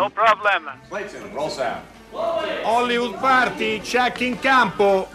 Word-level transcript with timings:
No 0.00 0.08
problem. 0.08 0.70
Clayton, 0.88 1.30
roll 1.34 1.50
sound. 1.50 1.82
Hollywood 2.64 3.20
Party, 3.20 3.80
check 3.80 4.22
in 4.22 4.38
campo. 4.38 5.06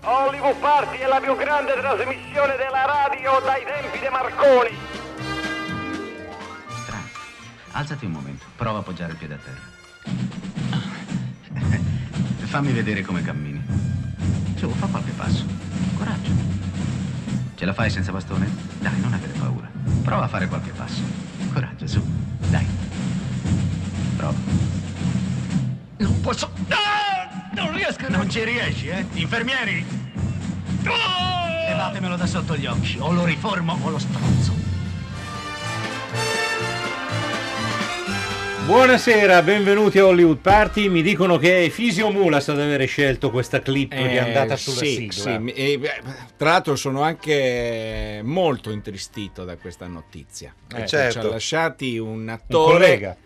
Hollywood 0.00 0.56
Party 0.60 0.96
è 0.96 1.06
la 1.08 1.20
più 1.20 1.36
grande 1.36 1.74
trasmissione 1.74 2.56
della 2.56 2.86
radio 2.86 3.38
dai 3.40 3.62
tempi 3.66 3.98
di 3.98 4.08
Marconi. 4.08 4.70
Strano. 6.84 7.08
Alzati 7.72 8.06
un 8.06 8.12
momento, 8.12 8.46
prova 8.56 8.78
a 8.78 8.80
appoggiare 8.80 9.12
il 9.12 9.18
piede 9.18 9.34
a 9.34 9.38
terra. 9.44 9.60
Fammi 12.48 12.72
vedere 12.72 13.02
come 13.02 13.20
cammini. 13.20 13.62
Su, 14.56 14.70
fa 14.70 14.86
qualche 14.86 15.10
passo. 15.10 15.44
Coraggio. 15.98 16.30
Ce 17.56 17.64
la 17.66 17.74
fai 17.74 17.90
senza 17.90 18.10
bastone? 18.10 18.50
Dai, 18.78 18.98
non 19.00 19.12
avere 19.12 19.32
paura. 19.38 19.71
Prova 20.02 20.24
a 20.24 20.28
fare 20.28 20.48
qualche 20.48 20.70
passo. 20.70 21.00
Coraggio, 21.52 21.86
su. 21.86 22.04
Dai. 22.50 22.66
Prova. 24.16 24.38
Non 25.98 26.20
posso. 26.20 26.50
Ah! 26.68 27.50
Non 27.54 27.72
riesco. 27.72 28.08
Non 28.08 28.28
ci 28.28 28.42
riesci, 28.44 28.88
eh? 28.88 29.06
Infermieri! 29.14 29.84
Levatemelo 30.82 32.16
da 32.16 32.26
sotto 32.26 32.56
gli 32.56 32.66
occhi. 32.66 32.96
O 32.98 33.12
lo 33.12 33.24
riformo 33.24 33.78
o 33.82 33.90
lo 33.90 33.98
strozzo. 33.98 34.61
Buonasera, 38.66 39.42
benvenuti 39.42 39.98
a 39.98 40.06
Hollywood 40.06 40.38
Party. 40.38 40.88
Mi 40.88 41.02
dicono 41.02 41.36
che 41.36 41.64
è 41.64 41.68
Fisio 41.68 42.10
Mulas 42.10 42.48
ad 42.48 42.60
avere 42.60 42.86
scelto 42.86 43.30
questa 43.30 43.60
clip 43.60 43.92
di 43.94 44.16
andata 44.18 44.56
sulla 44.56 44.80
Eh, 44.82 44.86
sì, 44.86 44.94
sigla. 45.10 45.40
sì, 45.44 45.52
e, 45.52 45.80
tra 46.36 46.50
l'altro 46.50 46.76
sono 46.76 47.02
anche 47.02 48.20
molto 48.22 48.70
intristito 48.70 49.44
da 49.44 49.56
questa 49.56 49.86
notizia. 49.88 50.54
Perché 50.66 50.86
certo. 50.86 51.20
Ci 51.20 51.26
ha 51.26 51.30
lasciati 51.30 51.98
un 51.98 52.20
Un 52.20 52.28
attore... 52.28 52.72
collega. 52.72 53.16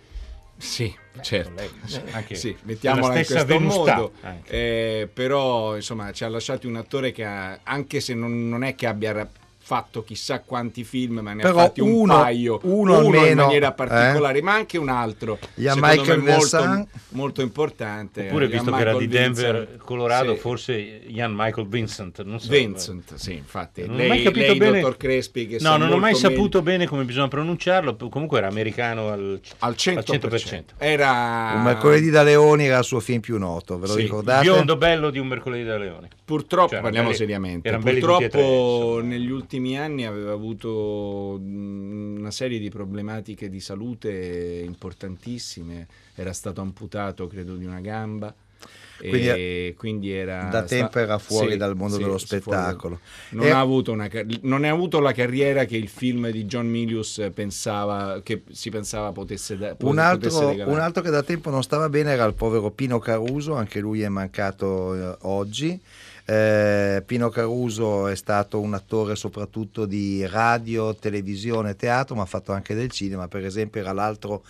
Sì, 0.56 0.92
certo. 1.20 1.50
collega, 1.50 1.72
Sì, 1.84 2.00
anche 2.12 2.34
sì, 2.34 2.56
mettiamola 2.62 3.18
in 3.18 3.24
questo 3.26 3.44
venustà, 3.44 3.94
modo. 3.96 4.12
Eh, 4.46 5.08
però, 5.12 5.76
insomma, 5.76 6.12
ci 6.12 6.24
ha 6.24 6.28
lasciati 6.28 6.66
un 6.66 6.76
attore 6.76 7.12
che 7.12 7.24
ha- 7.24 7.60
anche 7.62 8.00
se 8.00 8.14
non, 8.14 8.48
non 8.48 8.64
è 8.64 8.74
che 8.74 8.86
abbia 8.86 9.28
fatto 9.66 10.04
chissà 10.04 10.42
quanti 10.42 10.84
film, 10.84 11.18
ma 11.18 11.32
ne 11.32 11.42
Però 11.42 11.58
ha 11.58 11.62
fatti 11.64 11.80
un 11.80 11.90
uno- 11.90 12.14
paio, 12.20 12.60
uno 12.62 13.00
in 13.00 13.16
almeno, 13.16 13.42
maniera 13.46 13.70
eh? 13.70 13.72
particolare, 13.74 14.40
ma 14.40 14.52
anche 14.54 14.78
un 14.78 14.88
altro. 14.88 15.40
Secondo 15.56 15.86
Michael 15.86 16.22
me 16.22 16.36
molto, 16.36 16.88
molto 17.08 17.42
importante. 17.42 18.26
Oppure, 18.28 18.44
Ian 18.46 18.52
visto 18.52 18.70
che 18.70 18.80
era 18.80 18.92
di 18.96 19.06
Michael 19.06 19.22
Denver, 19.32 19.56
Vincent. 19.58 19.82
Colorado, 19.82 20.34
Sì. 20.34 20.38
forse 20.40 20.74
Ian 21.08 21.32
Michael 21.34 21.66
Vincent. 21.66 22.22
Non 22.22 22.38
so. 22.38 22.48
Vincent, 22.48 23.14
sì, 23.16 23.32
infatti. 23.32 23.80
Non 23.84 23.94
ho 23.94 23.98
lei, 23.98 24.08
mai 24.08 24.22
capito 24.22 24.46
lei, 24.46 24.56
bene. 24.56 24.80
dottor 24.80 24.96
Crespi, 24.96 25.46
che 25.48 25.56
no, 25.58 25.76
non 25.76 25.88
ho 25.90 25.96
mai 25.98 26.12
meglio- 26.12 26.28
saputo 26.28 26.62
bene 26.62 26.86
come 26.86 27.02
bisogna 27.02 27.26
pronunciarlo. 27.26 27.96
Comunque 28.08 28.38
era 28.38 28.46
americano 28.46 29.08
al, 29.08 29.40
al 29.58 29.74
100%. 29.76 30.62
Era 30.78 31.54
Un 31.56 31.62
mercoledì 31.64 32.10
da 32.10 32.22
Leoni 32.22 32.66
era 32.66 32.78
il 32.78 32.84
suo 32.84 33.00
film 33.00 33.18
più 33.18 33.36
noto, 33.36 33.78
ve 33.80 33.86
lo 33.88 33.92
Sì, 33.94 33.98
Il 33.98 34.04
ricordate? 34.04 34.42
biondo 34.42 34.76
bello 34.76 35.10
di 35.10 35.18
un 35.18 35.26
mercoledì 35.26 35.64
da 35.64 35.76
Leone. 35.76 36.08
Purtroppo, 36.24 36.70
Cioè, 36.70 36.80
parliamo 36.80 37.06
belli- 37.08 37.18
seriamente, 37.18 37.76
purtroppo 37.78 39.00
negli 39.02 39.30
ultimi 39.30 39.54
anni 39.76 40.04
aveva 40.04 40.32
avuto 40.32 41.38
una 41.40 42.30
serie 42.30 42.58
di 42.58 42.68
problematiche 42.70 43.48
di 43.48 43.60
salute 43.60 44.62
importantissime, 44.64 45.86
era 46.14 46.32
stato 46.32 46.60
amputato 46.60 47.26
credo 47.26 47.56
di 47.56 47.64
una 47.64 47.80
gamba. 47.80 48.34
Quindi, 48.98 49.28
e 49.28 49.74
quindi 49.76 50.10
era 50.10 50.48
da 50.50 50.62
tempo 50.62 50.98
era 50.98 51.18
fuori 51.18 51.52
sì, 51.52 51.56
dal 51.58 51.76
mondo 51.76 51.96
sì, 51.96 52.02
dello 52.02 52.16
spettacolo. 52.16 52.98
Non, 53.32 53.44
E- 53.44 53.50
ha 53.50 53.60
avuto 53.60 53.92
una 53.92 54.08
non 54.42 54.64
ha 54.64 54.70
avuto 54.70 55.00
la 55.00 55.12
carriera 55.12 55.66
che 55.66 55.76
il 55.76 55.88
film 55.88 56.30
di 56.30 56.46
John 56.46 56.66
Milius 56.66 57.30
pensava 57.34 58.22
che 58.22 58.42
si 58.50 58.70
pensava 58.70 59.12
potesse, 59.12 59.58
da- 59.58 59.68
Un 59.68 59.76
potesse 59.76 60.00
altro, 60.00 60.48
regalare. 60.48 60.70
un 60.70 60.78
altro 60.82 61.02
che 61.02 61.10
da 61.10 61.22
tempo 61.22 61.50
non 61.50 61.62
stava 61.62 61.90
bene 61.90 62.12
era 62.12 62.24
il 62.24 62.32
povero 62.34 62.70
Pino 62.70 62.98
Caruso, 62.98 63.54
anche 63.54 63.80
lui 63.80 64.00
è 64.00 64.08
mancato 64.08 64.94
eh, 64.94 65.16
oggi. 65.22 65.78
Eh, 66.28 67.04
Pino 67.06 67.28
Caruso 67.28 68.08
è 68.08 68.16
stato 68.16 68.60
un 68.60 68.74
attore 68.74 69.14
soprattutto 69.14 69.86
di 69.86 70.26
radio, 70.26 70.94
televisione, 70.96 71.76
teatro, 71.76 72.16
ma 72.16 72.22
ha 72.22 72.26
fatto 72.26 72.52
anche 72.52 72.74
del 72.74 72.90
cinema, 72.90 73.28
per 73.28 73.44
esempio 73.44 73.80
era 73.80 73.92
l'altro 73.92 74.42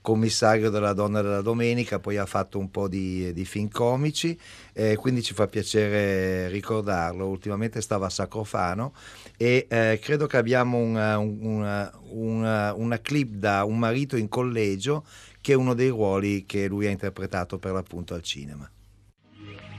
commissario 0.00 0.70
della 0.70 0.92
Donna 0.92 1.20
della 1.22 1.42
Domenica, 1.42 1.98
poi 2.00 2.16
ha 2.16 2.26
fatto 2.26 2.58
un 2.58 2.70
po' 2.70 2.88
di, 2.88 3.32
di 3.32 3.44
film 3.44 3.68
comici, 3.68 4.36
eh, 4.72 4.96
quindi 4.96 5.22
ci 5.22 5.34
fa 5.34 5.46
piacere 5.46 6.48
ricordarlo. 6.48 7.26
Ultimamente 7.28 7.80
stava 7.80 8.06
a 8.06 8.10
Sacrofano 8.10 8.92
e 9.36 9.66
eh, 9.68 9.98
credo 10.02 10.26
che 10.26 10.36
abbiamo 10.38 10.78
una, 10.78 11.18
una- 11.18 11.92
una- 12.08 12.74
una 12.74 12.98
clip 12.98 13.34
da 13.34 13.64
un 13.64 13.78
marito 13.78 14.16
in 14.16 14.28
collegio 14.28 15.04
che 15.40 15.52
è 15.52 15.56
uno 15.56 15.74
dei 15.74 15.88
ruoli 15.90 16.44
che 16.44 16.66
lui 16.66 16.86
ha 16.86 16.90
interpretato 16.90 17.58
per 17.58 17.72
l'appunto 17.72 18.14
al 18.14 18.22
cinema. 18.22 18.68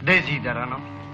Desiderano? 0.02 1.11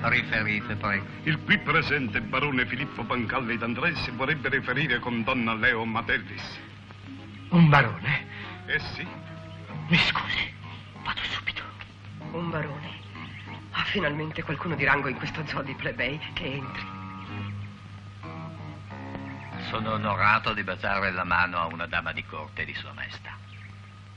Riferite, 0.00 0.76
prego. 0.76 1.06
Il 1.24 1.38
qui 1.44 1.58
presente 1.58 2.20
barone 2.20 2.66
Filippo 2.66 3.02
Pancalli 3.04 3.58
d'Andres 3.58 4.10
vorrebbe 4.12 4.48
riferire 4.48 5.00
con 5.00 5.24
donna 5.24 5.54
Leo 5.54 5.84
Madellis. 5.84 6.58
Un 7.50 7.68
barone? 7.68 8.26
Eh 8.66 8.78
sì, 8.78 9.06
Mi 9.88 9.96
scusi, 9.96 10.52
vado 11.02 11.20
subito. 11.22 11.62
Un 12.32 12.50
barone. 12.50 12.90
Ah, 13.72 13.84
finalmente 13.84 14.42
qualcuno 14.42 14.74
di 14.74 14.84
rango 14.84 15.08
in 15.08 15.16
questo 15.16 15.44
zoo 15.46 15.62
di 15.62 15.74
plebei 15.74 16.18
che 16.34 16.44
entri. 16.44 16.86
Sono 19.68 19.92
onorato 19.92 20.52
di 20.52 20.62
baciare 20.62 21.10
la 21.10 21.24
mano 21.24 21.58
a 21.58 21.66
una 21.66 21.86
dama 21.86 22.12
di 22.12 22.24
corte 22.24 22.64
di 22.64 22.74
Sua 22.74 22.92
Maestà. 22.92 23.36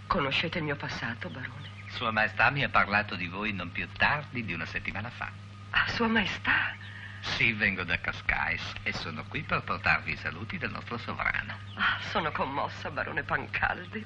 Conoscete 0.07 0.59
il 0.59 0.65
mio 0.65 0.75
passato, 0.75 1.29
barone? 1.29 1.69
Sua 1.87 2.11
Maestà 2.11 2.49
mi 2.51 2.63
ha 2.63 2.69
parlato 2.69 3.15
di 3.15 3.27
voi 3.27 3.51
non 3.53 3.71
più 3.71 3.87
tardi 3.97 4.45
di 4.45 4.53
una 4.53 4.65
settimana 4.65 5.09
fa. 5.09 5.29
Ah, 5.71 5.87
Sua 5.89 6.07
Maestà. 6.07 6.75
Sì, 7.21 7.53
vengo 7.53 7.83
da 7.83 7.99
Cascais 7.99 8.61
e 8.83 8.93
sono 8.93 9.23
qui 9.25 9.41
per 9.43 9.61
portarvi 9.63 10.11
i 10.13 10.17
saluti 10.17 10.57
del 10.57 10.71
nostro 10.71 10.97
sovrano. 10.97 11.55
Ah, 11.75 11.97
sono 12.09 12.31
commossa, 12.31 12.89
barone 12.89 13.23
Pancaldi. 13.23 14.03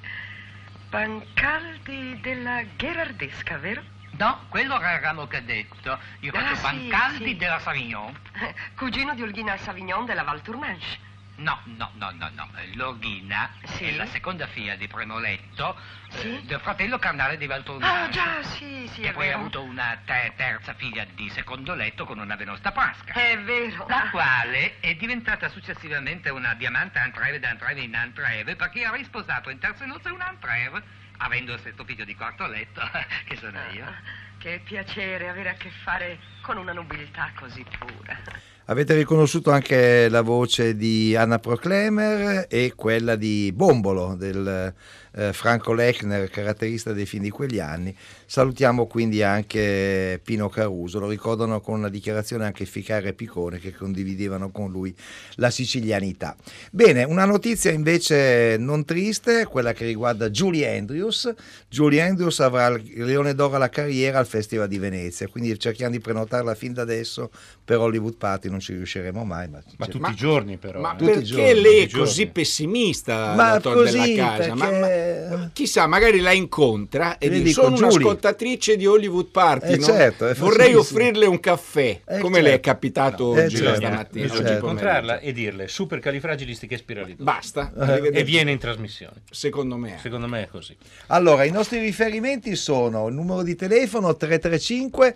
Pancaldi 0.90 2.20
della 2.20 2.62
Gherardesca, 2.76 3.58
vero? 3.58 3.82
No, 4.18 4.44
quello 4.48 4.78
era 4.78 4.94
il 4.94 5.00
ramo 5.00 5.26
cadetto. 5.26 5.98
Io 6.20 6.32
Ah, 6.32 6.40
faccio 6.40 6.54
sì, 6.54 6.62
Pancaldi 6.62 7.24
sì. 7.24 7.36
della 7.36 7.58
Savignon. 7.58 8.18
Eh, 8.34 8.54
Cugino 8.74 9.14
di 9.14 9.22
Olghina 9.22 9.56
Savignon 9.56 10.04
della 10.04 10.22
Val 10.22 10.42
Tournanche. 10.42 11.04
No, 11.36 11.60
no, 11.64 11.90
no, 11.94 12.10
no, 12.12 12.30
no. 12.34 12.48
L'Orghina 12.74 13.50
Sì. 13.64 13.84
è 13.88 13.92
la 13.92 14.06
seconda 14.06 14.46
figlia 14.46 14.74
di 14.74 14.86
Premoletto 14.88 15.78
eh, 16.12 16.18
Sì. 16.18 16.40
del 16.46 16.60
fratello 16.60 16.98
carnale 16.98 17.36
di 17.36 17.44
Ah, 17.44 17.48
Valtornano. 17.48 18.08
già, 18.08 18.42
sì, 18.42 18.88
sì, 18.92 19.02
che 19.02 19.10
è 19.10 19.12
poi 19.12 19.24
ha 19.24 19.28
vero. 19.32 19.38
avuto 19.40 19.62
una 19.62 20.00
te- 20.04 20.32
terza 20.34 20.72
figlia 20.74 21.04
di 21.04 21.28
secondo 21.28 21.74
letto 21.74 22.06
con 22.06 22.18
una 22.18 22.36
venosta 22.36 22.72
pasca. 22.72 23.12
È 23.12 23.38
vero. 23.40 23.86
La 23.86 24.04
Ah, 24.04 24.10
quale 24.10 24.80
è 24.80 24.94
diventata 24.94 25.48
successivamente 25.50 26.30
una 26.30 26.54
diamante 26.54 26.98
Antreve 27.00 27.38
d'Antreve 27.38 27.82
in 27.82 27.94
Antreve 27.94 28.56
perché 28.56 28.84
ha 28.84 28.92
risposato 28.94 29.50
in 29.50 29.58
terze 29.58 29.84
nozze 29.84 30.08
un 30.08 30.22
Antreve, 30.22 30.82
avendo 31.18 31.52
il 31.52 31.60
sesto 31.60 31.84
figlio 31.84 32.04
di 32.06 32.14
quarto 32.14 32.46
letto, 32.46 32.80
che 33.26 33.36
sono 33.36 33.60
io. 33.72 33.84
ah, 33.84 33.94
Che 34.38 34.60
piacere 34.64 35.28
avere 35.28 35.50
a 35.50 35.54
che 35.54 35.68
fare 35.70 36.18
con 36.40 36.56
una 36.56 36.72
nobiltà 36.72 37.30
così 37.34 37.62
pura. 37.78 38.54
Avete 38.68 38.94
riconosciuto 38.94 39.52
anche 39.52 40.08
la 40.08 40.22
voce 40.22 40.74
di 40.74 41.14
Anna 41.14 41.38
Proclemer 41.38 42.46
e 42.48 42.72
quella 42.74 43.14
di 43.14 43.52
Bombolo 43.54 44.16
del 44.16 44.74
eh, 45.16 45.32
Franco 45.32 45.72
Lechner, 45.72 46.28
caratterista 46.28 46.92
dei 46.92 47.06
film 47.06 47.22
di 47.22 47.30
quegli 47.30 47.58
anni. 47.58 47.94
Salutiamo 48.26 48.86
quindi 48.86 49.22
anche 49.22 50.20
Pino 50.22 50.48
Caruso, 50.48 50.98
lo 50.98 51.08
ricordano 51.08 51.60
con 51.60 51.78
una 51.78 51.88
dichiarazione 51.88 52.44
anche 52.44 52.64
Ficare 52.64 53.08
e 53.08 53.12
Picone 53.12 53.58
che 53.58 53.72
condividevano 53.74 54.50
con 54.50 54.70
lui 54.70 54.94
la 55.36 55.50
sicilianità. 55.50 56.36
Bene, 56.70 57.04
una 57.04 57.24
notizia 57.24 57.70
invece 57.70 58.56
non 58.58 58.84
triste, 58.84 59.46
quella 59.46 59.72
che 59.72 59.84
riguarda 59.86 60.28
Julie 60.28 60.76
Andrews. 60.76 61.32
Julie 61.68 62.02
Andrews 62.02 62.40
avrà 62.40 62.66
il 62.68 63.04
Leone 63.04 63.34
d'Oro 63.34 63.56
alla 63.56 63.68
carriera 63.68 64.18
al 64.18 64.26
Festival 64.26 64.68
di 64.68 64.78
Venezia, 64.78 65.28
quindi 65.28 65.58
cerchiamo 65.58 65.92
di 65.92 66.00
prenotarla 66.00 66.54
fin 66.54 66.72
da 66.72 66.82
adesso 66.82 67.30
per 67.64 67.78
Hollywood 67.78 68.16
Party, 68.16 68.48
non 68.48 68.60
ci 68.60 68.72
riusciremo 68.74 69.24
mai. 69.24 69.48
Ma, 69.48 69.62
Ma 69.78 69.86
c'è- 69.86 69.92
tutti 69.92 70.10
i 70.10 70.14
giorni, 70.14 70.56
però. 70.56 70.80
Ma 70.80 70.96
eh. 70.96 71.04
perché 71.04 71.54
lei 71.54 71.84
è 71.84 71.90
così 71.90 72.26
pessimista, 72.26 73.34
Ma 73.34 73.52
dottor 73.54 73.84
così, 73.84 74.14
della 74.14 74.36
casa? 74.36 74.54
Ma- 74.54 74.68
perché- 74.68 75.05
ma- 75.30 75.50
chissà, 75.52 75.86
magari 75.86 76.20
la 76.20 76.32
incontra 76.32 77.18
e 77.18 77.28
dice: 77.28 77.52
Sono 77.52 77.76
Giulia." 77.76 77.86
un'ascoltatrice 77.96 78.76
di 78.76 78.86
Hollywood 78.86 79.26
Party. 79.26 79.72
Eh, 79.72 79.76
no? 79.78 79.84
certo, 79.84 80.32
Vorrei 80.36 80.74
offrirle 80.74 81.26
un 81.26 81.40
caffè, 81.40 82.00
Eh, 82.06 82.18
come 82.20 82.40
le 82.40 82.48
è 82.48 82.50
certo. 82.52 82.70
capitato 82.70 83.36
Eh, 83.36 83.44
oggi 83.44 83.56
certo. 83.56 83.74
stamattina. 83.76 84.24
Eh, 84.24 84.28
certo. 84.28 84.52
incontrarla 84.52 85.18
e 85.20 85.32
dirle 85.32 85.68
supercalifragilistiche 85.68 86.76
spiralidosi. 86.76 87.22
Basta, 87.22 87.72
Eh. 88.02 88.10
E 88.12 88.24
viene 88.24 88.50
in 88.52 88.58
trasmissione. 88.58 89.22
Secondo 89.30 89.76
me. 89.76 89.98
Secondo 90.00 90.26
me 90.26 90.42
è 90.44 90.48
così. 90.48 90.76
Allora, 91.08 91.44
i 91.44 91.50
nostri 91.50 91.78
riferimenti 91.78 92.56
sono 92.56 93.08
il 93.08 93.14
numero 93.14 93.42
di 93.42 93.54
telefono 93.54 94.14
335 94.16 95.14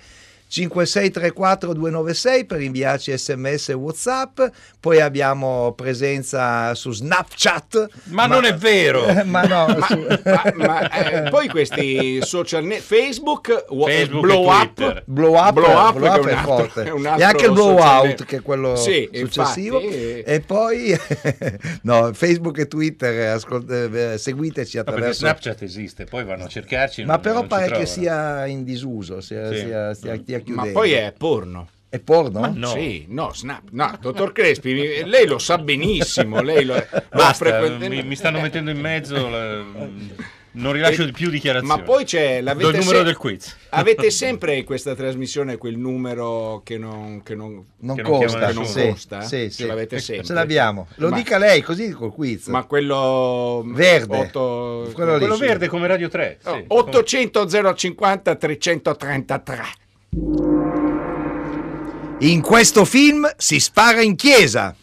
5634 0.51 1.73
296 1.75 2.45
per 2.45 2.61
inviarci 2.61 3.17
sms 3.17 3.69
e 3.69 3.73
whatsapp, 3.75 4.41
poi 4.81 5.01
abbiamo 5.01 5.73
presenza 5.77 6.75
su 6.75 6.91
Snapchat. 6.91 7.87
Ma, 8.07 8.27
non 8.27 8.45
è 8.45 8.55
vero! 8.55 9.07
ma 9.25 9.43
no, 9.43 9.67
Ma, 9.79 9.87
su- 9.87 10.07
ma- 10.25 10.53
ma, 10.57 10.91
eh, 10.91 11.31
poi 11.31 11.49
questi 11.49 12.19
social 12.23 12.65
net 12.65 12.81
Facebook, 12.81 13.67
Facebook 13.69 14.21
blow 14.27 14.45
e 14.51 14.57
up. 14.57 15.03
Blow 15.07 15.35
up, 15.37 15.53
Blow 15.53 15.71
up, 15.77 15.95
blow 15.95 16.09
up 16.09 16.17
è, 16.17 16.21
un 16.21 16.29
altro- 16.29 16.43
forte. 16.43 16.83
è 16.83 17.19
e 17.21 17.23
anche 17.23 17.45
il 17.47 17.53
blow 17.53 17.79
out 17.79 18.05
net. 18.07 18.25
che 18.25 18.37
è 18.39 18.43
quello 18.43 18.75
Sì, 18.75 19.09
successivo 19.13 19.79
infatti. 19.81 20.21
e 20.23 20.41
poi 20.45 20.99
no, 21.83 22.11
Facebook 22.13 22.59
e 22.59 22.67
Twitter 22.67 23.13
eh, 23.15 23.27
ascolt- 23.27 23.71
eh, 23.71 24.19
seguiteci 24.19 24.77
No, 24.79 24.83
perché 24.85 24.99
attraverso 24.99 25.21
Snapchat 25.21 25.63
esiste, 25.63 26.05
poi 26.07 26.25
vanno 26.25 26.45
a 26.45 26.49
cercarci. 26.49 27.05
ma 27.05 27.13
non- 27.15 27.23
però 27.23 27.35
non 27.37 27.47
pare 27.47 27.71
che 27.71 27.87
sia 27.87 28.47
in 28.47 28.65
disuso 28.65 29.21
sia, 29.21 29.49
Sì. 29.53 29.59
sia- 29.59 29.95
stia 30.41 30.55
Ma 30.55 30.67
poi 30.67 30.93
è 30.93 31.13
porno. 31.17 31.69
È 31.89 31.99
porno? 31.99 32.41
Ma 32.41 32.53
no. 32.55 32.69
Sì, 32.69 33.07
no, 33.09 33.33
snap. 33.35 33.63
No, 33.73 33.99
dottor 34.01 34.31
Crespi, 34.33 35.03
lei 35.05 35.27
lo 35.27 35.39
sa 35.39 35.59
benissimo. 35.59 36.41
Lei 36.41 36.65
lo, 36.65 36.75
Basta, 37.11 37.33
frequente- 37.47 37.89
mi, 37.89 38.03
mi 38.05 38.15
stanno 38.15 38.41
mettendo 38.41 38.71
in 38.71 38.79
mezzo. 38.81 39.29
la- 39.29 39.89
non 40.53 40.73
rilascio 40.73 41.05
E- 41.05 41.13
più 41.13 41.31
dichiarazioni. 41.31 41.77
Ma 41.79 41.85
poi 41.85 42.05
c'è 42.05 42.43
Do 42.43 42.51
il 42.71 42.77
numero 42.79 42.99
se- 42.99 43.03
del 43.05 43.17
quiz. 43.17 43.57
Avete 43.71 44.11
sempre 44.11 44.57
in 44.57 44.65
questa 44.65 44.95
trasmissione 44.97 45.57
quel 45.59 45.79
numero 45.79 46.61
che 46.65 46.77
non, 46.77 47.23
che 47.23 47.35
non, 47.37 47.65
non 47.79 47.95
che 47.97 48.03
costa, 48.03 48.47
che 48.49 48.53
non 48.55 48.67
sì, 48.67 48.89
costa? 48.89 49.21
sì, 49.23 49.29
Ce 49.29 49.51
sì. 49.51 49.67
l'avete 49.67 50.01
sempre. 50.01 50.25
ce 50.27 50.33
l'abbiamo 50.33 50.89
lo 50.97 51.09
Ma- 51.11 51.17
dica 51.17 51.39
lei 51.39 51.61
così 51.63 51.91
col 51.91 52.13
quiz 52.13 52.47
Ma 52.49 52.65
quello 52.65 53.63
Verde. 53.67 54.17
otto- 54.17 54.91
Quello 54.93 55.13
lì. 55.15 55.19
Quello 55.21 55.37
verde 55.37 55.69
come 55.69 55.87
Radio 55.87 56.09
3. 56.09 56.39
Oh, 56.45 56.55
sì. 56.55 56.65
800 56.67 57.47
050 57.75 58.35
333. 58.35 59.63
In 62.19 62.41
questo 62.43 62.85
film 62.85 63.31
si 63.37 63.61
spara 63.61 64.03
in 64.03 64.17
chiesa 64.17 64.75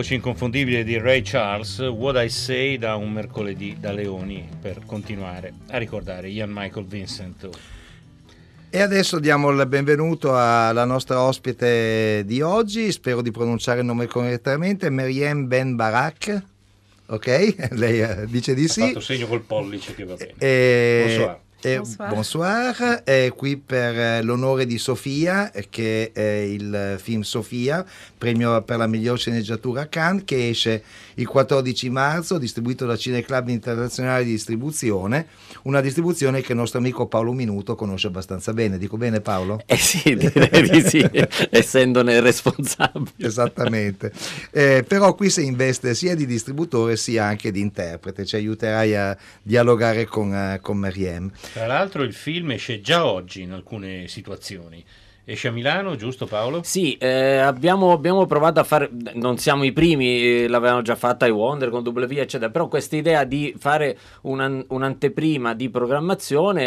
voce 0.00 0.14
inconfondibile 0.14 0.82
di 0.82 0.96
Ray 0.96 1.20
Charles, 1.20 1.78
What 1.78 2.16
I 2.24 2.30
Say 2.30 2.78
da 2.78 2.96
un 2.96 3.12
mercoledì 3.12 3.76
da 3.78 3.92
Leoni, 3.92 4.48
per 4.58 4.80
continuare 4.86 5.52
a 5.68 5.76
ricordare 5.76 6.30
Ian 6.30 6.50
Michael 6.50 6.86
Vincent. 6.86 7.50
E 8.70 8.80
adesso 8.80 9.18
diamo 9.18 9.50
il 9.50 9.66
benvenuto 9.66 10.34
alla 10.34 10.86
nostra 10.86 11.20
ospite 11.20 12.22
di 12.24 12.40
oggi, 12.40 12.90
spero 12.92 13.20
di 13.20 13.30
pronunciare 13.30 13.80
il 13.80 13.84
nome 13.84 14.06
correttamente, 14.06 14.88
Meriem 14.88 15.46
Ben 15.46 15.76
Barak. 15.76 16.44
Ok? 17.08 17.68
Lei 17.76 18.00
eh, 18.00 18.26
dice 18.26 18.54
di 18.54 18.64
Ha 18.64 18.68
sì. 18.68 18.80
fatto 18.80 19.00
segno 19.00 19.26
col 19.26 19.42
pollice 19.42 19.94
che 19.94 20.04
va 20.04 20.14
bene. 20.14 20.32
E- 20.38 21.02
Bonsoir. 21.04 21.40
E- 21.62 21.76
Bonsoir. 21.76 22.08
bonsoir. 22.08 23.02
È 23.04 23.32
qui 23.36 23.56
per 23.56 23.98
eh, 23.98 24.22
l'onore 24.22 24.66
di 24.66 24.78
Sofia, 24.78 25.50
eh, 25.52 25.66
che 25.68 26.10
è 26.12 26.20
il 26.22 26.96
film 27.00 27.20
Sofia, 27.22 27.84
premio 28.16 28.62
per 28.62 28.78
la 28.78 28.86
miglior 28.86 29.18
sceneggiatura 29.18 29.82
a 29.82 29.86
Cannes, 29.86 30.22
che 30.24 30.48
esce 30.48 30.82
il 31.14 31.26
14 31.26 31.90
marzo, 31.90 32.38
distribuito 32.38 32.86
da 32.86 32.96
Cineclub 32.96 33.48
Internazionale 33.48 34.24
di 34.24 34.30
Distribuzione, 34.30 35.26
una 35.62 35.80
distribuzione 35.80 36.40
che 36.40 36.52
il 36.52 36.58
nostro 36.58 36.78
amico 36.78 37.06
Paolo 37.06 37.32
Minuto 37.32 37.74
conosce 37.74 38.06
abbastanza 38.06 38.52
bene. 38.52 38.78
Dico 38.78 38.96
bene 38.96 39.20
Paolo? 39.20 39.60
Eh 39.66 39.76
sì, 39.76 40.16
direi 40.16 40.68
di 40.68 40.80
sì, 40.82 41.06
essendone 41.50 42.20
responsabile. 42.20 43.12
Esattamente, 43.18 44.12
Eh, 44.50 44.84
però 44.86 45.14
qui 45.14 45.28
si 45.30 45.44
investe 45.44 45.94
sia 45.94 46.14
di 46.14 46.26
distributore 46.26 46.96
sia 46.96 47.24
anche 47.26 47.50
di 47.50 47.60
interprete, 47.60 48.24
ci 48.24 48.36
aiuterai 48.36 48.96
a 48.96 49.16
dialogare 49.42 50.06
con, 50.06 50.32
eh, 50.34 50.58
con 50.62 50.78
Meriem. 50.78 51.30
Tra 51.52 51.66
l'altro 51.66 52.02
il 52.02 52.14
film 52.14 52.52
esce 52.52 52.80
già 52.80 53.04
oggi 53.04 53.42
in 53.42 53.52
alcune 53.52 54.06
situazioni. 54.06 54.84
Esce 55.30 55.48
a 55.48 55.52
Milano, 55.52 55.94
giusto 55.94 56.26
Paolo? 56.26 56.62
Sì, 56.64 56.96
eh, 56.96 57.36
abbiamo, 57.36 57.92
abbiamo 57.92 58.26
provato 58.26 58.58
a 58.58 58.64
fare, 58.64 58.90
non 59.12 59.38
siamo 59.38 59.62
i 59.62 59.70
primi, 59.70 60.22
eh, 60.22 60.48
l'avevamo 60.48 60.82
già 60.82 60.96
fatta 60.96 61.24
ai 61.24 61.30
Wonder 61.30 61.68
con 61.68 61.86
W, 61.86 62.18
eccetera, 62.18 62.50
però 62.50 62.66
questa 62.66 62.96
idea 62.96 63.22
di 63.22 63.54
fare 63.56 63.96
un'an- 64.22 64.64
un'anteprima 64.66 65.54
di 65.54 65.68
programmazione 65.68 66.62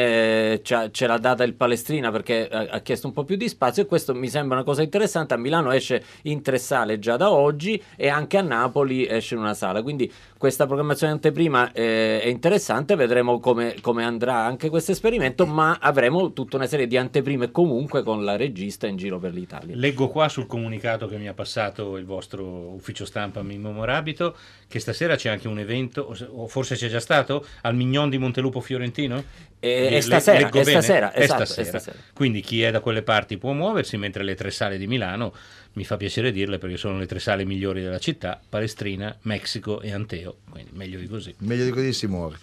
eh, 0.53 0.61
ce 0.63 1.07
l'ha 1.07 1.17
data 1.17 1.43
il 1.43 1.55
Palestrina 1.55 2.09
perché 2.11 2.47
ha, 2.47 2.67
ha 2.69 2.79
chiesto 2.79 3.07
un 3.07 3.13
po' 3.13 3.25
più 3.25 3.35
di 3.35 3.49
spazio 3.49 3.83
e 3.83 3.85
questo 3.85 4.13
mi 4.13 4.29
sembra 4.29 4.55
una 4.55 4.65
cosa 4.65 4.81
interessante. 4.81 5.33
A 5.33 5.37
Milano 5.37 5.71
esce 5.71 6.01
in 6.23 6.41
tre 6.41 6.57
sale 6.57 6.99
già 6.99 7.17
da 7.17 7.31
oggi 7.31 7.81
e 7.97 8.07
anche 8.07 8.37
a 8.37 8.41
Napoli 8.41 9.05
esce 9.05 9.33
in 9.33 9.41
una 9.41 9.55
sala, 9.55 9.81
quindi 9.81 10.09
questa 10.43 10.65
programmazione 10.65 11.13
anteprima 11.13 11.71
eh, 11.71 12.19
è 12.19 12.27
interessante, 12.27 12.95
vedremo 12.95 13.39
come, 13.39 13.75
come 13.79 14.03
andrà 14.03 14.43
anche 14.43 14.67
questo 14.67 14.91
esperimento, 14.91 15.45
ma 15.45 15.77
avremo 15.79 16.33
tutta 16.33 16.57
una 16.57 16.67
serie 16.67 16.85
di 16.85 16.97
anteprime 16.97 17.49
comunque 17.49 18.03
con 18.03 18.25
la 18.25 18.35
regista 18.35 18.85
in 18.85 18.97
giro 18.97 19.19
per 19.19 19.31
l'Italia. 19.31 19.73
Leggo 19.73 20.09
qua 20.09 20.27
sul 20.27 20.45
comunicato 20.45 21.07
che 21.07 21.15
mi 21.15 21.29
ha 21.29 21.33
passato 21.33 21.95
il 21.95 22.03
vostro 22.03 22.45
ufficio 22.45 23.05
stampa 23.05 23.41
Mimmo 23.41 23.71
Morabito 23.71 24.35
che 24.67 24.79
stasera 24.79 25.15
c'è 25.15 25.29
anche 25.29 25.47
un 25.47 25.59
evento, 25.59 26.01
o 26.01 26.13
se- 26.13 26.27
o 26.29 26.45
forse 26.47 26.75
c'è 26.75 26.89
già 26.89 26.99
stato, 26.99 27.45
al 27.61 27.73
Mignon 27.75 28.09
di 28.09 28.17
Montelupo 28.17 28.59
Fiorentino? 28.59 29.23
E- 29.61 29.89
Le- 29.91 29.97
è 29.97 30.01
stasera, 30.01 30.49
è 30.49 30.63
stasera, 30.63 31.15
esatto, 31.15 31.43
è 31.43 31.45
stasera. 31.45 31.95
Quindi 32.13 32.41
chi 32.41 32.63
è 32.63 32.69
da 32.69 32.81
quelle 32.81 33.01
parti 33.01 33.37
può 33.37 33.53
muoversi, 33.53 33.95
mentre 33.95 34.23
le 34.23 34.35
tre 34.35 34.51
sale 34.51 34.77
di 34.77 34.87
Milano, 34.87 35.31
mi 35.73 35.85
fa 35.85 35.97
piacere 35.97 36.31
dirle 36.31 36.57
perché 36.57 36.77
sono 36.77 36.97
le 36.97 37.05
tre 37.05 37.19
sale 37.19 37.45
migliori 37.45 37.81
della 37.81 37.97
città, 37.97 38.39
Palestrina, 38.47 39.15
Mexico 39.23 39.81
e 39.81 39.91
Anteo, 39.91 40.37
quindi 40.49 40.71
meglio 40.73 40.99
di 40.99 41.07
così. 41.07 41.33
Meglio 41.39 41.65
di 41.65 41.71
così 41.71 41.93
si 41.93 42.07
muore. 42.07 42.37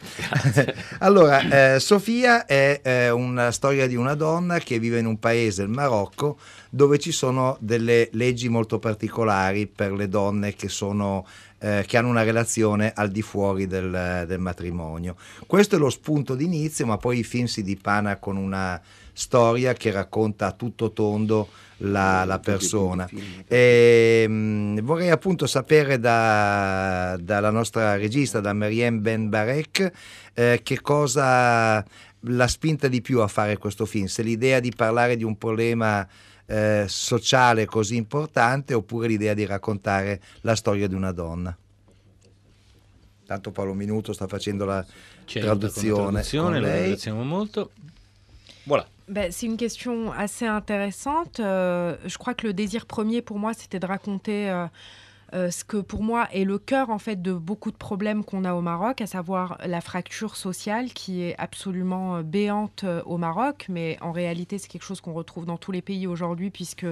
allora, 0.99 1.75
eh, 1.75 1.81
Sofia 1.81 2.45
è 2.45 2.81
eh, 2.83 3.11
una 3.11 3.53
storia 3.53 3.87
di 3.87 3.95
una 3.95 4.15
donna 4.15 4.59
che 4.59 4.79
vive 4.79 4.99
in 4.99 5.07
un 5.07 5.19
paese, 5.19 5.63
il 5.63 5.69
Marocco, 5.69 6.39
dove 6.71 6.99
ci 6.99 7.13
sono 7.13 7.57
delle 7.61 8.09
leggi 8.13 8.49
molto 8.49 8.79
particolari 8.79 9.67
per 9.67 9.93
le 9.93 10.09
donne 10.09 10.55
che 10.55 10.69
sono 10.69 11.25
eh, 11.63 11.85
che 11.87 11.97
hanno 11.99 12.09
una 12.09 12.23
relazione 12.23 12.93
al 12.95 13.11
di 13.11 13.23
fuori 13.23 13.67
del, 13.67 14.25
del 14.27 14.39
matrimonio. 14.39 15.15
Questo 15.47 15.77
è 15.77 15.79
lo 15.79 15.91
spunto 15.91 16.35
d'inizio, 16.35 16.87
ma 16.87 16.97
poi 16.97 17.19
il 17.19 17.25
film 17.25 17.45
si 17.45 17.63
dipana 17.63 18.17
con 18.17 18.37
una 18.37 18.81
storia 19.13 19.73
che 19.75 19.91
racconta 19.91 20.47
a 20.47 20.53
tutto 20.53 20.93
tondo 20.93 21.49
la, 21.79 22.25
la 22.25 22.39
persona. 22.39 23.09
E, 23.47 24.27
mh, 24.29 24.81
vorrei 24.83 25.11
appunto 25.11 25.47
sapere 25.47 25.99
da- 25.99 27.17
dalla 27.21 27.51
nostra 27.51 27.97
regista, 27.97 28.41
da 28.41 28.53
Mariem 28.53 29.01
Ben 29.01 29.29
Barek, 29.29 29.91
eh, 30.35 30.61
che 30.63 30.81
cosa 30.81 31.85
l'ha 32.25 32.49
spinta 32.49 32.89
di 32.89 33.01
più 33.01 33.21
a 33.21 33.29
fare 33.29 33.57
questo 33.57 33.87
film, 33.87 34.07
se 34.07 34.23
l'idea 34.23 34.61
di 34.61 34.73
parlare 34.77 35.17
di 35.17 35.25
un 35.25 35.39
problema 35.39 36.07
eh, 36.47 36.85
sociale 36.89 37.65
così 37.65 37.97
importante 37.97 38.75
oppure 38.75 39.07
l'idea 39.09 39.33
di 39.35 39.47
raccontare 39.47 40.21
la 40.43 40.55
storia 40.55 40.87
di 40.87 40.95
una 40.95 41.13
donna. 41.13 41.57
Tanto 43.27 43.53
Paolo 43.53 43.75
Minuto 43.75 44.13
sta 44.13 44.27
facendo 44.27 44.65
la 44.65 44.85
Ci 45.25 45.39
aiuta 45.39 45.53
con 45.53 45.61
la 45.63 45.69
traduzione 45.71 46.11
traduzione, 46.11 46.61
lei. 46.61 46.81
ringraziamo 46.83 47.23
molto. 47.23 47.71
Voilà. 48.65 48.85
Ben, 49.11 49.33
c'est 49.33 49.47
une 49.47 49.57
question 49.57 50.13
assez 50.13 50.47
intéressante. 50.47 51.41
Euh, 51.41 51.97
je 52.07 52.17
crois 52.17 52.33
que 52.33 52.47
le 52.47 52.53
désir 52.53 52.87
premier 52.87 53.23
pour 53.23 53.41
moi, 53.41 53.55
c'était 53.55 53.81
de 53.81 53.87
raconter 53.87 54.49
euh, 54.49 54.69
euh, 55.35 55.51
ce 55.51 55.65
que 55.65 55.79
pour 55.79 56.05
moi 56.05 56.29
est 56.33 56.45
le 56.45 56.61
cœur 56.61 56.91
en 56.91 57.01
fait 57.01 57.21
de 57.21 57.33
beaucoup 57.33 57.73
de 57.73 57.77
problèmes 57.77 58.25
qu'on 58.25 58.45
a 58.45 58.55
au 58.55 58.61
Maroc, 58.61 59.01
à 59.01 59.09
savoir 59.09 59.59
la 59.67 59.81
fracture 59.81 60.37
sociale 60.37 60.93
qui 60.93 61.23
est 61.23 61.35
absolument 61.39 62.23
béante 62.23 62.85
au 63.05 63.19
Maroc, 63.19 63.67
mais 63.69 63.99
en 64.01 64.13
réalité 64.13 64.59
c'est 64.59 64.69
quelque 64.69 64.85
chose 64.85 65.01
qu'on 65.01 65.13
retrouve 65.13 65.45
dans 65.45 65.59
tous 65.59 65.73
les 65.73 65.83
pays 65.83 66.07
aujourd'hui 66.07 66.51
puisque 66.51 66.87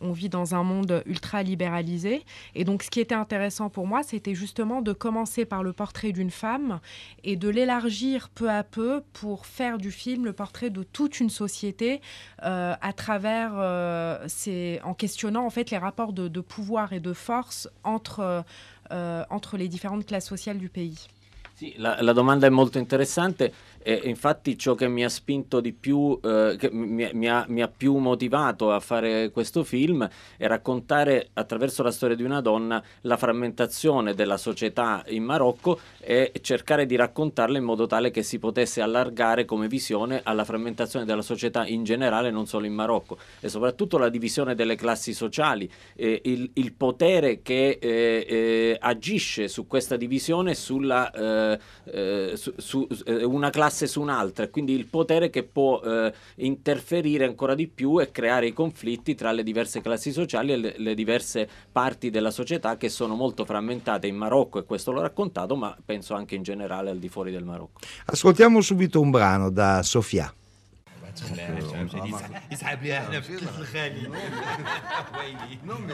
on 0.00 0.12
vit 0.12 0.28
dans 0.28 0.54
un 0.54 0.62
monde 0.62 1.02
ultra 1.06 1.42
libéralisé. 1.42 2.24
Et 2.54 2.64
donc, 2.64 2.82
ce 2.82 2.90
qui 2.90 3.00
était 3.00 3.14
intéressant 3.14 3.68
pour 3.70 3.86
moi, 3.86 4.02
c'était 4.02 4.34
justement 4.34 4.82
de 4.82 4.92
commencer 4.92 5.44
par 5.44 5.62
le 5.62 5.72
portrait 5.72 6.12
d'une 6.12 6.30
femme 6.30 6.80
et 7.24 7.36
de 7.36 7.48
l'élargir 7.48 8.28
peu 8.28 8.50
à 8.50 8.62
peu 8.62 9.02
pour 9.12 9.46
faire 9.46 9.78
du 9.78 9.90
film 9.90 10.24
le 10.24 10.32
portrait 10.32 10.70
de 10.70 10.82
toute 10.82 11.20
une 11.20 11.30
société 11.30 12.00
euh, 12.44 12.74
à 12.80 12.92
travers, 12.92 13.52
euh, 13.56 14.18
ces- 14.26 14.80
en 14.84 14.94
questionnant 14.94 15.44
en 15.44 15.50
fait 15.50 15.70
les 15.70 15.78
rapports 15.78 16.12
de, 16.12 16.40
pouvoir 16.40 16.92
et 16.92 17.00
de 17.00 17.12
force 17.12 17.68
entre, 17.84 18.44
euh, 18.92 19.24
entre 19.30 19.56
les 19.56 19.68
différentes 19.68 20.06
classes 20.06 20.26
sociales 20.26 20.58
du 20.58 20.68
pays. 20.68 21.08
La, 21.76 22.00
la 22.00 22.12
domanda 22.12 22.46
è 22.46 22.50
molto 22.50 22.78
interessante 22.78 23.52
e 23.82 24.00
infatti 24.04 24.58
ciò 24.58 24.74
che 24.74 24.88
mi 24.88 25.04
ha 25.04 25.08
spinto 25.08 25.60
di 25.60 25.72
più, 25.72 26.18
eh, 26.22 26.56
che 26.58 26.70
mi, 26.70 27.08
mi 27.12 27.28
ha, 27.28 27.44
mi 27.48 27.62
ha 27.62 27.68
più 27.68 27.96
motivato 27.96 28.72
a 28.72 28.80
fare 28.80 29.30
questo 29.30 29.64
film 29.64 30.08
è 30.36 30.46
raccontare 30.46 31.28
attraverso 31.34 31.82
la 31.82 31.90
storia 31.90 32.16
di 32.16 32.22
una 32.22 32.40
donna 32.40 32.82
la 33.02 33.16
frammentazione 33.16 34.14
della 34.14 34.36
società 34.36 35.04
in 35.08 35.24
Marocco 35.24 35.78
e 36.00 36.32
cercare 36.40 36.86
di 36.86 36.96
raccontarla 36.96 37.58
in 37.58 37.64
modo 37.64 37.86
tale 37.86 38.10
che 38.10 38.22
si 38.22 38.38
potesse 38.38 38.80
allargare 38.80 39.44
come 39.44 39.68
visione 39.68 40.20
alla 40.24 40.44
frammentazione 40.44 41.04
della 41.04 41.22
società 41.22 41.66
in 41.66 41.84
generale, 41.84 42.30
non 42.30 42.46
solo 42.46 42.66
in 42.66 42.74
Marocco, 42.74 43.18
e 43.40 43.48
soprattutto 43.48 43.98
la 43.98 44.08
divisione 44.08 44.54
delle 44.54 44.76
classi 44.76 45.12
sociali, 45.12 45.70
eh, 45.94 46.20
il, 46.24 46.50
il 46.54 46.72
potere 46.72 47.42
che 47.42 47.78
eh, 47.80 48.26
eh, 48.28 48.76
agisce 48.80 49.48
su 49.48 49.66
questa 49.66 49.96
divisione 49.96 50.54
sulla 50.54 51.10
eh, 51.10 51.58
eh, 51.84 52.32
su, 52.36 52.52
su- 52.56 52.86
una 53.06 53.50
classe 53.50 53.67
su 53.70 54.00
un'altra, 54.00 54.44
e 54.44 54.50
quindi 54.50 54.72
il 54.72 54.86
potere 54.86 55.30
che 55.30 55.42
può 55.42 55.80
eh, 55.80 56.12
interferire 56.36 57.24
ancora 57.24 57.54
di 57.54 57.66
più 57.66 58.00
e 58.00 58.10
creare 58.10 58.46
i 58.46 58.52
conflitti 58.52 59.14
tra 59.14 59.32
le 59.32 59.42
diverse 59.42 59.80
classi 59.80 60.12
sociali 60.12 60.52
e 60.52 60.56
le, 60.56 60.74
le 60.76 60.94
diverse 60.94 61.48
parti 61.70 62.10
della 62.10 62.30
società 62.30 62.76
che 62.76 62.88
sono 62.88 63.14
molto 63.14 63.44
frammentate 63.44 64.06
in 64.06 64.16
Marocco, 64.16 64.58
e 64.58 64.64
questo 64.64 64.92
l'ho 64.92 65.00
raccontato, 65.00 65.56
ma 65.56 65.76
penso 65.84 66.14
anche 66.14 66.34
in 66.34 66.42
generale 66.42 66.90
al 66.90 66.98
di 66.98 67.08
fuori 67.08 67.30
del 67.30 67.44
Marocco. 67.44 67.80
Ascoltiamo 68.06 68.60
subito 68.60 69.00
un 69.00 69.10
brano 69.10 69.50
da 69.50 69.82
Sofia. 69.82 70.32
يسحب 72.51 72.83
لي 72.83 72.97
احنا 72.97 73.19
في 73.21 73.33
مثل 73.35 73.45
الخالي 73.59 74.07
ويلي 74.07 75.57
Non, 75.67 75.77
mais 75.87 75.93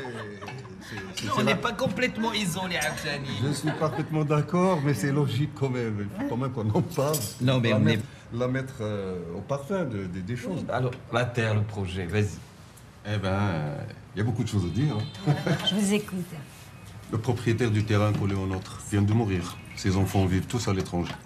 c'est- 0.88 1.30
on 1.40 1.44
n'est 1.44 1.62
pas 1.68 1.74
complètement 1.74 2.34
isolé 2.34 2.76
عاوتاني 2.78 3.28
Je 3.44 3.54
suis 3.54 3.72
parfaitement 3.80 4.24
d'accord, 4.26 4.78
mais 4.86 4.94
c'est 4.94 5.12
logique 5.12 5.52
quand 5.60 5.70
même. 5.70 5.96
Il 6.06 6.10
faut 6.22 6.28
quand 6.30 6.38
même 6.44 6.52
qu'on 6.52 6.70
en 6.70 6.82
parle. 6.82 7.18
Non, 7.42 7.60
mais 7.60 7.70
la 7.72 7.76
on 7.78 7.80
mettre, 7.90 8.04
la 8.42 8.48
mettre 8.48 8.78
euh, 8.82 9.38
au 9.38 9.42
parfum 9.54 9.82
de- 9.94 10.06
de- 10.14 10.22
des 10.32 10.38
choses. 10.44 10.64
Alors, 10.80 10.94
la 11.20 11.26
terre, 11.38 11.54
le 11.62 11.66
projet, 11.76 12.06
vas-y. 12.16 12.38
Eh 13.14 13.18
ben, 13.24 13.42
il 14.14 14.18
y 14.20 14.22
a 14.24 14.26
beaucoup 14.30 14.44
de 14.48 14.52
choses 14.54 14.66
à 14.72 14.74
dire. 14.80 14.94
hein. 14.98 15.06
Je 15.70 15.74
vous 15.80 15.90
écoute. 16.02 16.32
Le 17.14 17.18
propriétaire 17.28 17.72
du 17.78 17.84
terrain 17.92 18.12
collé 18.22 18.36
au 18.44 18.48
nôtre 18.54 18.74
vient 18.92 19.06
de 19.12 19.14
mourir. 19.22 19.44
Ses 19.84 19.94
enfants 20.02 20.26
vivent 20.34 20.50
tous 20.54 20.64
à 20.72 20.74
l'étranger. 20.78 21.18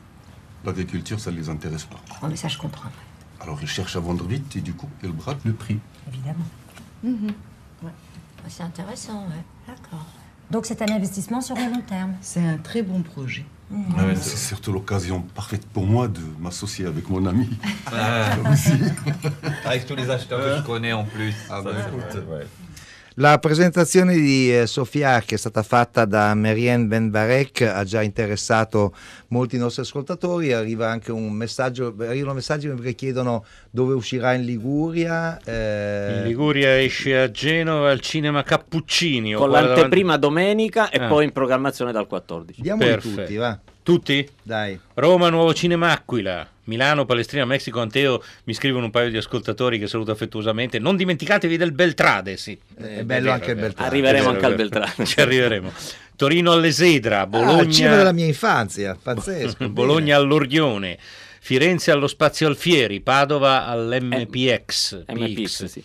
L'agriculture, 0.65 1.19
ça 1.23 1.29
ne 1.31 1.37
les 1.41 1.47
intéresse 1.55 1.85
pas. 1.93 2.01
Oh, 2.21 2.25
mais 2.29 2.37
ça, 2.43 2.47
je 2.55 2.57
comprends, 2.65 2.91
Alors 3.40 3.58
ils 3.62 3.68
cherchent 3.68 3.96
à 3.96 4.00
vendre 4.00 4.24
vite 4.26 4.56
et 4.56 4.60
du 4.60 4.72
coup, 4.74 4.88
ils 5.02 5.12
bradent 5.12 5.38
le 5.44 5.52
prix. 5.52 5.78
évidemment. 6.08 6.44
Mhm. 7.02 7.26
Ouais. 7.82 7.90
Ah, 8.38 8.48
C'est 8.48 8.62
intéressant, 8.62 9.20
ouais. 9.28 9.44
D'accord. 9.66 10.06
Donc, 10.50 10.64
c'est 10.66 10.80
un 10.82 10.88
investissement 10.94 11.40
sur 11.40 11.54
le 11.56 11.62
long 11.64 11.82
terme. 11.86 12.14
C'est 12.22 12.40
un 12.44 12.56
très 12.56 12.82
bon 12.82 13.02
projet. 13.02 13.44
Ouais, 13.70 14.16
c'est 14.16 14.38
surtout 14.38 14.72
l'occasion 14.72 15.20
parfaite 15.34 15.66
pour 15.66 15.86
moi 15.86 16.08
de 16.08 16.22
m'associer 16.40 16.86
avec 16.86 17.08
mon 17.10 17.26
ami. 17.26 17.50
Ah. 17.92 18.30
Avec 19.66 19.84
tous 19.86 19.94
les 19.94 20.08
acheteurs 20.08 20.40
que 20.40 20.56
je 20.56 20.62
connais 20.66 20.94
en 20.94 21.04
plus. 21.04 21.34
Ah 21.50 21.60
Ça, 21.62 21.70
bah. 21.70 22.38
La 23.16 23.36
presentazione 23.38 24.14
di 24.14 24.54
eh, 24.54 24.66
Sofia, 24.68 25.20
che 25.20 25.34
è 25.34 25.38
stata 25.38 25.62
fatta 25.64 26.04
da 26.04 26.32
Merien 26.34 26.86
Ben 26.86 27.10
Barek, 27.10 27.62
ha 27.62 27.82
già 27.84 28.00
interessato 28.02 28.94
molti 29.28 29.56
nostri 29.58 29.82
ascoltatori. 29.82 30.52
Arriva 30.52 30.88
anche 30.90 31.12
un 31.12 31.30
messaggio, 31.32 31.94
arrivano 32.00 32.34
messaggi 32.34 32.72
che 32.82 32.94
chiedono 32.94 33.44
dove 33.70 33.94
uscirà 33.94 34.34
in 34.34 34.44
Liguria. 34.44 35.38
eh, 35.44 36.16
In 36.18 36.26
Liguria 36.26 36.80
esce 36.80 37.16
a 37.18 37.30
Genova 37.30 37.90
al 37.90 38.00
cinema 38.00 38.42
Cappuccini. 38.42 39.32
Con 39.34 39.50
l'anteprima 39.50 40.16
domenica 40.16 40.90
e 40.90 40.98
Ah. 40.98 41.06
poi 41.08 41.24
in 41.24 41.32
programmazione 41.32 41.92
dal 41.92 42.06
14. 42.06 42.60
Diamoli 42.60 42.88
Perfetto. 42.88 43.20
tutti, 43.22 43.36
va. 43.36 43.58
Tutti? 43.82 44.28
Dai. 44.42 44.78
Roma, 44.94 45.30
Nuovo 45.30 45.54
Cinema 45.54 45.92
Aquila. 45.92 46.46
Milano, 46.64 47.06
Palestrina, 47.06 47.46
Messico, 47.46 47.80
Anteo, 47.80 48.22
mi 48.44 48.52
scrivono 48.52 48.84
un 48.84 48.90
paio 48.90 49.08
di 49.08 49.16
ascoltatori 49.16 49.78
che 49.78 49.86
saluto 49.86 50.10
affettuosamente. 50.10 50.78
Non 50.78 50.96
dimenticatevi 50.96 51.56
del 51.56 51.72
Beltrade, 51.72 52.36
sì. 52.36 52.58
È 52.76 53.02
bello 53.04 53.30
anche 53.30 53.52
il 53.52 53.56
Beltrade. 53.56 53.88
Arriveremo 53.88 54.24
È 54.28 54.34
anche 54.34 54.44
al 54.44 54.54
vero, 54.54 54.68
Beltrade. 54.68 55.04
Ci 55.06 55.20
arriveremo. 55.20 55.72
Torino 56.18 56.50
all'Esedra, 56.50 57.20
Ah, 57.20 57.26
Bologna, 57.28 57.62
il 57.62 57.72
cinema 57.72 57.94
della 57.94 58.10
mia 58.12 58.26
infanzia, 58.26 58.98
pazzesco. 59.00 59.68
Bologna 59.70 60.16
all'Orghione, 60.16 60.98
Firenze 61.40 61.92
allo 61.92 62.08
Spazio 62.08 62.48
Alfieri, 62.48 63.00
Padova 63.00 63.66
all'MPX, 63.66 65.04
MPX, 65.06 65.64
sì. 65.66 65.84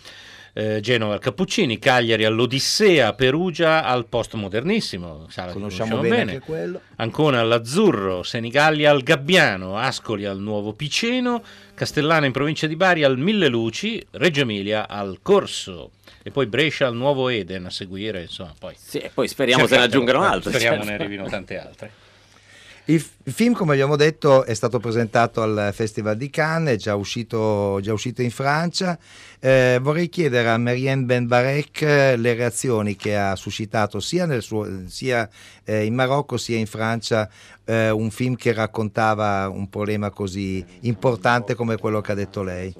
eh, 0.54 0.80
Genova 0.80 1.14
al 1.14 1.20
Cappuccini, 1.20 1.78
Cagliari 1.78 2.24
all'Odissea, 2.24 3.12
Perugia 3.12 3.84
al 3.84 4.06
Postmodernissimo, 4.06 5.28
sala 5.30 5.52
Conosciamo 5.52 5.98
conosciamo 5.98 6.24
bene 6.24 6.40
quello. 6.40 6.80
Ancona 6.96 7.38
all'Azzurro, 7.38 8.24
Senigallia 8.24 8.90
al 8.90 9.04
Gabbiano, 9.04 9.78
Ascoli 9.78 10.24
al 10.24 10.40
Nuovo 10.40 10.72
Piceno, 10.72 11.44
Castellana 11.74 12.26
in 12.26 12.32
provincia 12.32 12.66
di 12.66 12.74
Bari 12.74 13.04
al 13.04 13.18
Mille 13.18 13.46
Luci, 13.46 14.04
Reggio 14.10 14.40
Emilia 14.40 14.88
al 14.88 15.20
Corso 15.22 15.92
e 16.26 16.30
poi 16.30 16.46
Brescia 16.46 16.86
al 16.86 16.96
Nuovo 16.96 17.28
Eden 17.28 17.66
a 17.66 17.70
seguire, 17.70 18.22
insomma, 18.22 18.54
poi 18.58 18.74
Sì, 18.78 18.96
e 18.96 19.10
poi 19.12 19.28
speriamo 19.28 19.66
se 19.66 19.76
ne 19.76 19.82
aggiungano 19.82 20.24
eh, 20.24 20.26
altre. 20.26 20.50
Speriamo 20.52 20.78
certo. 20.78 20.90
ne 20.90 20.96
arrivino 20.96 21.28
tante 21.28 21.58
altre. 21.58 21.92
Il, 22.86 22.98
f- 22.98 23.12
il 23.24 23.32
film, 23.34 23.52
come 23.52 23.72
abbiamo 23.72 23.94
detto, 23.96 24.44
è 24.44 24.54
stato 24.54 24.78
presentato 24.78 25.42
al 25.42 25.70
Festival 25.74 26.16
di 26.16 26.30
Cannes, 26.30 26.74
è 26.74 26.76
già 26.78 26.94
uscito, 26.94 27.78
già 27.82 27.92
uscito 27.92 28.22
in 28.22 28.30
Francia. 28.30 28.98
Eh, 29.38 29.78
vorrei 29.82 30.08
chiedere 30.08 30.48
a 30.48 30.56
Marianne 30.56 31.04
Ben 31.04 31.26
Barek 31.26 31.82
eh, 31.82 32.16
le 32.16 32.32
reazioni 32.32 32.96
che 32.96 33.18
ha 33.18 33.36
suscitato 33.36 34.00
sia, 34.00 34.24
nel 34.24 34.40
suo, 34.40 34.66
sia 34.86 35.28
eh, 35.64 35.84
in 35.84 35.94
Marocco 35.94 36.38
sia 36.38 36.56
in 36.56 36.66
Francia 36.66 37.28
eh, 37.66 37.90
un 37.90 38.10
film 38.10 38.34
che 38.34 38.54
raccontava 38.54 39.46
un 39.50 39.68
problema 39.68 40.08
così 40.08 40.64
importante 40.80 41.54
come 41.54 41.76
quello 41.76 42.00
che 42.00 42.12
ha 42.12 42.14
detto 42.14 42.42
lei. 42.42 42.74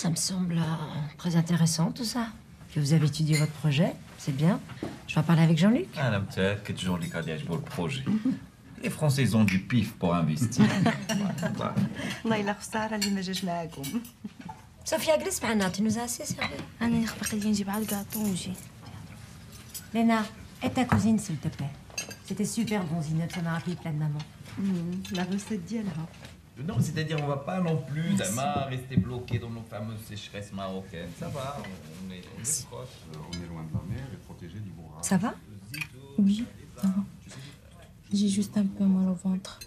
Ça 0.00 0.08
me 0.10 0.16
semble 0.30 0.58
euh, 0.58 1.16
très 1.18 1.36
intéressant, 1.36 1.90
tout 1.98 2.04
ça. 2.04 2.24
Que 2.72 2.80
vous 2.80 2.92
avez 2.92 3.06
étudié 3.06 3.34
votre 3.42 3.52
projet, 3.62 3.90
c'est 4.18 4.36
bien. 4.36 4.60
Je 5.08 5.14
vais 5.14 5.20
en 5.20 5.24
parler 5.24 5.42
avec 5.42 5.58
Jean-Luc. 5.58 5.98
انا 5.98 6.18
متاكد 6.18 6.76
جون 6.76 6.96
اللي 6.96 7.08
قاعد 7.12 7.28
يعجبه 7.28 7.54
البروجي 7.54 8.02
Les 8.82 8.90
Français 8.90 9.22
ils 9.22 9.34
ont 9.36 9.44
du 9.44 9.58
pif 9.60 9.88
pour 10.00 10.14
investir. 10.14 10.62
والله 12.24 12.40
الا 12.40 12.52
خساره 12.52 12.94
اللي 12.96 13.10
ما 13.10 13.20
جاش 13.20 13.44
معاكم 13.44 13.82
Sophia, 14.90 15.18
glisse 15.18 15.42
معنا, 15.42 15.72
tu 15.72 15.82
nous 15.82 15.98
as 15.98 16.02
assez 16.02 16.24
servi. 16.34 16.60
انا 16.82 16.96
يخبق 16.98 17.34
لي 17.34 17.50
نجيب 17.50 17.70
عاد 17.70 17.86
كاطو 17.86 18.22
ونجي 18.24 18.52
Léna, 19.94 20.20
aide 20.62 20.74
ta 20.74 20.84
cousine, 20.84 21.18
s'il 21.18 21.36
te 21.36 21.48
plaît. 21.56 21.74
C'était 22.28 22.44
super 22.56 22.80
bon, 22.90 23.00
Zineb, 23.00 23.30
ça 23.36 23.40
m'a 23.40 23.52
rappelé 23.54 23.76
plein 23.76 23.92
de 23.92 23.98
maman. 23.98 24.22
لا 25.12 25.24
recette 25.24 25.68
ديالها 25.68 26.06
non, 26.67 26.75
c'est-à-dire 26.79 27.17
on 27.21 27.27
va 27.27 27.37
pas 27.37 27.59
non 27.59 27.77
plus 27.77 28.15
rester 28.69 28.97
bloqué 28.97 29.39
dans 29.39 29.49
nos 29.49 29.63
fameuses 29.63 30.01
sécheresses 30.07 30.51
marocaines. 30.53 31.09
Ça 31.19 31.27
va, 31.29 31.57
on 31.59 32.11
est, 32.11 32.21
on 32.37 32.41
est 32.41 32.65
proche. 32.65 32.87
On 33.13 33.43
est 33.43 33.47
loin 33.47 33.63
de 33.63 33.73
la 33.73 33.95
mer 33.95 34.07
et 34.13 34.17
protégé 34.17 34.59
du 34.59 34.69
bourrage. 34.69 35.03
Ça 35.03 35.17
va? 35.17 35.33
Oui, 36.17 36.45
ça 36.77 36.87
va. 36.87 37.03
J'ai 38.13 38.27
juste 38.27 38.57
un 38.57 38.65
peu 38.65 38.83
mal 38.83 39.09
au 39.09 39.13
ventre. 39.13 39.59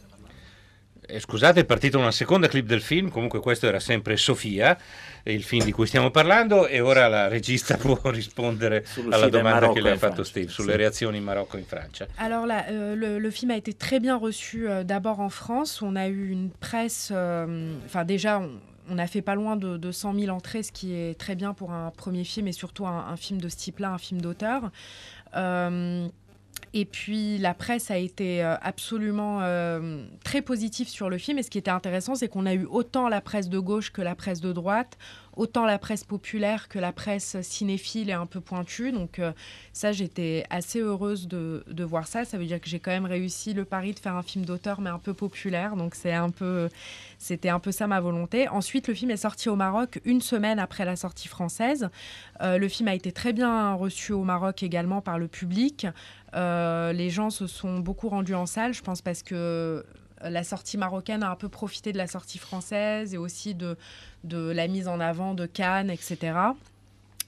Eh, 1.06 1.20
scusate, 1.20 1.60
è 1.60 1.64
partita 1.64 1.98
una 1.98 2.10
seconda 2.10 2.48
clip 2.48 2.66
del 2.66 2.80
film, 2.80 3.10
comunque 3.10 3.40
questo 3.40 3.66
era 3.66 3.78
sempre 3.80 4.16
Sofia, 4.16 4.76
il 5.24 5.42
film 5.42 5.64
di 5.64 5.72
cui 5.72 5.86
stiamo 5.86 6.10
parlando, 6.10 6.66
e 6.66 6.80
ora 6.80 7.08
la 7.08 7.28
regista 7.28 7.76
può 7.78 7.98
rispondere 8.10 8.84
Sull'uscita 8.86 9.16
alla 9.16 9.28
domanda 9.28 9.60
Marocco 9.60 9.72
che 9.74 9.80
le 9.82 9.92
e 9.92 9.96
fatto 9.96 10.12
Francia. 10.14 10.30
Steve 10.30 10.48
sulle 10.48 10.72
Sì. 10.72 10.78
reazioni 10.78 11.18
in 11.18 11.24
Marocco 11.24 11.56
e 11.56 11.60
in 11.60 11.66
Francia. 11.66 12.06
Alors 12.16 12.46
là, 12.46 12.66
euh, 12.68 12.94
le, 12.96 13.18
le 13.18 13.30
film 13.30 13.50
a 13.50 13.56
été 13.56 13.74
très 13.74 14.00
bien 14.00 14.16
reçu 14.16 14.66
euh, 14.68 14.82
d'abord 14.82 15.20
en 15.20 15.28
France. 15.30 15.82
On 15.82 15.94
a 15.96 16.06
eu 16.08 16.30
une 16.30 16.50
presse, 16.58 17.10
euh, 17.12 17.74
enfin 17.84 18.04
déjà, 18.04 18.38
on, 18.38 18.52
on 18.90 18.98
a 18.98 19.06
fait 19.06 19.22
pas 19.22 19.34
loin 19.34 19.56
de, 19.56 19.76
de 19.76 19.92
100 19.92 20.14
000 20.14 20.28
entrées, 20.34 20.62
ce 20.62 20.72
qui 20.72 20.94
est 20.94 21.18
très 21.18 21.34
bien 21.34 21.52
pour 21.54 21.72
un 21.72 21.90
premier 21.90 22.24
film 22.24 22.48
et 22.48 22.52
surtout 22.52 22.86
un, 22.86 23.06
un 23.08 23.16
film 23.16 23.40
de 23.40 23.48
ce 23.48 23.56
type-là, 23.56 23.90
un 23.92 23.98
film 23.98 24.20
d'auteur. 24.20 24.70
Et 26.76 26.84
puis 26.84 27.38
la 27.38 27.54
presse 27.54 27.92
a 27.92 27.96
été 27.96 28.42
euh, 28.42 28.56
absolument 28.60 29.38
euh, 29.42 30.04
très 30.24 30.42
positive 30.42 30.88
sur 30.88 31.08
le 31.08 31.18
film. 31.18 31.38
Et 31.38 31.44
ce 31.44 31.50
qui 31.50 31.56
était 31.56 31.70
intéressant, 31.70 32.16
c'est 32.16 32.26
qu'on 32.26 32.46
a 32.46 32.54
eu 32.54 32.64
autant 32.64 33.08
la 33.08 33.20
presse 33.20 33.48
de 33.48 33.60
gauche 33.60 33.92
que 33.92 34.02
la 34.02 34.16
presse 34.16 34.40
de 34.40 34.52
droite, 34.52 34.98
autant 35.36 35.64
la 35.64 35.78
presse 35.78 36.04
populaire 36.04 36.68
que 36.68 36.78
la 36.78 36.92
presse 36.92 37.40
cinéphile 37.42 38.10
et 38.10 38.12
un 38.12 38.26
peu 38.26 38.40
pointue. 38.40 38.92
Donc 38.92 39.18
euh, 39.18 39.32
ça, 39.72 39.92
j'étais 39.92 40.44
assez 40.50 40.80
heureuse 40.80 41.28
de, 41.28 41.62
voir 41.84 42.06
ça. 42.06 42.24
Ça 42.24 42.38
veut 42.38 42.46
dire 42.46 42.60
que 42.60 42.68
j'ai 42.68 42.78
quand 42.78 42.90
même 42.90 43.04
réussi 43.04 43.52
le 43.52 43.64
pari 43.64 43.92
de 43.92 43.98
faire 43.98 44.14
un 44.14 44.22
film 44.22 44.44
d'auteur, 44.44 44.80
mais 44.80 44.90
un 44.90 44.98
peu 44.98 45.14
populaire. 45.14 45.76
Donc 45.76 45.94
c'est 45.94 46.12
un 46.12 46.30
peu, 46.30 46.68
c'était 47.18 47.48
un 47.48 47.58
peu 47.58 47.72
ça 47.72 47.86
ma 47.86 48.00
volonté. 48.00 48.48
Ensuite, 48.48 48.88
le 48.88 48.94
film 48.94 49.10
est 49.10 49.16
sorti 49.16 49.48
au 49.48 49.56
Maroc 49.56 50.00
une 50.04 50.20
semaine 50.20 50.58
après 50.58 50.84
la 50.84 50.96
sortie 50.96 51.28
française. 51.28 51.88
Euh, 52.40 52.58
le 52.58 52.68
film 52.68 52.88
a 52.88 52.94
été 52.94 53.12
très 53.12 53.32
bien 53.32 53.74
reçu 53.74 54.12
au 54.12 54.24
Maroc 54.24 54.62
également 54.62 55.00
par 55.00 55.18
le 55.18 55.28
public. 55.28 55.86
Euh, 56.34 56.92
les 56.92 57.10
gens 57.10 57.30
se 57.30 57.46
sont 57.46 57.78
beaucoup 57.78 58.08
rendus 58.08 58.34
en 58.34 58.46
salle, 58.46 58.74
je 58.74 58.82
pense, 58.82 59.02
parce 59.02 59.22
que 59.22 59.84
la 60.30 60.44
sortie 60.44 60.78
marocaine 60.78 61.22
a 61.22 61.30
un 61.30 61.36
peu 61.36 61.48
profité 61.48 61.92
de 61.92 61.98
la 61.98 62.06
sortie 62.06 62.38
française 62.38 63.14
et 63.14 63.18
aussi 63.18 63.54
de, 63.54 63.76
de 64.24 64.50
la 64.50 64.68
mise 64.68 64.88
en 64.88 65.00
avant 65.00 65.34
de 65.34 65.46
Cannes, 65.46 65.90
etc. 65.90 66.32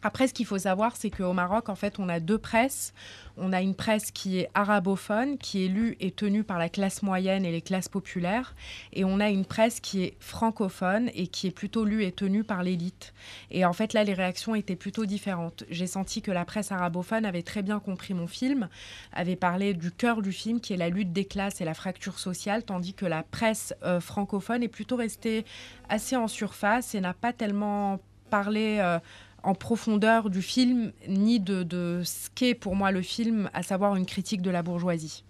Après, 0.02 0.28
ce 0.28 0.34
qu'il 0.34 0.46
faut 0.46 0.58
savoir, 0.58 0.94
c'est 0.96 1.10
qu'au 1.10 1.32
Maroc, 1.32 1.68
en 1.68 1.74
fait, 1.74 1.98
on 1.98 2.08
a 2.08 2.20
deux 2.20 2.38
presses. 2.38 2.92
On 3.38 3.52
a 3.52 3.60
une 3.60 3.74
presse 3.74 4.10
qui 4.10 4.38
est 4.38 4.48
arabophone, 4.54 5.36
qui 5.36 5.64
est 5.64 5.68
lue 5.68 5.96
et 6.00 6.10
tenue 6.10 6.44
par 6.44 6.58
la 6.58 6.68
classe 6.68 7.02
moyenne 7.02 7.44
et 7.44 7.52
les 7.52 7.60
classes 7.60 7.88
populaires. 7.88 8.54
Et 8.92 9.04
on 9.04 9.20
a 9.20 9.28
une 9.28 9.44
presse 9.44 9.80
qui 9.80 10.04
est 10.04 10.16
francophone 10.20 11.10
et 11.14 11.26
qui 11.26 11.46
est 11.46 11.50
plutôt 11.50 11.84
lue 11.84 12.04
et 12.04 12.12
tenue 12.12 12.44
par 12.44 12.62
l'élite. 12.62 13.14
Et 13.50 13.64
en 13.64 13.72
fait, 13.72 13.92
là, 13.92 14.04
les 14.04 14.14
réactions 14.14 14.54
étaient 14.54 14.76
plutôt 14.76 15.06
différentes. 15.06 15.64
J'ai 15.70 15.86
senti 15.86 16.22
que 16.22 16.30
la 16.30 16.44
presse 16.44 16.72
arabophone 16.72 17.24
avait 17.24 17.42
très 17.42 17.62
bien 17.62 17.78
compris 17.78 18.14
mon 18.14 18.26
film, 18.26 18.68
avait 19.12 19.36
parlé 19.36 19.74
du 19.74 19.90
cœur 19.90 20.22
du 20.22 20.32
film, 20.32 20.60
qui 20.60 20.72
est 20.72 20.78
la 20.78 20.88
lutte 20.88 21.12
des 21.12 21.24
classes 21.24 21.60
et 21.60 21.64
la 21.64 21.74
fracture 21.74 22.18
sociale, 22.18 22.64
tandis 22.64 22.94
que 22.94 23.06
la 23.06 23.22
presse 23.22 23.74
euh, 23.82 24.00
francophone 24.00 24.62
est 24.62 24.68
plutôt 24.68 24.96
restée 24.96 25.44
assez 25.88 26.16
en 26.16 26.28
surface 26.28 26.94
et 26.94 27.00
n'a 27.00 27.14
pas 27.14 27.32
tellement 27.32 28.00
parlé 28.30 28.78
euh, 28.80 28.98
en 29.42 29.54
profondeur 29.54 30.30
du 30.30 30.42
film, 30.42 30.92
ni 31.08 31.40
de, 31.40 32.02
ce 32.04 32.28
qu'est 32.34 32.54
pour 32.54 32.76
moi 32.76 32.90
le 32.90 33.02
film, 33.02 33.50
à 33.54 33.62
savoir 33.62 33.96
une 33.96 34.06
critique 34.06 34.42
de 34.42 34.50
la 34.50 34.62
bourgeoisie. 34.62 35.24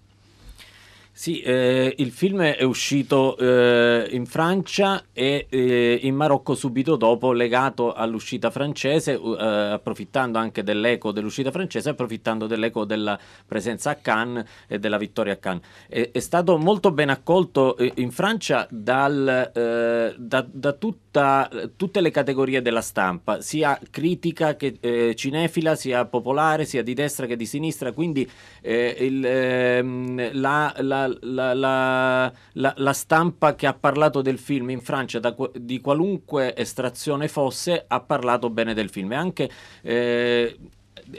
Sì, 1.19 1.41
eh, 1.41 1.95
il 1.97 2.11
film 2.11 2.43
è 2.43 2.63
uscito 2.63 3.39
eh, 3.39 4.07
in 4.11 4.27
Francia 4.27 5.03
e 5.15 5.47
eh, 5.49 5.99
in 6.03 6.15
Marocco 6.15 6.55
subito 6.55 6.97
dopo, 6.97 7.33
legato 7.33 7.95
all'uscita 7.95 8.51
francese, 8.51 9.15
eh, 9.15 9.43
approfittando 9.43 10.37
anche 10.37 10.63
dell'eco 10.63 11.13
dell'uscita 11.13 11.51
francese, 11.51 11.89
approfittando 11.89 12.47
dell'eco 12.47 12.85
della 12.85 13.19
presenza 13.47 13.93
a 13.93 13.95
Cannes 13.95 14.45
e 14.67 14.79
della 14.79 14.99
vittoria 14.99 15.33
a 15.33 15.37
Cannes. 15.37 15.63
È, 15.89 16.11
è 16.13 16.19
stato 16.19 16.59
molto 16.59 16.93
ben 16.93 17.09
accolto 17.09 17.79
eh, 17.79 17.93
in 17.97 18.11
Francia 18.11 18.69
dal, 18.71 19.53
eh, 19.55 20.15
da, 20.19 20.47
da 20.47 20.73
tutta- 20.75 21.49
tutte 21.77 22.03
le 22.03 22.11
categorie 22.11 22.61
della 22.61 22.83
stampa, 22.83 23.41
sia 23.41 23.81
critica 23.91 24.55
che 24.55 25.15
cinefila, 25.17 25.75
sia 25.75 26.05
popolare, 26.05 26.67
sia 26.67 26.83
di 26.83 26.93
destra 26.93 27.25
che 27.25 27.37
di 27.37 27.47
sinistra, 27.47 27.93
quindi 27.93 28.29
il, 28.61 29.25
ehm, 29.25 30.39
la, 30.39 30.75
la- 30.81 31.06
la- 31.21 31.55
la- 31.55 32.33
la- 32.77 32.93
stampa 32.93 33.55
che 33.55 33.67
ha 33.67 33.75
parlato 33.75 34.23
del 34.23 34.39
film 34.39 34.71
in 34.71 34.81
Francia, 34.81 35.19
da 35.19 35.35
di 35.55 35.81
qualunque 35.81 36.57
estrazione 36.57 37.29
fosse, 37.29 37.85
ha 37.87 38.01
parlato 38.01 38.51
bene 38.51 38.75
del 38.75 38.91
film. 38.91 39.13
E 39.13 39.17
anche 39.17 39.51
eh, 39.83 40.59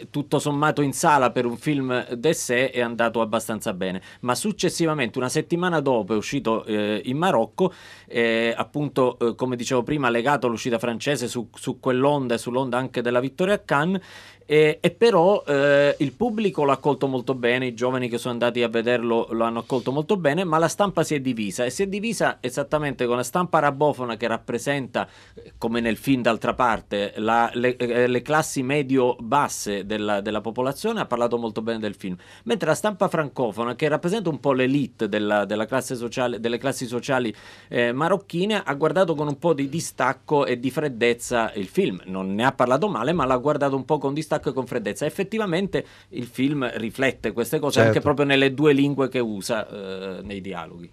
tutto 0.10 0.40
sommato 0.40 0.82
in 0.82 0.92
sala 0.92 1.32
per 1.32 1.46
un 1.46 1.56
film 1.56 2.14
d'essè 2.14 2.72
è 2.72 2.82
andato 2.82 3.22
abbastanza 3.22 3.74
bene, 3.74 4.02
ma 4.22 4.36
successivamente, 4.36 5.18
una 5.18 5.30
settimana 5.30 5.80
dopo, 5.80 6.14
è 6.14 6.18
uscito 6.18 6.66
eh, 6.66 7.02
in 7.06 7.18
Marocco, 7.18 7.72
eh, 8.08 8.54
appunto, 8.58 9.18
eh, 9.20 9.36
come 9.36 9.56
dicevo 9.56 9.84
prima, 9.84 10.10
legato 10.10 10.48
all'uscita 10.48 10.78
francese 10.80 11.28
su, 11.28 11.50
su 11.54 11.80
quell'onda 11.80 12.36
e 12.36 12.38
sull'onda 12.38 12.78
anche 12.78 13.02
della 13.02 13.20
vittoria 13.20 13.54
a 13.54 13.60
Cannes. 13.60 14.02
E, 14.50 14.78
e 14.80 14.92
però 14.92 15.44
eh, 15.46 15.94
il 16.00 16.14
pubblico 16.14 16.64
l'ha 16.64 16.72
accolto 16.72 17.08
molto 17.08 17.36
bene, 17.36 17.66
i 17.66 17.74
giovani 17.74 18.08
che 18.08 18.18
sono 18.18 18.32
andati 18.32 18.64
a 18.64 18.70
vederlo 18.70 19.28
lo 19.32 19.44
hanno 19.44 19.60
accolto 19.60 19.92
molto 19.92 20.16
bene, 20.16 20.46
ma 20.46 20.58
la 20.58 20.70
stampa 20.70 21.04
si 21.04 21.16
è 21.16 21.20
divisa 21.20 21.66
e 21.66 21.70
si 21.70 21.84
è 21.84 21.88
divisa 21.88 22.38
esattamente 22.40 23.06
con 23.06 23.18
la 23.18 23.24
stampa 23.24 23.58
arabofona 23.58 24.16
che 24.16 24.26
rappresenta, 24.26 25.06
eh, 25.34 25.52
come 25.58 25.82
nel 25.82 25.98
film 25.98 26.22
d'altra 26.22 26.54
parte, 26.54 27.12
la- 27.18 27.52
le, 27.56 27.76
eh, 27.76 28.08
le 28.08 28.22
classi 28.22 28.64
medio-basse 28.64 29.86
della, 29.86 30.22
della 30.22 30.40
popolazione, 30.40 31.02
ha 31.02 31.06
parlato 31.06 31.38
molto 31.38 31.62
bene 31.62 31.80
del 31.80 31.96
film, 31.96 32.16
mentre 32.44 32.70
la 32.70 32.76
stampa 32.76 33.10
francofona 33.10 33.76
che 33.76 33.90
rappresenta 33.90 34.30
un 34.30 34.40
po' 34.40 34.54
l'elite 34.54 35.10
della, 35.10 35.44
della 35.44 35.66
classe 35.66 35.96
sociale, 35.96 36.40
delle 36.40 36.58
classi 36.58 36.86
sociali 36.86 37.36
eh, 37.68 37.92
marocchine, 37.92 38.64
ha 38.64 38.74
guardato 38.76 39.14
con 39.14 39.28
un 39.28 39.38
po' 39.38 39.52
di 39.52 39.68
distacco 39.68 40.46
e 40.46 40.58
di 40.58 40.72
freddezza 40.72 41.52
il 41.56 41.68
film, 41.68 42.02
non 42.06 42.34
ne 42.34 42.46
ha 42.46 42.54
parlato 42.54 42.88
male, 42.88 43.12
ma 43.12 43.26
l'ha 43.26 43.36
guardato 43.36 43.76
un 43.76 43.84
po' 43.84 43.98
con 43.98 44.14
distacco 44.14 44.36
e 44.46 44.54
con 44.54 44.66
freddezza. 44.68 45.06
Effettivamente 45.06 45.86
il 46.10 46.26
film 46.26 46.70
riflette 46.76 47.32
queste 47.32 47.60
cose 47.60 47.74
Certo. 47.76 47.88
anche 47.90 48.02
proprio 48.02 48.26
nelle 48.26 48.54
due 48.54 48.74
lingue 48.74 49.10
che 49.10 49.20
usa 49.20 49.68
eh, 49.68 50.22
nei 50.22 50.42
dialoghi. 50.42 50.90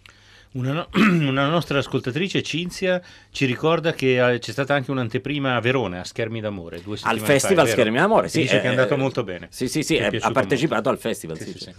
Una, 0.53 0.73
no- 0.73 0.89
una 1.29 1.49
nostra 1.49 1.79
ascoltatrice, 1.79 2.43
Cinzia, 2.43 3.03
ci 3.31 3.45
ricorda 3.45 3.93
che 3.93 4.35
eh, 4.35 4.39
c'è 4.39 4.53
stata 4.53 4.73
anche 4.75 4.91
un'anteprima 4.93 5.57
a 5.57 5.61
Verona, 5.61 6.01
a 6.01 6.05
Schermi 6.05 6.41
d'Amore. 6.41 6.81
Due 6.81 6.97
Al 7.03 7.19
fa, 7.19 7.25
Festival 7.25 7.65
è 7.65 7.69
vero? 7.69 7.81
Schermi 7.81 7.99
d'Amore, 7.99 8.27
E 8.27 8.31
sì, 8.31 8.41
dice 8.43 8.57
che 8.57 8.63
è 8.63 8.67
eh, 8.67 8.69
andato 8.69 8.97
molto 8.97 9.25
bene. 9.25 9.49
Sì, 9.51 9.69
sì, 9.69 9.83
sì, 9.83 9.97
è 9.97 10.09
eh, 10.13 10.19
ha 10.21 10.31
partecipato 10.31 10.75
molto. 10.75 10.89
al 10.91 10.99
festival. 10.99 11.39
Sì, 11.39 11.51
sì, 11.51 11.59
sì. 11.59 11.73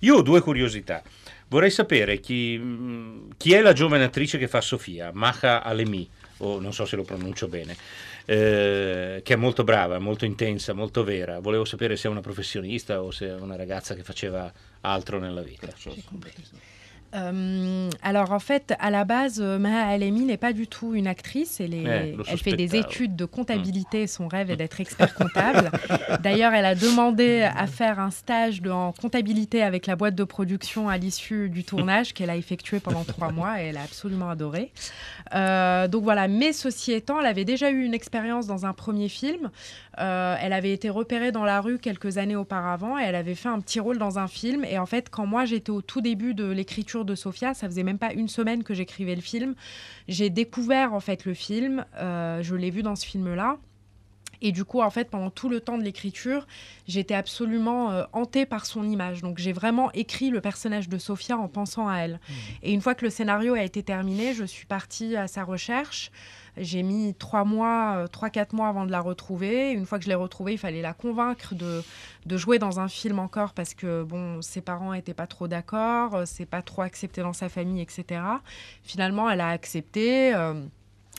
Io 0.00 0.16
ho 0.16 0.22
due 0.22 0.40
curiosità. 0.40 1.02
Vorrei 1.48 1.70
sapere 1.70 2.20
chi, 2.20 2.56
mh, 2.56 3.34
chi 3.36 3.52
è 3.52 3.60
la 3.60 3.74
giovane 3.74 4.04
attrice 4.04 4.38
che 4.38 4.48
fa 4.48 4.62
Sofia, 4.62 5.10
Maha 5.12 5.62
Alemi, 5.62 6.08
o 6.38 6.58
non 6.58 6.72
so 6.72 6.86
se 6.86 6.96
lo 6.96 7.02
pronuncio 7.02 7.48
bene, 7.48 7.76
eh, 8.24 9.20
che 9.22 9.32
è 9.32 9.36
molto 9.36 9.64
brava, 9.64 9.98
molto 9.98 10.24
intensa, 10.24 10.72
molto 10.72 11.04
vera. 11.04 11.40
Volevo 11.40 11.64
sapere 11.64 11.96
se 11.96 12.08
è 12.08 12.10
una 12.10 12.20
professionista 12.20 13.02
o 13.02 13.10
se 13.10 13.28
è 13.28 13.34
una 13.34 13.56
ragazza 13.56 13.94
che 13.94 14.02
faceva 14.02 14.52
altro 14.80 15.18
nella 15.18 15.42
vita. 15.42 15.68
Euh, 17.14 17.90
alors 18.02 18.32
en 18.32 18.38
fait, 18.38 18.74
à 18.78 18.90
la 18.90 19.04
base, 19.04 19.40
euh, 19.40 19.58
Maha 19.58 19.86
Alemi 19.88 20.22
n'est 20.24 20.36
pas 20.36 20.52
du 20.52 20.66
tout 20.66 20.94
une 20.94 21.06
actrice. 21.06 21.60
Elle, 21.60 21.74
est- 21.74 21.82
Ouais, 21.86 22.12
lo 22.16 22.24
elle 22.26 22.38
fait 22.38 22.52
des 22.56 22.74
études 22.76 23.16
de 23.16 23.24
comptabilité. 23.24 24.06
Son 24.06 24.28
rêve 24.28 24.50
est 24.50 24.56
d'être 24.56 24.80
expert 24.80 25.14
comptable. 25.14 25.70
D'ailleurs, 26.22 26.54
elle 26.54 26.64
a 26.64 26.74
demandé 26.74 27.42
à 27.42 27.66
faire 27.66 28.00
un 28.00 28.10
stage 28.10 28.62
de- 28.62 28.70
en 28.70 28.92
comptabilité 28.92 29.62
avec 29.62 29.86
la 29.86 29.96
boîte 29.96 30.14
de 30.14 30.24
production 30.24 30.88
à 30.88 30.96
l'issue 30.96 31.48
du 31.50 31.64
tournage 31.64 32.14
qu'elle 32.14 32.30
a 32.30 32.36
effectué 32.36 32.80
pendant 32.80 33.04
trois 33.04 33.30
mois 33.32 33.62
et 33.62 33.66
elle 33.66 33.76
a 33.76 33.82
absolument 33.82 34.30
adoré. 34.30 34.72
Euh, 35.34 35.88
donc 35.88 36.04
voilà, 36.04 36.28
mais 36.28 36.52
ceci 36.52 36.92
étant, 36.92 37.20
elle 37.20 37.26
avait 37.26 37.44
déjà 37.44 37.70
eu 37.70 37.84
une 37.84 37.94
expérience 37.94 38.46
dans 38.46 38.64
un 38.66 38.72
premier 38.72 39.08
film. 39.08 39.50
Euh, 39.98 40.36
elle 40.40 40.54
avait 40.54 40.72
été 40.72 40.88
repérée 40.88 41.32
dans 41.32 41.44
la 41.44 41.60
rue 41.60 41.78
quelques 41.78 42.16
années 42.16 42.36
auparavant 42.36 42.98
et 42.98 43.02
elle 43.02 43.14
avait 43.14 43.34
fait 43.34 43.50
un 43.50 43.60
petit 43.60 43.80
rôle 43.80 43.98
dans 43.98 44.18
un 44.18 44.26
film. 44.28 44.64
Et 44.64 44.78
en 44.78 44.86
fait, 44.86 45.10
quand 45.10 45.26
moi 45.26 45.44
j'étais 45.44 45.70
au 45.70 45.82
tout 45.82 46.00
début 46.00 46.32
de 46.34 46.46
l'écriture 46.50 47.01
de 47.04 47.14
Sophia, 47.14 47.54
ça 47.54 47.66
faisait 47.66 47.82
même 47.82 47.98
pas 47.98 48.12
une 48.12 48.28
semaine 48.28 48.64
que 48.64 48.74
j'écrivais 48.74 49.14
le 49.14 49.20
film, 49.20 49.54
j'ai 50.08 50.30
découvert 50.30 50.94
en 50.94 51.00
fait 51.00 51.24
le 51.24 51.34
film. 51.34 51.84
Euh, 51.96 52.42
je 52.42 52.54
l'ai 52.54 52.70
vu 52.70 52.82
dans 52.82 52.96
ce 52.96 53.06
film-là. 53.06 53.58
Et 54.42 54.52
du 54.52 54.64
coup, 54.64 54.82
en 54.82 54.90
fait, 54.90 55.08
pendant 55.08 55.30
tout 55.30 55.48
le 55.48 55.60
temps 55.60 55.78
de 55.78 55.84
l'écriture, 55.84 56.46
j'étais 56.88 57.14
absolument 57.14 57.92
euh, 57.92 58.04
hantée 58.12 58.44
par 58.44 58.66
son 58.66 58.82
image. 58.84 59.22
Donc, 59.22 59.38
j'ai 59.38 59.52
vraiment 59.52 59.90
écrit 59.92 60.30
le 60.30 60.40
personnage 60.40 60.88
de 60.88 60.98
Sophia 60.98 61.38
en 61.38 61.48
pensant 61.48 61.88
à 61.88 61.98
elle. 61.98 62.20
Et 62.62 62.72
une 62.72 62.80
fois 62.82 62.94
que 62.94 63.04
le 63.04 63.10
scénario 63.10 63.54
a 63.54 63.62
été 63.62 63.82
terminé, 63.84 64.34
je 64.34 64.44
suis 64.44 64.66
partie 64.66 65.16
à 65.16 65.28
sa 65.28 65.44
recherche. 65.44 66.10
J'ai 66.58 66.82
mis 66.82 67.14
trois 67.14 67.44
mois, 67.44 67.94
euh, 67.96 68.06
trois, 68.08 68.28
quatre 68.28 68.52
mois 68.52 68.68
avant 68.68 68.84
de 68.84 68.90
la 68.90 69.00
retrouver. 69.00 69.70
Une 69.70 69.86
fois 69.86 69.98
que 69.98 70.04
je 70.04 70.10
l'ai 70.10 70.14
retrouvée, 70.16 70.52
il 70.52 70.58
fallait 70.58 70.82
la 70.82 70.92
convaincre 70.92 71.54
de, 71.54 71.82
de 72.26 72.36
jouer 72.36 72.58
dans 72.58 72.78
un 72.80 72.88
film 72.88 73.20
encore 73.20 73.54
parce 73.54 73.72
que, 73.72 74.02
bon, 74.02 74.42
ses 74.42 74.60
parents 74.60 74.92
n'étaient 74.92 75.14
pas 75.14 75.26
trop 75.28 75.48
d'accord, 75.48 76.14
euh, 76.14 76.22
c'est 76.26 76.44
pas 76.44 76.60
trop 76.60 76.82
accepté 76.82 77.22
dans 77.22 77.32
sa 77.32 77.48
famille, 77.48 77.80
etc. 77.80 78.20
Finalement, 78.82 79.30
elle 79.30 79.40
a 79.40 79.48
accepté. 79.48 80.34
euh, 80.34 80.54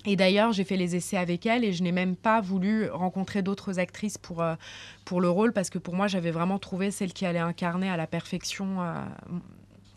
et 0.06 0.16
d'ailleurs, 0.16 0.52
j'ai 0.52 0.63
fait 0.63 0.76
les 0.76 0.96
essais 0.96 1.18
avec 1.18 1.46
elle 1.46 1.63
et 1.63 1.72
je 1.72 1.82
n'ai 1.82 1.94
même 1.94 2.16
pas 2.16 2.42
voulu 2.42 2.89
rencontrer 2.89 3.42
d'autres 3.42 3.80
actrices 3.80 4.18
pour, 4.18 4.42
euh, 4.42 4.56
pour 5.06 5.22
le 5.22 5.30
rôle 5.30 5.54
parce 5.54 5.70
que 5.70 5.78
pour 5.78 5.96
moi, 5.96 6.08
j'avais 6.08 6.32
vraiment 6.32 6.60
trouvé 6.60 6.92
celle 6.92 7.13
qui 7.13 7.26
allait 7.26 7.39
incarner 7.39 7.89
à 7.89 7.96
la 7.96 8.08
perfection 8.08 8.82
euh, 8.82 8.94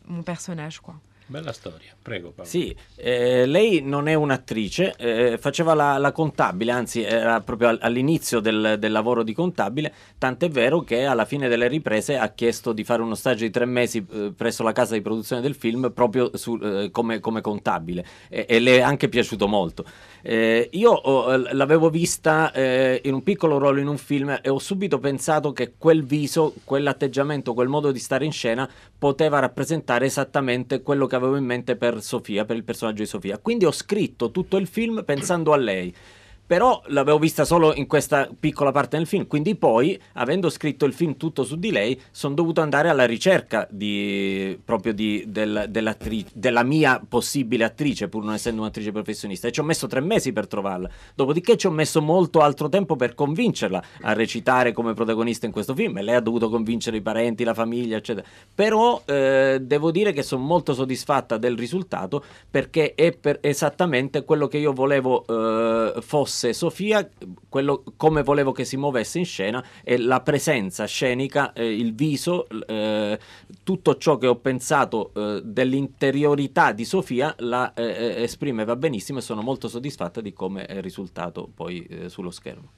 mon 0.06 0.22
personnage. 0.22 0.80
Quoi. 0.80 0.94
Bella 1.28 1.52
storia, 1.52 1.92
prego 2.00 2.30
Paolo. 2.30 2.48
Sì, 2.48 2.72
eh, 2.94 3.46
lei 3.46 3.80
non 3.82 4.06
è 4.06 4.14
un'attrice, 4.14 4.94
eh, 4.96 5.38
faceva 5.38 5.74
la, 5.74 5.98
la 5.98 6.12
contabile, 6.12 6.70
anzi 6.70 7.02
era 7.02 7.40
proprio 7.40 7.66
al- 7.66 7.80
all'inizio 7.82 8.38
del, 8.38 8.76
del 8.78 8.92
lavoro 8.92 9.24
di 9.24 9.34
contabile, 9.34 9.92
tant'è 10.18 10.48
vero 10.48 10.82
che 10.82 11.04
alla 11.04 11.24
fine 11.24 11.48
delle 11.48 11.66
riprese 11.66 12.16
ha 12.16 12.28
chiesto 12.28 12.72
di 12.72 12.84
fare 12.84 13.02
uno 13.02 13.16
stage 13.16 13.44
di 13.46 13.50
tre 13.50 13.64
mesi 13.64 14.06
eh, 14.08 14.32
presso 14.36 14.62
la 14.62 14.70
casa 14.70 14.94
di 14.94 15.00
produzione 15.00 15.42
del 15.42 15.56
film 15.56 15.90
proprio 15.92 16.30
su- 16.36 16.60
eh, 16.62 16.90
come, 16.92 17.18
come 17.18 17.40
contabile 17.40 18.06
e, 18.28 18.46
e 18.48 18.60
le 18.60 18.76
è 18.76 18.80
anche 18.82 19.08
piaciuto 19.08 19.48
molto. 19.48 19.84
Eh, 20.22 20.68
io 20.74 20.92
ho- 20.92 21.36
l'avevo 21.36 21.90
vista 21.90 22.52
eh, 22.52 23.00
in 23.02 23.14
un 23.14 23.24
piccolo 23.24 23.58
ruolo 23.58 23.80
in 23.80 23.88
un 23.88 23.98
film 23.98 24.38
e 24.40 24.48
ho 24.48 24.60
subito 24.60 25.00
pensato 25.00 25.52
che 25.52 25.72
quel 25.76 26.04
viso, 26.04 26.54
quell'atteggiamento, 26.62 27.52
quel 27.52 27.66
modo 27.66 27.90
di 27.90 27.98
stare 27.98 28.24
in 28.24 28.32
scena 28.32 28.68
poteva 28.96 29.40
rappresentare 29.40 30.06
esattamente 30.06 30.82
quello 30.82 31.06
che 31.06 31.14
avevo 31.16 31.36
in 31.36 31.44
mente 31.44 31.76
per 31.76 32.02
Sofia, 32.02 32.44
per 32.44 32.56
il 32.56 32.64
personaggio 32.64 33.02
di 33.02 33.08
Sofia. 33.08 33.38
Quindi 33.38 33.64
ho 33.64 33.72
scritto 33.72 34.30
tutto 34.30 34.56
il 34.56 34.66
film 34.66 35.04
pensando 35.04 35.52
a 35.52 35.56
lei. 35.56 35.94
Però 36.46 36.80
l'avevo 36.86 37.18
vista 37.18 37.44
solo 37.44 37.74
in 37.74 37.88
questa 37.88 38.30
piccola 38.38 38.70
parte 38.70 38.96
del 38.96 39.06
film, 39.06 39.26
quindi 39.26 39.56
poi, 39.56 40.00
avendo 40.12 40.48
scritto 40.48 40.84
il 40.84 40.92
film 40.92 41.16
tutto 41.16 41.42
su 41.42 41.56
di 41.56 41.72
lei, 41.72 42.00
sono 42.12 42.34
dovuto 42.34 42.60
andare 42.60 42.88
alla 42.88 43.04
ricerca 43.04 43.66
di, 43.68 44.56
proprio 44.64 44.94
di, 44.94 45.24
del- 45.26 45.66
della 45.68 46.62
mia 46.62 47.02
possibile 47.08 47.64
attrice, 47.64 48.08
pur 48.08 48.22
non 48.22 48.34
essendo 48.34 48.60
un'attrice 48.60 48.92
professionista, 48.92 49.48
e 49.48 49.52
ci 49.52 49.58
ho 49.58 49.64
messo 49.64 49.88
tre 49.88 50.00
mesi 50.00 50.32
per 50.32 50.46
trovarla. 50.46 50.88
Dopodiché 51.16 51.56
ci 51.56 51.66
ho 51.66 51.72
messo 51.72 52.00
molto 52.00 52.38
altro 52.38 52.68
tempo 52.68 52.94
per 52.94 53.16
convincerla 53.16 53.82
a 54.02 54.12
recitare 54.12 54.72
come 54.72 54.94
protagonista 54.94 55.46
in 55.46 55.52
questo 55.52 55.74
film, 55.74 55.98
e 55.98 56.02
lei 56.02 56.14
ha 56.14 56.20
dovuto 56.20 56.48
convincere 56.48 56.98
i 56.98 57.02
parenti, 57.02 57.42
la 57.42 57.54
famiglia, 57.54 57.96
eccetera. 57.96 58.24
Però 58.54 59.02
eh, 59.04 59.58
devo 59.60 59.90
dire 59.90 60.12
che 60.12 60.22
sono 60.22 60.44
molto 60.44 60.74
soddisfatta 60.74 61.38
del 61.38 61.58
risultato 61.58 62.22
perché 62.48 62.94
è 62.94 63.10
per 63.10 63.38
esattamente 63.40 64.22
quello 64.24 64.46
che 64.46 64.58
io 64.58 64.72
volevo 64.72 65.24
eh, 65.26 66.00
fosse 66.02 66.34
Sofia, 66.52 67.08
quello, 67.48 67.82
come 67.96 68.22
volevo 68.22 68.52
che 68.52 68.64
si 68.64 68.76
muovesse 68.76 69.18
in 69.18 69.24
scena 69.24 69.64
e 69.82 69.98
la 69.98 70.20
presenza 70.20 70.84
scenica, 70.84 71.52
eh, 71.52 71.74
il 71.74 71.94
viso, 71.94 72.46
eh, 72.66 73.18
tutto 73.62 73.96
ciò 73.96 74.18
che 74.18 74.26
ho 74.26 74.36
pensato 74.36 75.12
eh, 75.14 75.42
dell'interiorità 75.44 76.72
di 76.72 76.84
Sofia 76.84 77.34
la 77.38 77.72
eh, 77.74 77.84
eh, 77.84 78.22
esprime 78.22 78.64
va 78.64 78.76
benissimo 78.76 79.18
e 79.18 79.22
sono 79.22 79.42
molto 79.42 79.68
soddisfatta 79.68 80.20
di 80.20 80.32
come 80.32 80.66
è 80.66 80.80
risultato 80.80 81.48
poi 81.52 81.84
eh, 81.86 82.08
sullo 82.08 82.30
schermo. 82.30 82.72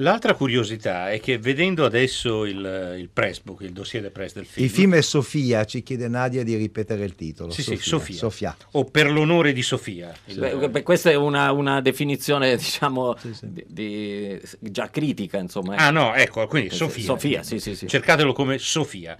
L'altra 0.00 0.34
curiosità 0.34 1.10
è 1.10 1.20
che 1.20 1.38
vedendo 1.38 1.84
adesso 1.86 2.44
il, 2.44 2.96
il 2.98 3.08
pressbook, 3.10 3.62
il 3.62 3.72
dossier 3.72 4.02
de 4.02 4.10
press 4.10 4.34
del 4.34 4.44
film, 4.44 4.66
Il 4.66 4.70
film 4.70 4.94
è 4.94 5.00
Sofia, 5.00 5.64
ci 5.64 5.82
chiede 5.82 6.06
Nadia 6.08 6.44
di 6.44 6.54
ripetere 6.54 7.04
il 7.04 7.14
titolo. 7.14 7.50
Sì, 7.50 7.62
sì, 7.62 7.76
Sofia. 7.76 8.16
Sofia. 8.16 8.56
o 8.72 8.84
per 8.84 9.10
l'onore 9.10 9.54
di 9.54 9.62
Sofia. 9.62 10.12
il- 10.26 10.38
Beh, 10.38 10.68
beh, 10.68 10.82
questa 10.82 11.10
è 11.10 11.14
una, 11.14 11.50
una 11.52 11.80
definizione, 11.80 12.56
diciamo, 12.58 13.16
di, 13.40 13.64
di- 13.66 14.40
già 14.60 14.90
critica, 14.90 15.38
insomma. 15.38 15.76
Ah 15.76 15.90
no, 15.90 16.14
ecco, 16.14 16.46
quindi 16.46 16.68
Eh, 16.68 16.74
Sofia. 16.74 17.04
Sofia, 17.04 17.42
sì, 17.42 17.58
sì, 17.58 17.74
sì. 17.74 17.86
Cercatelo 17.88 18.34
come 18.34 18.58
Sofia. 18.58 19.16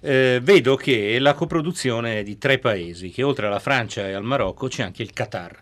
Eh, 0.00 0.40
vedo 0.42 0.74
che 0.74 1.18
la 1.20 1.34
coproduzione 1.34 2.18
è 2.18 2.22
di 2.24 2.36
tre 2.36 2.58
paesi, 2.58 3.10
che 3.10 3.22
oltre 3.22 3.46
alla 3.46 3.60
Francia 3.60 4.08
e 4.08 4.12
al 4.12 4.24
Marocco 4.24 4.66
c'è 4.68 4.82
anche 4.82 5.02
il 5.02 5.12
Qatar, 5.12 5.56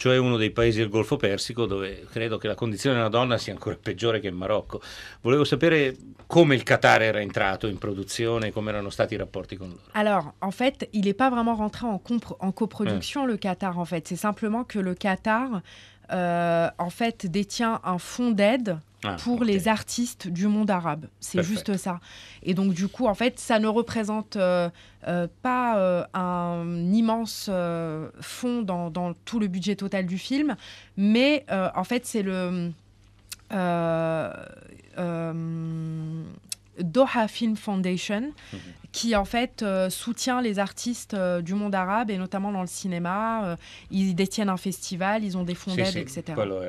cioè 0.00 0.16
uno 0.16 0.38
dei 0.38 0.50
paesi 0.50 0.78
del 0.78 0.88
Golfo 0.88 1.18
Persico 1.18 1.66
dove 1.66 2.06
credo 2.10 2.38
che 2.38 2.46
la 2.46 2.54
condizione 2.54 2.96
della 2.96 3.10
donna 3.10 3.36
sia 3.36 3.52
ancora 3.52 3.76
peggiore 3.76 4.18
che 4.18 4.28
in 4.28 4.34
Marocco. 4.34 4.80
Volevo 5.20 5.44
sapere 5.44 5.94
come 6.26 6.54
il 6.54 6.62
Qatar 6.62 7.02
era 7.02 7.20
entrato 7.20 7.66
in 7.66 7.76
produzione, 7.76 8.50
come 8.50 8.70
erano 8.70 8.88
stati 8.88 9.12
i 9.12 9.18
rapporti 9.18 9.56
con 9.56 9.68
loro. 9.68 9.82
Alors, 9.92 10.32
en 10.40 10.52
fait, 10.52 10.88
il 10.92 11.04
n'est 11.04 11.14
pas 11.14 11.28
vraiment 11.28 11.54
rentré 11.54 11.86
en, 11.86 12.00
en 12.38 12.52
coproduction, 12.52 13.26
le 13.26 13.36
Qatar, 13.36 13.78
en 13.78 13.84
fait. 13.84 14.08
C'est 14.08 14.16
simplement 14.16 14.64
que 14.64 14.78
le 14.78 14.94
Qatar, 14.94 15.60
euh, 16.12 16.70
en 16.78 16.90
fait, 16.90 17.26
détient 17.26 17.78
un 17.84 17.98
fonds 17.98 18.30
d'aide 18.30 18.78
Ah, 19.02 19.16
pour 19.16 19.44
les 19.44 19.66
artistes 19.66 20.28
du 20.28 20.46
monde 20.46 20.70
arabe. 20.70 21.06
C'est 21.20 21.42
juste 21.42 21.76
ça. 21.78 22.00
Et 22.42 22.52
donc, 22.52 22.74
du 22.74 22.86
coup, 22.86 23.06
en 23.06 23.14
fait, 23.14 23.38
ça 23.38 23.58
ne 23.58 23.66
représente 23.66 24.36
euh, 24.36 24.68
euh, 25.08 25.26
pas 25.42 25.78
euh, 25.78 26.04
un 26.12 26.92
immense 26.92 27.50
fonds 28.20 28.62
dans, 28.62 28.90
dans 28.90 29.14
tout 29.24 29.40
le 29.40 29.48
budget 29.48 29.76
total 29.76 30.06
du 30.06 30.18
film, 30.18 30.56
mais 30.96 31.46
en 31.50 31.84
fait, 31.84 32.04
c'est 32.06 32.22
le... 32.22 32.72
Doha 36.82 37.28
Film 37.28 37.56
Foundation, 37.56 38.32
qui 38.92 39.14
en 39.14 39.24
fait 39.24 39.62
euh, 39.62 39.90
soutient 39.90 40.40
les 40.40 40.58
artistes 40.58 41.14
euh, 41.14 41.42
du 41.42 41.54
monde 41.54 41.74
arabe 41.74 42.10
et 42.10 42.18
notamment 42.18 42.52
dans 42.52 42.60
le 42.60 42.66
cinéma. 42.66 43.44
Euh, 43.44 43.56
ils 43.90 44.14
détiennent 44.14 44.48
un 44.48 44.56
festival, 44.56 45.24
ils 45.24 45.36
ont 45.36 45.44
des 45.44 45.54
fonds 45.54 45.74
d'aide, 45.74 45.96
etc. 45.96 46.22
è 46.28 46.32
noto. 46.34 46.64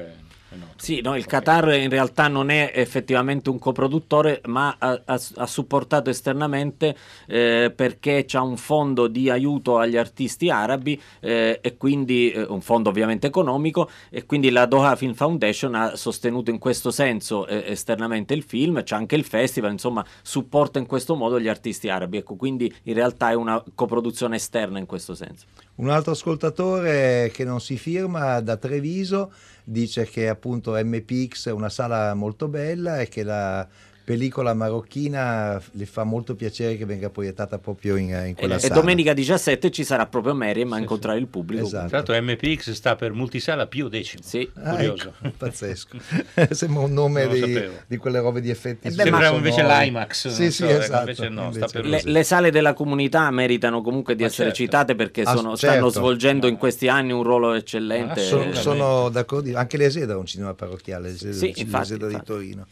Sì, 0.76 1.02
no, 1.02 1.16
il 1.16 1.26
Qatar 1.26 1.74
in 1.76 1.90
realtà 1.90 2.28
non 2.28 2.50
è 2.50 2.72
effettivamente 2.74 3.50
un 3.50 3.60
coproduttore, 3.60 4.42
ma 4.48 4.76
ha, 4.78 5.02
ha- 5.06 5.22
ha 5.36 5.46
supportato 5.46 6.10
esternamente 6.10 6.96
eh, 7.28 7.72
perché 7.74 8.26
c'è 8.26 8.40
un 8.40 8.58
fondo 8.58 9.08
di 9.08 9.30
aiuto 9.30 9.78
agli 9.78 9.96
artisti 9.96 10.50
arabi 10.50 11.00
eh, 11.20 11.60
e 11.62 11.78
quindi 11.78 12.32
eh, 12.32 12.44
un 12.44 12.62
fondo 12.62 12.90
ovviamente 12.90 13.28
economico 13.28 13.90
e 14.10 14.26
quindi 14.26 14.50
la 14.50 14.66
Doha 14.66 14.96
Film 14.96 15.14
Foundation 15.14 15.76
ha 15.76 15.96
sostenuto 15.96 16.50
in 16.50 16.58
questo 16.58 16.92
senso 16.92 17.48
eh, 17.48 17.64
esternamente 17.68 18.34
il 18.34 18.44
film, 18.44 18.84
c'è 18.84 18.96
anche 18.96 19.16
il 19.16 19.24
festival, 19.24 19.72
insomma 19.72 20.06
supporta 20.22 20.80
in 20.80 20.86
questo 20.86 21.16
modo 21.16 21.40
gli 21.40 21.48
artisti 21.48 21.90
arabi, 21.90 22.18
ecco, 22.18 22.36
quindi 22.36 22.74
in 22.84 22.94
realtà 22.94 23.30
è 23.30 23.36
una 23.36 23.64
coproduzione 23.74 24.36
esterna 24.36 24.80
in 24.80 24.86
questo 24.86 25.16
senso. 25.16 25.46
Un 25.82 25.89
altro 25.89 26.12
ascoltatore 26.12 27.32
che 27.34 27.44
non 27.44 27.60
si 27.60 27.76
firma 27.76 28.39
da 28.39 28.56
Treviso 28.56 29.34
dice 29.63 30.06
che 30.06 30.30
appunto 30.30 30.74
MPX 30.74 31.48
è 31.48 31.52
una 31.52 31.70
sala 31.70 32.13
molto 32.13 32.48
bella 32.48 33.00
e 33.00 33.08
che 33.08 33.24
la 33.24 33.67
pellicola 34.04 34.54
marocchina 34.54 35.62
le 35.72 35.86
fa 35.86 36.04
molto 36.04 36.36
piacere 36.36 36.76
che 36.78 36.86
venga 36.86 37.10
proiettata 37.10 37.58
proprio 37.60 37.96
in, 37.96 38.10
in 38.28 38.36
quella 38.36 38.56
E 38.56 38.60
sala. 38.60 38.74
domenica 38.76 39.14
17 39.14 39.72
ci 39.72 39.84
sarà 39.84 40.06
proprio 40.08 40.34
Meriem 40.34 40.74
a 40.74 40.80
incontrare 40.80 41.18
il 41.20 41.28
pubblico. 41.28 41.66
Esatto. 41.66 41.88
Tra 41.88 41.98
l'altro 41.98 42.22
MPX 42.22 42.72
sta 42.72 42.96
per 42.96 43.14
multisala 43.14 43.68
Pio 43.68 43.88
decimo. 43.88 44.24
Sì. 44.26 44.50
Ah, 44.62 44.72
Curioso. 44.72 45.14
ecco, 45.22 45.32
pazzesco. 45.38 45.98
Sembra 46.52 46.82
un 46.84 46.94
nome 46.94 47.28
di, 47.28 47.62
di 47.88 47.98
quelle 47.98 48.20
robe 48.20 48.42
di 48.42 48.50
effetti. 48.50 48.88
Eh 48.88 48.92
beh, 48.92 49.04
Sembrava 49.04 49.38
invece 49.38 49.64
l'IMAX, 49.64 50.28
Sì, 50.30 50.46
sì, 50.46 50.64
so, 50.64 50.66
ecco, 50.70 50.82
esatto. 50.82 51.00
invece 51.02 51.30
no, 51.30 51.52
sta 51.54 51.68
per 51.68 51.86
Le, 51.86 52.02
le 52.04 52.24
sale 52.24 52.52
della 52.52 52.74
comunità 52.74 53.30
meritano 53.32 53.82
comunque 53.82 54.16
di 54.16 54.24
Ma 54.24 54.28
essere 54.30 54.50
certo. 54.50 54.64
citate 54.64 54.96
perché 54.96 55.22
Ah, 55.22 55.36
sono- 55.36 55.56
certo. 55.56 55.76
stanno 55.76 55.90
svolgendo 55.90 56.48
in 56.48 56.58
questi 56.58 56.88
anni 56.88 57.12
un 57.12 57.24
ruolo 57.24 57.54
eccellente. 57.54 58.22
Sono, 58.22 58.54
sono 58.54 59.10
d'accordo, 59.10 59.56
anche 59.58 59.78
l'Eseda 59.78 60.14
è 60.14 60.16
un 60.16 60.26
cinema 60.26 60.54
parrocchiale, 60.54 61.10
l'Eseda, 61.10 61.34
Sì, 61.36 61.50
il 61.50 61.56
cinema 61.56 61.78
infatti, 61.80 61.98
di 61.98 62.04
infatti. 62.06 62.26
Torino. 62.26 62.66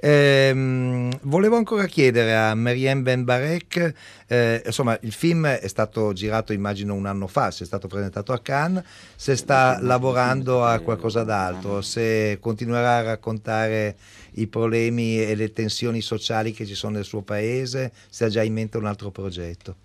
Ehm, 0.00 0.71
volevo 1.22 1.56
ancora 1.56 1.86
chiedere 1.86 2.36
a 2.36 2.54
Meriem 2.54 3.02
Ben 3.02 3.24
Barek, 3.24 3.94
eh, 4.26 4.62
insomma 4.64 4.98
il 5.02 5.12
film 5.12 5.46
è 5.46 5.68
stato 5.68 6.12
girato 6.12 6.52
immagino 6.52 6.94
un 6.94 7.06
anno 7.06 7.26
fa, 7.26 7.50
se 7.50 7.64
è 7.64 7.66
stato 7.66 7.88
presentato 7.88 8.32
a 8.32 8.40
Cannes, 8.40 8.84
se 9.16 9.36
sta 9.36 9.78
lavorando 9.80 10.64
a 10.64 10.78
qualcosa 10.80 11.22
d'altro, 11.24 11.80
se 11.80 12.38
continuerà 12.40 12.96
a 12.96 13.02
raccontare 13.02 13.96
i 14.32 14.46
problemi 14.46 15.22
e 15.22 15.34
le 15.34 15.52
tensioni 15.52 16.00
sociali 16.00 16.52
che 16.52 16.66
ci 16.66 16.74
sono 16.74 16.94
nel 16.94 17.04
suo 17.04 17.22
paese, 17.22 17.92
se 18.08 18.24
ha 18.24 18.28
già 18.28 18.42
in 18.42 18.52
mente 18.52 18.78
un 18.78 18.86
altro 18.86 19.10
progetto. 19.10 19.76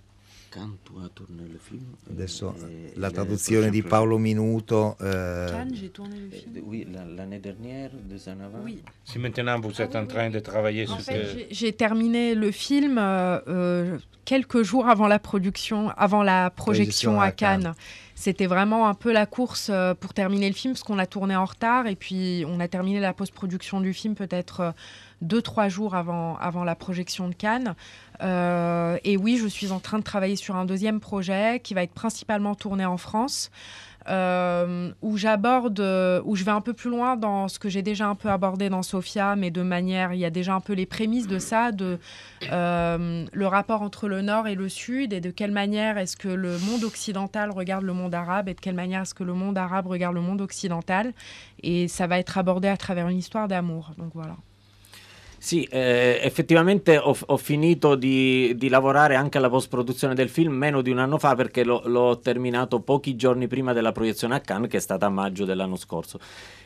Adesso 2.09 2.55
la 2.95 3.11
traduzione 3.11 3.69
di 3.69 3.81
Paolo 3.83 4.17
Minuto. 4.17 4.95
eh, 4.99 5.45
Cannes, 5.49 5.73
j'ai 5.75 5.89
tourné 5.89 6.19
le 6.19 6.29
film. 6.29 6.61
Oui, 6.65 6.87
l'année 7.15 7.39
dernière, 7.39 7.91
deux 7.93 8.27
ans 8.29 8.37
avant. 8.43 8.59
Oui. 8.63 8.81
Si 9.03 9.19
maintenant 9.19 9.59
vous 9.59 9.81
êtes 9.81 9.95
en 9.95 10.05
train 10.05 10.29
de 10.29 10.39
travailler 10.39 10.87
En 10.87 10.95
sur 10.95 11.01
fait, 11.01 11.47
que- 11.47 11.53
j'ai- 11.53 11.73
terminé 11.73 12.33
le 12.35 12.51
film 12.51 12.97
euh, 12.97 13.39
euh, 13.47 13.97
quelques 14.25 14.63
jours 14.63 14.87
avant 14.87 15.07
la 15.07 15.19
production, 15.19 15.89
avant 15.97 16.23
la 16.23 16.49
projection 16.49 17.19
à 17.21 17.31
Cannes. 17.31 17.73
C'était 18.15 18.47
vraiment 18.47 18.87
un 18.87 18.95
peu 18.95 19.13
la 19.13 19.27
course 19.27 19.69
euh, 19.71 19.93
pour 19.93 20.13
terminer 20.15 20.47
le 20.49 20.55
film, 20.55 20.73
parce 20.73 20.83
qu'on 20.83 20.97
a 20.97 21.05
tourné 21.05 21.35
en 21.35 21.45
retard 21.45 21.85
et 21.85 21.95
puis 21.95 22.43
on 22.47 22.59
a 22.59 22.67
terminé 22.67 22.99
la 22.99 23.13
post-production 23.13 23.79
du 23.79 23.93
film 23.93 24.15
peut-être 24.15 24.59
euh, 24.61 24.71
deux, 25.21 25.41
trois 25.41 25.69
jours 25.69 25.95
avant, 25.95 26.37
avant 26.37 26.63
la 26.63 26.75
projection 26.75 27.27
de 27.27 27.33
Cannes. 27.33 27.75
Euh, 28.21 28.97
et 29.03 29.17
oui, 29.17 29.37
je 29.37 29.47
suis 29.47 29.71
en 29.71 29.79
train 29.79 29.99
de 29.99 30.03
travailler 30.03 30.35
sur 30.35 30.55
un 30.55 30.65
deuxième 30.65 30.99
projet 30.99 31.59
qui 31.63 31.73
va 31.73 31.83
être 31.83 31.93
principalement 31.93 32.55
tourné 32.55 32.85
en 32.85 32.97
France. 32.97 33.51
euh, 34.09 34.91
où 35.01 35.17
j'aborde, 35.17 35.79
où 36.23 36.35
je 36.35 36.43
vais 36.43 36.51
un 36.51 36.61
peu 36.61 36.73
plus 36.73 36.89
loin 36.89 37.17
dans 37.17 37.47
ce 37.47 37.59
que 37.59 37.69
j'ai 37.69 37.81
déjà 37.81 38.07
un 38.07 38.15
peu 38.15 38.29
abordé 38.29 38.69
dans 38.69 38.83
Sophia, 38.83 39.35
mais 39.35 39.51
de 39.51 39.61
manière, 39.61 40.13
il 40.13 40.19
y 40.19 40.25
a 40.25 40.29
déjà 40.29 40.53
un 40.53 40.61
peu 40.61 40.73
les 40.73 40.85
prémices 40.85 41.27
de 41.27 41.39
ça, 41.39 41.71
de 41.71 41.99
euh, 42.51 43.25
le 43.31 43.47
rapport 43.47 43.81
entre 43.81 44.07
le 44.07 44.21
Nord 44.21 44.47
et 44.47 44.55
le 44.55 44.69
Sud, 44.69 45.13
et 45.13 45.21
de 45.21 45.31
quelle 45.31 45.51
manière 45.51 45.97
est-ce 45.97 46.15
que 46.15 46.29
le 46.29 46.57
monde 46.59 46.83
occidental 46.83 47.51
regarde 47.51 47.83
le 47.83 47.93
monde 47.93 48.13
arabe, 48.13 48.49
et 48.49 48.53
de 48.53 48.61
quelle 48.61 48.75
manière 48.75 49.01
est-ce 49.01 49.13
que 49.13 49.23
le 49.23 49.33
monde 49.33 49.57
arabe 49.57 49.87
regarde 49.87 50.15
le 50.15 50.21
monde 50.21 50.41
occidental, 50.41 51.13
et 51.63 51.87
ça 51.87 52.07
va 52.07 52.19
être 52.19 52.37
abordé 52.37 52.67
à 52.67 52.77
travers 52.77 53.09
une 53.09 53.17
histoire 53.17 53.47
d'amour. 53.47 53.91
Donc 53.97 54.11
voilà. 54.13 54.35
Sì, 55.47 55.63
eh, 55.71 56.19
effettivamente 56.23 56.97
ho, 56.97 57.15
ho 57.25 57.37
finito 57.37 57.95
di, 57.95 58.53
di 58.57 58.67
lavorare 58.67 59.15
anche 59.15 59.37
alla 59.37 59.47
post-produzione 59.47 60.13
del 60.13 60.27
film 60.27 60.51
meno 60.51 60.81
di 60.81 60.91
un 60.91 60.97
anno 60.97 61.17
fa 61.17 61.35
perché 61.35 61.63
l'ho, 61.63 61.83
l'ho 61.85 62.19
terminato 62.19 62.81
pochi 62.81 63.15
giorni 63.15 63.47
prima 63.47 63.71
della 63.71 63.93
proiezione 63.93 64.35
a 64.35 64.41
Cannes, 64.41 64.69
che 64.69 64.75
è 64.75 64.81
stata 64.81 65.05
a 65.05 65.09
maggio 65.09 65.45
dell'anno 65.45 65.77
scorso. 65.77 66.19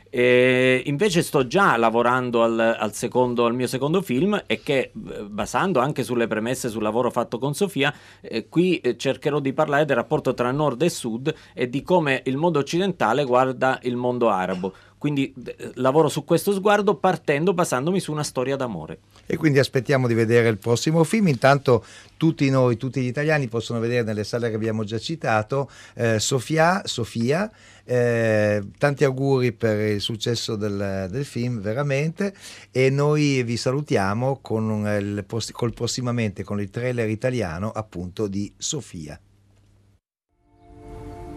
E 0.09 0.81
invece 0.87 1.21
sto 1.21 1.45
già 1.45 1.77
lavorando 1.77 2.41
al, 2.41 2.59
al 2.59 2.93
secondo, 2.93 3.45
al 3.45 3.53
mio 3.53 3.67
secondo 3.67 4.01
film 4.01 4.41
e 4.47 4.61
che, 4.63 4.91
eh, 4.93 5.23
basando 5.25 5.79
anche 5.79 6.03
sulle 6.03 6.25
premesse 6.25 6.67
sul 6.67 6.81
lavoro 6.81 7.11
fatto 7.11 7.37
con 7.37 7.53
Sofia, 7.53 7.93
eh, 8.19 8.49
qui 8.49 8.79
eh, 8.79 8.97
cercherò 8.97 9.39
di 9.39 9.53
parlare 9.53 9.85
del 9.85 9.95
rapporto 9.95 10.33
tra 10.33 10.49
nord 10.49 10.81
e 10.81 10.89
sud 10.89 11.31
e 11.53 11.69
di 11.69 11.83
come 11.83 12.23
il 12.25 12.35
mondo 12.35 12.57
occidentale 12.57 13.25
guarda 13.25 13.77
il 13.83 13.95
mondo 13.95 14.29
arabo. 14.29 14.73
Quindi 15.01 15.33
eh, 15.33 15.71
lavoro 15.77 16.09
su 16.09 16.23
questo 16.23 16.53
sguardo 16.53 16.93
partendo, 16.93 17.55
basandomi 17.55 17.99
su 17.99 18.11
una 18.11 18.21
storia 18.21 18.55
d'amore. 18.55 18.99
E 19.25 19.35
quindi 19.35 19.57
aspettiamo 19.57 20.05
di 20.05 20.13
vedere 20.13 20.47
il 20.47 20.59
prossimo 20.59 21.03
film. 21.03 21.27
Intanto 21.29 21.83
tutti 22.17 22.47
noi, 22.51 22.77
tutti 22.77 23.01
gli 23.01 23.07
italiani 23.07 23.47
possono 23.47 23.79
vedere 23.79 24.03
nelle 24.03 24.23
sale 24.23 24.49
che 24.49 24.55
abbiamo 24.55 24.83
già 24.83 24.99
citato 24.99 25.71
eh, 25.95 26.19
Sofia, 26.19 26.83
Sofia 26.85 27.49
eh, 27.83 28.61
tanti 28.77 29.03
auguri 29.03 29.53
per 29.53 29.79
il 29.79 30.01
successo 30.01 30.55
del, 30.55 31.07
del, 31.09 31.25
film 31.25 31.61
veramente 31.61 32.35
e 32.69 32.91
noi 32.91 33.41
vi 33.41 33.57
salutiamo 33.57 34.37
con 34.39 34.85
il, 34.99 35.25
col 35.51 35.73
prossimamente 35.73 36.43
con 36.43 36.61
il 36.61 36.69
trailer 36.69 37.09
italiano 37.09 37.71
appunto 37.71 38.27
di 38.27 38.53
Sofia. 38.55 39.19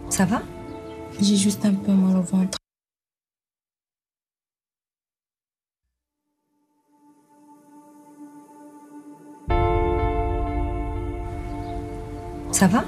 Ça 0.07 0.25
va 0.25 0.55
J'ai 1.19 1.37
juste 1.37 1.65
un 1.65 1.75
peu 1.75 1.93
mal 1.93 2.17
au 2.17 2.21
ventre. 2.21 2.59
Ça 12.55 12.67
va? 12.67 12.85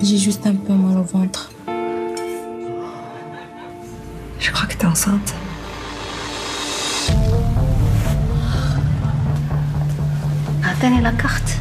J'ai 0.00 0.18
juste 0.18 0.46
un 0.46 0.54
peu 0.54 0.72
mal 0.72 0.96
au 0.98 1.02
ventre. 1.02 1.50
Je 4.38 4.52
crois 4.52 4.68
que 4.68 4.74
t'es 4.74 4.86
enceinte. 4.86 5.34
Attendez 10.62 11.00
la 11.00 11.10
carte. 11.10 11.58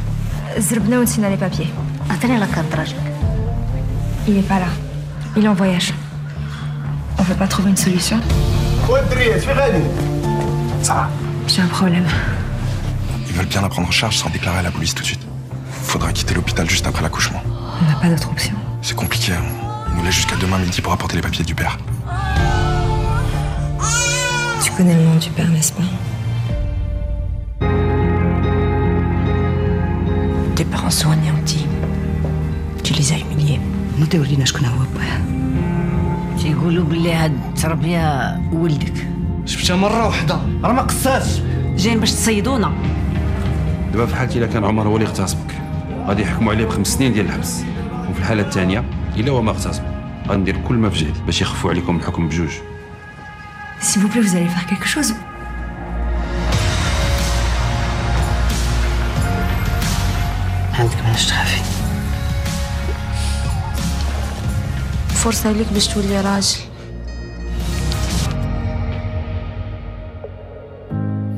Zrbna 0.59 0.99
aussi 0.99 1.21
les 1.21 1.35
papiers. 1.35 1.73
Attendez 2.07 2.37
la 2.37 2.45
carte, 2.45 2.71
Rajik. 2.71 2.97
Il 4.27 4.35
n'est 4.35 4.43
pas 4.43 4.59
là. 4.59 4.67
Il 5.35 5.43
est 5.43 5.47
en 5.47 5.55
voyage. 5.55 5.91
On 7.17 7.23
veut 7.23 7.33
pas 7.33 7.47
trouver 7.47 7.71
une 7.71 7.77
solution? 7.77 8.19
Ça 10.83 10.93
va? 10.93 11.09
J'ai 11.47 11.63
un 11.63 11.67
problème. 11.67 12.05
Ils 13.27 13.33
veulent 13.33 13.47
bien 13.47 13.61
la 13.61 13.69
prendre 13.69 13.87
en 13.87 13.91
charge 13.91 14.19
sans 14.19 14.29
déclarer 14.29 14.59
à 14.59 14.61
la 14.61 14.69
police 14.69 14.93
tout 14.93 15.01
de 15.01 15.07
suite 15.07 15.25
Faudra 15.92 16.12
quitter 16.12 16.34
l'hôpital 16.34 16.68
juste 16.68 16.86
après 16.86 17.02
l'accouchement. 17.02 17.42
On 17.80 17.84
n'a 17.90 17.96
pas 18.00 18.08
d'autre 18.08 18.30
option. 18.30 18.54
C'est 18.82 18.96
compliqué. 18.96 19.32
hein. 19.32 19.44
Ils 19.90 19.96
nous 19.96 20.04
laissent 20.04 20.14
jusqu'à 20.14 20.36
demain 20.36 20.58
midi 20.58 20.80
pour 20.80 20.92
apporter 20.92 21.16
les 21.16 21.22
papiers 21.22 21.44
du 21.44 21.54
père. 21.54 21.78
Tu 24.64 24.70
connais 24.72 24.94
le 24.94 25.02
nom 25.02 25.16
du 25.16 25.30
père, 25.30 25.48
n'est-ce 25.48 25.72
pas 25.72 25.82
Tes 30.56 30.64
parents 30.64 30.90
sont 30.90 31.10
anéantis. 31.10 31.66
Tu 32.84 32.92
les 32.94 33.12
as 33.12 33.18
humiliés. 33.18 33.60
ما 33.98 34.06
تورينا 34.06 34.44
شكون 34.44 34.64
هو 34.64 34.78
باه 34.94 35.20
تيقولوا 36.42 36.84
بلي 36.84 37.12
هاد 37.12 37.32
التربية 37.48 38.40
ولدك 38.52 39.06
شفتها 39.46 39.76
مرة 39.76 40.06
واحدة 40.06 40.38
راه 40.64 40.72
ما 40.72 40.82
قصاش 40.82 41.40
جايين 41.76 42.00
باش 42.00 42.12
تصيدونا 42.12 42.72
دابا 43.92 44.06
في 44.06 44.16
حالتي 44.16 44.38
الا 44.38 44.46
كان 44.46 44.64
عمر 44.64 44.88
هو 44.88 44.96
اللي 44.96 45.06
اغتصبك 45.06 45.51
غادي 46.07 46.21
يحكموا 46.21 46.53
عليه 46.53 46.65
بخمس 46.65 46.87
سنين 46.87 47.13
ديال 47.13 47.25
الحبس. 47.25 47.63
وفي 48.09 48.19
الحالة 48.19 48.41
الثانية 48.41 48.83
إلا 49.15 49.31
هو 49.31 49.41
ما 49.41 49.51
اغتصب 49.51 49.83
غندير 50.27 50.57
كل 50.57 50.75
ما 50.75 50.89
في 50.89 51.05
جهدي 51.05 51.19
باش 51.25 51.41
يخفوا 51.41 51.69
عليكم 51.69 51.97
الحكم 51.97 52.27
بجوج. 52.27 52.51
S'il 53.81 53.99
vous 54.01 54.07
plaît, 54.07 54.21
vous 54.21 54.35
allez 54.35 54.47
faire 54.47 54.67
quelque 54.71 54.87
chose. 54.87 55.13
عندك 60.79 61.03
ماش 61.05 61.25
تخافي؟ 61.25 61.61
فرصة 65.07 65.51
ليك 65.51 65.73
باش 65.73 65.87
تولي 65.87 66.21
راجل. 66.21 66.57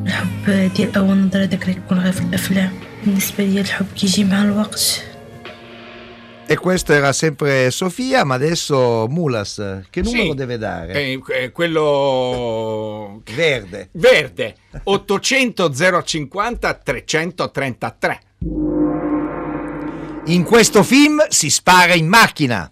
الحب 0.05 0.71
ديال 0.75 0.95
أول 0.97 1.17
نظرة 1.17 1.43
ذاك 1.43 1.63
اللي 1.63 1.77
يكون 1.77 1.99
غير 1.99 2.11
في 2.11 2.21
الأفلام. 2.21 2.71
E 6.47 6.57
questo 6.57 6.93
era 6.93 7.11
sempre 7.11 7.71
Sofia, 7.71 8.23
ma 8.23 8.35
adesso 8.35 9.07
Mulas, 9.09 9.81
che 9.89 10.01
numero 10.01 10.29
sì, 10.31 10.33
deve 10.35 10.57
dare? 10.57 10.93
Eh, 10.93 11.21
eh, 11.27 11.51
quello 11.51 13.21
verde. 13.35 13.89
Verde, 13.93 14.55
800 14.83 15.71
050 16.03 16.73
333. 16.73 18.19
In 20.25 20.43
questo 20.43 20.83
film 20.83 21.25
si 21.29 21.49
spara 21.49 21.93
in 21.93 22.07
macchina. 22.07 22.69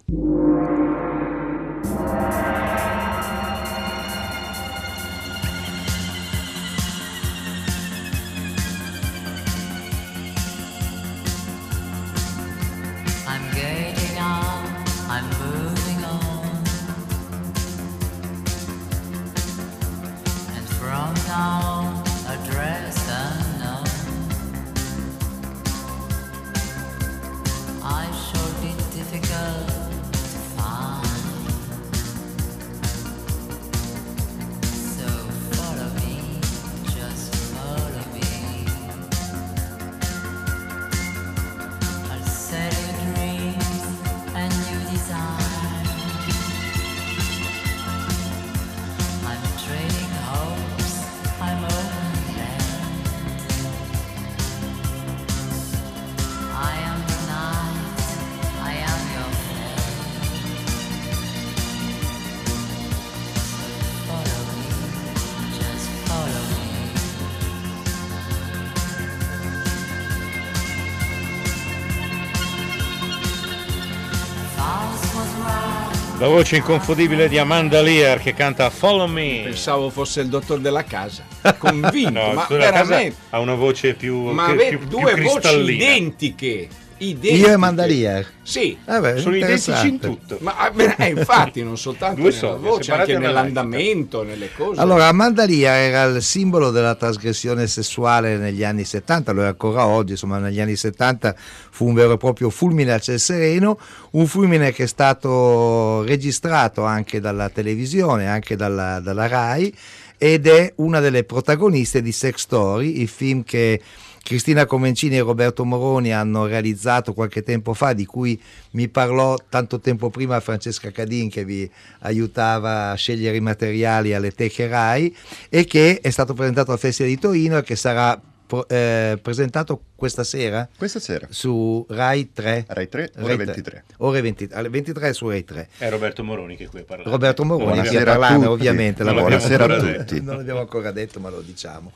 La 76.24 76.30
voce 76.30 76.56
inconfondibile 76.56 77.28
di 77.28 77.38
Amanda 77.38 77.82
Lear 77.82 78.18
che 78.18 78.34
canta 78.34 78.70
Follow 78.70 79.08
Me. 79.08 79.42
Pensavo 79.44 79.90
fosse 79.90 80.22
il 80.22 80.30
dottor 80.30 80.60
della 80.60 80.86
casa. 80.86 81.26
Convinto, 81.60 82.12
No, 82.12 82.32
ma 82.32 82.46
veramente. 82.50 83.18
ha 83.32 83.40
una 83.40 83.56
voce 83.56 83.94
più, 83.94 84.18
Ma 84.32 84.56
che- 84.56 84.70
più- 84.70 84.80
più 84.80 84.88
due 84.88 85.16
voci 85.16 85.22
cristallina. 85.40 85.84
identiche. 85.84 86.70
Identiche. 86.98 87.36
Io 87.36 87.54
e 87.54 87.58
Mandalia. 87.58 88.26
Sì, 88.42 88.78
Vabbè, 88.86 89.20
Sono 89.20 89.36
identici 89.36 89.88
in 89.88 90.00
tutto. 90.00 90.38
Ma 90.42 90.72
eh, 90.98 91.10
infatti, 91.10 91.64
non 91.64 91.78
soltanto 91.78 92.16
Due 92.22 92.30
nella 92.30 92.38
soldi, 92.38 92.68
voce, 92.68 92.92
anche 92.92 93.14
nella 93.14 93.28
nell'andamento, 93.28 94.24
nelle 94.24 94.50
cose. 94.54 94.80
Allora, 94.80 95.08
Amanda 95.08 95.44
Lia 95.46 95.74
era 95.74 96.04
il 96.04 96.22
simbolo 96.22 96.72
della 96.72 96.96
trasgressione 96.96 97.68
sessuale 97.68 98.38
negli 98.38 98.64
anni 98.64 98.84
70, 98.84 99.32
lo 99.32 99.44
è 99.44 99.48
ancora 99.48 99.88
oggi, 99.88 100.12
insomma 100.12 100.40
negli 100.40 100.60
anni 100.60 100.76
70 100.76 101.36
fu 101.72 101.88
un 101.88 101.94
vero 101.94 102.14
e 102.14 102.18
proprio 102.18 102.50
fulmine 102.50 102.94
a 102.94 103.00
ciel 103.00 103.20
sereno, 103.20 103.80
un 104.12 104.28
fulmine 104.28 104.72
che 104.72 104.84
è 104.84 104.88
stato 104.88 106.04
registrato 106.04 106.84
anche 106.84 107.20
dalla 107.20 107.50
televisione, 107.50 108.28
anche 108.28 108.56
dalla, 108.56 109.00
dalla 109.00 109.28
RAI 109.28 109.74
ed 110.18 110.48
è 110.48 110.72
una 110.78 111.02
delle 111.02 111.26
protagoniste 111.26 112.02
di 112.02 112.14
Sex 112.14 112.36
Story, 112.38 113.02
il 113.02 113.10
film 113.10 113.44
che 113.44 113.82
Cristina 114.24 114.66
Comencini 114.66 115.18
e 115.18 115.22
Roberto 115.22 115.66
Moroni 115.66 116.14
hanno 116.14 116.46
realizzato 116.46 117.14
qualche 117.14 117.44
tempo 117.44 117.74
fa, 117.74 117.92
di 117.92 118.06
cui 118.06 118.42
mi 118.72 118.88
parlò 118.88 119.38
tanto 119.50 119.82
tempo 119.82 120.10
prima 120.10 120.40
Francesca 120.40 120.92
Cadin 120.92 121.30
che 121.30 121.44
vi 121.44 121.70
aiutava 122.00 122.92
a 122.92 122.96
scegliere 122.96 123.36
i 123.36 123.42
materiali 123.42 124.14
alle 124.14 124.32
Teche 124.32 124.68
Rai 124.68 125.14
e 125.50 125.66
che 125.66 126.00
è 126.00 126.10
stato 126.10 126.34
presentato 126.34 126.72
al 126.72 126.80
Festival 126.80 127.12
di 127.12 127.20
Torino 127.20 127.58
e 127.58 127.64
che 127.64 127.76
sarà 127.76 128.20
eh, 128.68 129.18
presentato 129.22 129.82
questa 129.96 130.24
sera 130.24 130.68
Questa 130.78 131.00
sera. 131.00 131.28
su 131.30 131.86
Rai 131.90 132.32
3 132.32 132.66
Rai 132.68 132.88
3, 132.90 133.12
ore 133.20 133.36
23. 133.38 133.84
ore 133.98 134.22
20 134.22 134.50
alle 134.52 134.70
23 134.70 135.14
su 135.14 135.28
Rai 135.30 135.44
3 135.44 135.70
È 135.78 135.90
Roberto 135.90 136.24
Moroni 136.24 136.56
che 136.56 136.68
qui 136.68 136.82
ha 136.82 136.84
parlato. 136.84 137.10
Roberto 137.10 137.46
Moroni 137.46 137.80
a 137.80 138.04
parlare 138.04 138.36
tutti. 138.36 138.48
ovviamente 138.48 139.04
Non 139.04 139.16
l'abbiamo 139.16 139.38
Buonasera 139.38 139.66
a 139.66 139.98
tutti. 140.04 140.22
non 140.22 140.38
l'abbiamo 140.38 140.60
ancora 140.60 140.92
detto 140.92 141.20
ma 141.20 141.30
lo 141.30 141.42
diciamo 141.42 141.92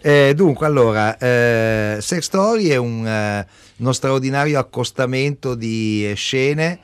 Eh, 0.00 0.32
dunque 0.34 0.66
allora 0.66 1.16
eh, 1.18 1.98
Sex 2.00 2.20
Story 2.20 2.68
è 2.68 2.76
un, 2.76 3.06
eh, 3.06 3.46
uno 3.76 3.92
straordinario 3.92 4.58
accostamento 4.58 5.54
di 5.54 6.08
eh, 6.10 6.14
scene 6.14 6.78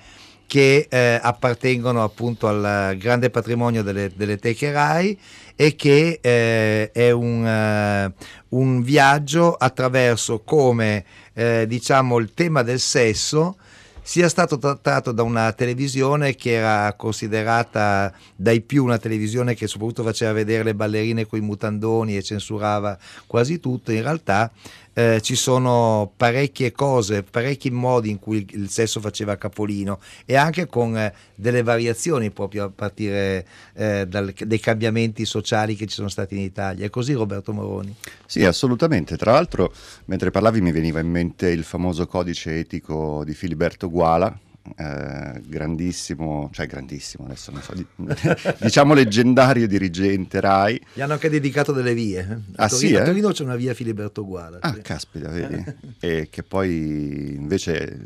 che 0.46 0.86
eh, 0.88 1.18
appartengono 1.22 2.02
appunto 2.02 2.48
al 2.48 2.96
grande 2.96 3.28
patrimonio 3.28 3.82
delle, 3.82 4.10
delle 4.14 4.38
teche 4.38 4.72
Rai 4.72 5.18
e 5.60 5.74
che 5.74 6.20
eh, 6.22 6.92
è 6.92 7.10
un, 7.10 7.44
eh, 7.44 8.12
un 8.50 8.80
viaggio 8.80 9.54
attraverso 9.54 10.42
come 10.44 11.04
eh, 11.34 11.64
diciamo 11.66 12.18
il 12.18 12.32
tema 12.32 12.62
del 12.62 12.78
sesso 12.78 13.56
sia 14.00 14.28
stato 14.28 14.56
trattato 14.56 15.10
da 15.10 15.24
una 15.24 15.52
televisione 15.52 16.36
che 16.36 16.52
era 16.52 16.94
considerata 16.94 18.12
dai 18.36 18.60
più 18.60 18.84
una 18.84 18.98
televisione 18.98 19.56
che 19.56 19.66
soprattutto 19.66 20.04
faceva 20.04 20.30
vedere 20.30 20.62
le 20.62 20.76
ballerine 20.76 21.26
con 21.26 21.40
i 21.40 21.42
mutandoni 21.42 22.16
e 22.16 22.22
censurava 22.22 22.96
quasi 23.26 23.58
tutto, 23.58 23.90
in 23.90 24.02
realtà 24.02 24.52
eh, 24.98 25.20
ci 25.20 25.36
sono 25.36 26.12
parecchie 26.16 26.72
cose, 26.72 27.22
parecchi 27.22 27.70
modi 27.70 28.10
in 28.10 28.18
cui 28.18 28.44
il 28.50 28.68
sesso 28.68 28.98
faceva 28.98 29.36
capolino 29.36 30.00
e 30.24 30.34
anche 30.34 30.66
con 30.66 30.98
eh, 30.98 31.14
delle 31.36 31.62
variazioni 31.62 32.32
proprio 32.32 32.64
a 32.64 32.68
partire 32.68 33.46
eh, 33.74 34.06
dal- 34.08 34.32
dai 34.32 34.58
cambiamenti 34.58 35.24
sociali 35.24 35.76
che 35.76 35.86
ci 35.86 35.94
sono 35.94 36.08
stati 36.08 36.34
in 36.34 36.40
Italia. 36.40 36.84
È 36.84 36.90
così 36.90 37.12
Roberto 37.12 37.52
Moroni? 37.52 37.94
Sì, 38.26 38.44
assolutamente. 38.44 39.16
Tra 39.16 39.30
l'altro, 39.30 39.72
mentre 40.06 40.32
parlavi 40.32 40.60
mi 40.60 40.72
veniva 40.72 40.98
in 40.98 41.08
mente 41.08 41.48
il 41.48 41.62
famoso 41.62 42.08
codice 42.08 42.58
etico 42.58 43.22
di 43.24 43.34
Filiberto 43.34 43.88
Guala, 43.88 44.36
eh, 44.76 45.40
grandissimo, 45.46 46.50
cioè 46.52 46.66
grandissimo, 46.66 47.24
adesso 47.24 47.50
non 47.50 47.62
so, 47.62 47.72
di- 47.74 47.86
diciamo 48.60 48.94
leggendario 48.94 49.66
dirigente 49.66 50.40
RAI. 50.40 50.80
Gli 50.94 51.00
hanno 51.00 51.14
anche 51.14 51.28
dedicato 51.30 51.72
delle 51.72 51.94
vie. 51.94 52.20
eh. 52.20 52.32
A 52.56 52.64
Ah, 52.64 52.68
Torino, 52.68 52.88
sì, 52.88 52.96
a 52.96 53.02
eh? 53.02 53.04
Torino 53.04 53.30
c'è 53.32 53.42
una 53.44 53.56
via 53.56 53.74
Filiberto 53.74 54.24
Guala. 54.24 54.58
Ah, 54.60 54.72
sì. 54.74 54.80
caspita, 54.80 55.28
vedi? 55.28 55.64
e 56.00 56.28
che 56.30 56.42
poi 56.42 57.34
invece 57.36 57.98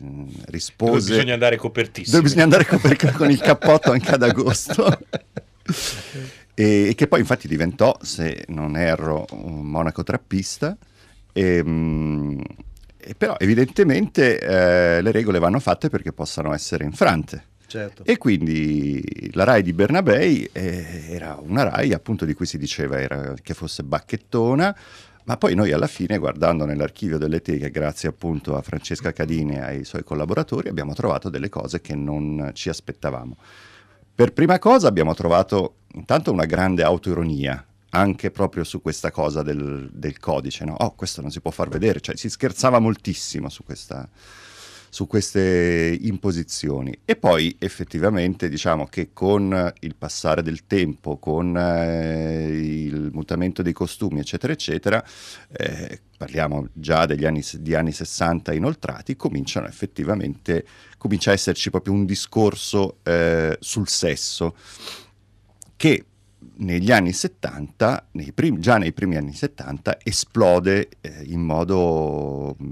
rispose... 0.46 0.90
Dove 0.92 1.01
bisogna 1.14 1.33
andare 1.35 1.57
copertissimi. 1.57 2.11
Dove 2.11 2.22
bisogna 2.22 2.44
andare 2.44 2.66
coper- 2.66 3.12
con 3.12 3.31
il 3.31 3.40
cappotto 3.40 3.90
anche 3.92 4.11
ad 4.11 4.22
agosto. 4.22 4.98
e, 6.55 6.88
e 6.88 6.94
che 6.94 7.07
poi 7.07 7.20
infatti 7.20 7.48
diventò, 7.48 7.96
se 8.03 8.44
non 8.48 8.77
erro, 8.77 9.27
un 9.33 9.66
monaco 9.66 10.03
trappista. 10.03 10.77
E, 11.33 11.62
mh, 11.64 12.40
e 12.40 12.71
però 13.16 13.37
evidentemente 13.38 14.38
eh, 14.38 15.03
le 15.03 15.11
regole 15.11 15.38
vanno 15.38 15.61
fatte 15.61 15.88
perché 15.88 16.12
possano 16.12 16.53
essere 16.53 16.85
infrante. 16.85 17.51
Certo. 17.66 18.05
E 18.05 18.18
quindi 18.18 19.31
la 19.33 19.44
RAI 19.44 19.62
di 19.62 19.72
Bernabei 19.72 20.46
eh, 20.53 21.07
era 21.09 21.38
una 21.40 21.62
RAI 21.62 21.94
appunto 21.94 22.27
di 22.27 22.35
cui 22.35 22.44
si 22.44 22.59
diceva 22.59 23.01
era- 23.01 23.35
che 23.42 23.55
fosse 23.55 23.83
bacchettona, 23.83 24.77
ma 25.25 25.37
poi 25.38 25.55
noi 25.55 25.72
alla 25.72 25.87
fine 25.87 26.18
guardando 26.18 26.66
nell'archivio 26.66 27.16
delle 27.16 27.40
teche, 27.40 27.70
grazie 27.70 28.11
appunto 28.11 28.57
a 28.57 28.62
Francesca 28.62 29.12
Cadini 29.12 29.55
e 29.55 29.61
ai 29.61 29.85
suoi 29.85 30.05
collaboratori, 30.05 30.68
abbiamo 30.68 30.92
trovato 30.92 31.31
delle 31.31 31.48
cose 31.48 31.81
che 31.81 31.94
non 31.94 32.51
ci 32.53 32.68
aspettavamo. 32.68 33.37
Per 34.14 34.35
prima 34.35 34.59
cosa 34.59 34.88
abbiamo 34.88 35.14
trovato 35.14 35.77
intanto 35.94 36.31
una 36.31 36.44
grande 36.44 36.83
autoironia, 36.83 37.64
anche 37.94 38.31
proprio 38.31 38.64
su 38.64 38.81
questa 38.81 39.11
cosa 39.11 39.42
del, 39.42 39.90
del 39.92 40.18
codice, 40.18 40.64
no? 40.64 40.74
Oh, 40.78 40.94
questo 40.94 41.20
non 41.20 41.31
si 41.31 41.40
può 41.40 41.50
far 41.50 41.68
vedere, 41.68 42.00
cioè 42.00 42.16
si 42.16 42.31
scherzava 42.31 42.78
moltissimo 42.78 43.50
su 43.50 43.64
questa, 43.64 44.09
su 44.88 45.07
queste 45.07 45.98
imposizioni. 46.00 47.00
E 47.05 47.16
poi 47.16 47.55
effettivamente 47.59 48.48
diciamo 48.48 48.87
che 48.87 49.11
con 49.12 49.72
il 49.81 49.94
passare 49.96 50.42
del 50.42 50.66
tempo, 50.66 51.18
con 51.18 51.55
eh, 51.55 52.48
il 52.48 53.11
mutamento 53.12 53.61
dei 53.61 53.74
costumi, 53.74 54.20
eccetera, 54.20 54.55
eccetera, 54.55 55.05
eh, 55.50 56.00
parliamo 56.16 56.68
già 56.72 57.05
degli 57.05 57.26
anni, 57.26 57.42
anni 57.74 57.92
60 57.92 58.55
inoltrati, 58.55 59.16
cominciano 59.16 59.66
effettivamente, 59.66 60.64
comincia 60.96 61.31
a 61.31 61.35
esserci 61.35 61.68
proprio 61.68 61.92
un 61.92 62.07
discorso 62.07 62.98
eh, 63.02 63.59
sul 63.61 63.88
sesso 63.88 64.57
che 65.76 66.07
negli 66.62 66.90
anni 66.90 67.12
70, 67.12 68.09
nei 68.12 68.33
prim- 68.33 68.59
già 68.59 68.79
nei 68.79 68.92
primi 68.92 69.16
anni 69.16 69.33
70, 69.35 69.98
esplode 70.03 70.88
eh, 71.01 71.22
in 71.25 71.40
modo 71.40 72.55
mh, 72.59 72.70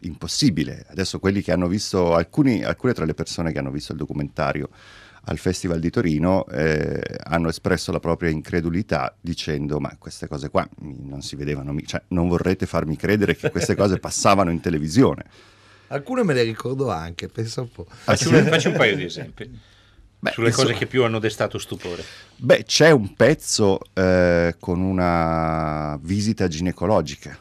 impossibile. 0.00 0.84
Adesso 0.88 1.18
quelli 1.18 1.42
che 1.42 1.52
hanno 1.52 1.68
visto, 1.68 2.14
alcuni, 2.14 2.62
alcune 2.64 2.92
tra 2.92 3.04
le 3.04 3.14
persone 3.14 3.52
che 3.52 3.58
hanno 3.58 3.70
visto 3.70 3.92
il 3.92 3.98
documentario 3.98 4.68
al 5.24 5.36
Festival 5.36 5.80
di 5.80 5.90
Torino 5.90 6.46
eh, 6.46 6.98
hanno 7.24 7.50
espresso 7.50 7.92
la 7.92 8.00
propria 8.00 8.30
incredulità 8.30 9.14
dicendo 9.20 9.78
ma 9.78 9.94
queste 9.98 10.26
cose 10.26 10.48
qua 10.48 10.66
non 10.80 11.20
si 11.20 11.36
vedevano, 11.36 11.72
mi- 11.74 11.86
cioè 11.86 12.02
non 12.08 12.26
vorrete 12.26 12.64
farmi 12.64 12.96
credere 12.96 13.36
che 13.36 13.50
queste 13.50 13.74
cose 13.76 13.98
passavano 14.00 14.50
in 14.50 14.60
televisione. 14.60 15.24
Alcune 15.88 16.22
me 16.24 16.32
le 16.34 16.42
ricordo 16.42 16.88
anche, 16.90 17.28
pensa 17.28 17.60
un 17.60 17.70
po'. 17.70 17.84
Ah, 17.88 17.94
Facci, 18.16 18.26
sì? 18.28 18.34
un, 18.34 18.44
facci 18.44 18.68
un 18.68 18.74
paio 18.74 18.96
di 18.96 19.04
esempi. 19.04 19.60
Beh, 20.20 20.32
Sulle 20.32 20.50
cose 20.50 20.74
che 20.74 20.86
più 20.86 21.02
hanno 21.02 21.18
destato 21.18 21.58
stupore. 21.58 22.04
Beh, 22.36 22.64
c'è 22.64 22.90
un 22.90 23.14
pezzo 23.14 23.80
eh, 23.94 24.54
con 24.58 24.80
una 24.80 25.98
visita 26.02 26.46
ginecologica. 26.46 27.38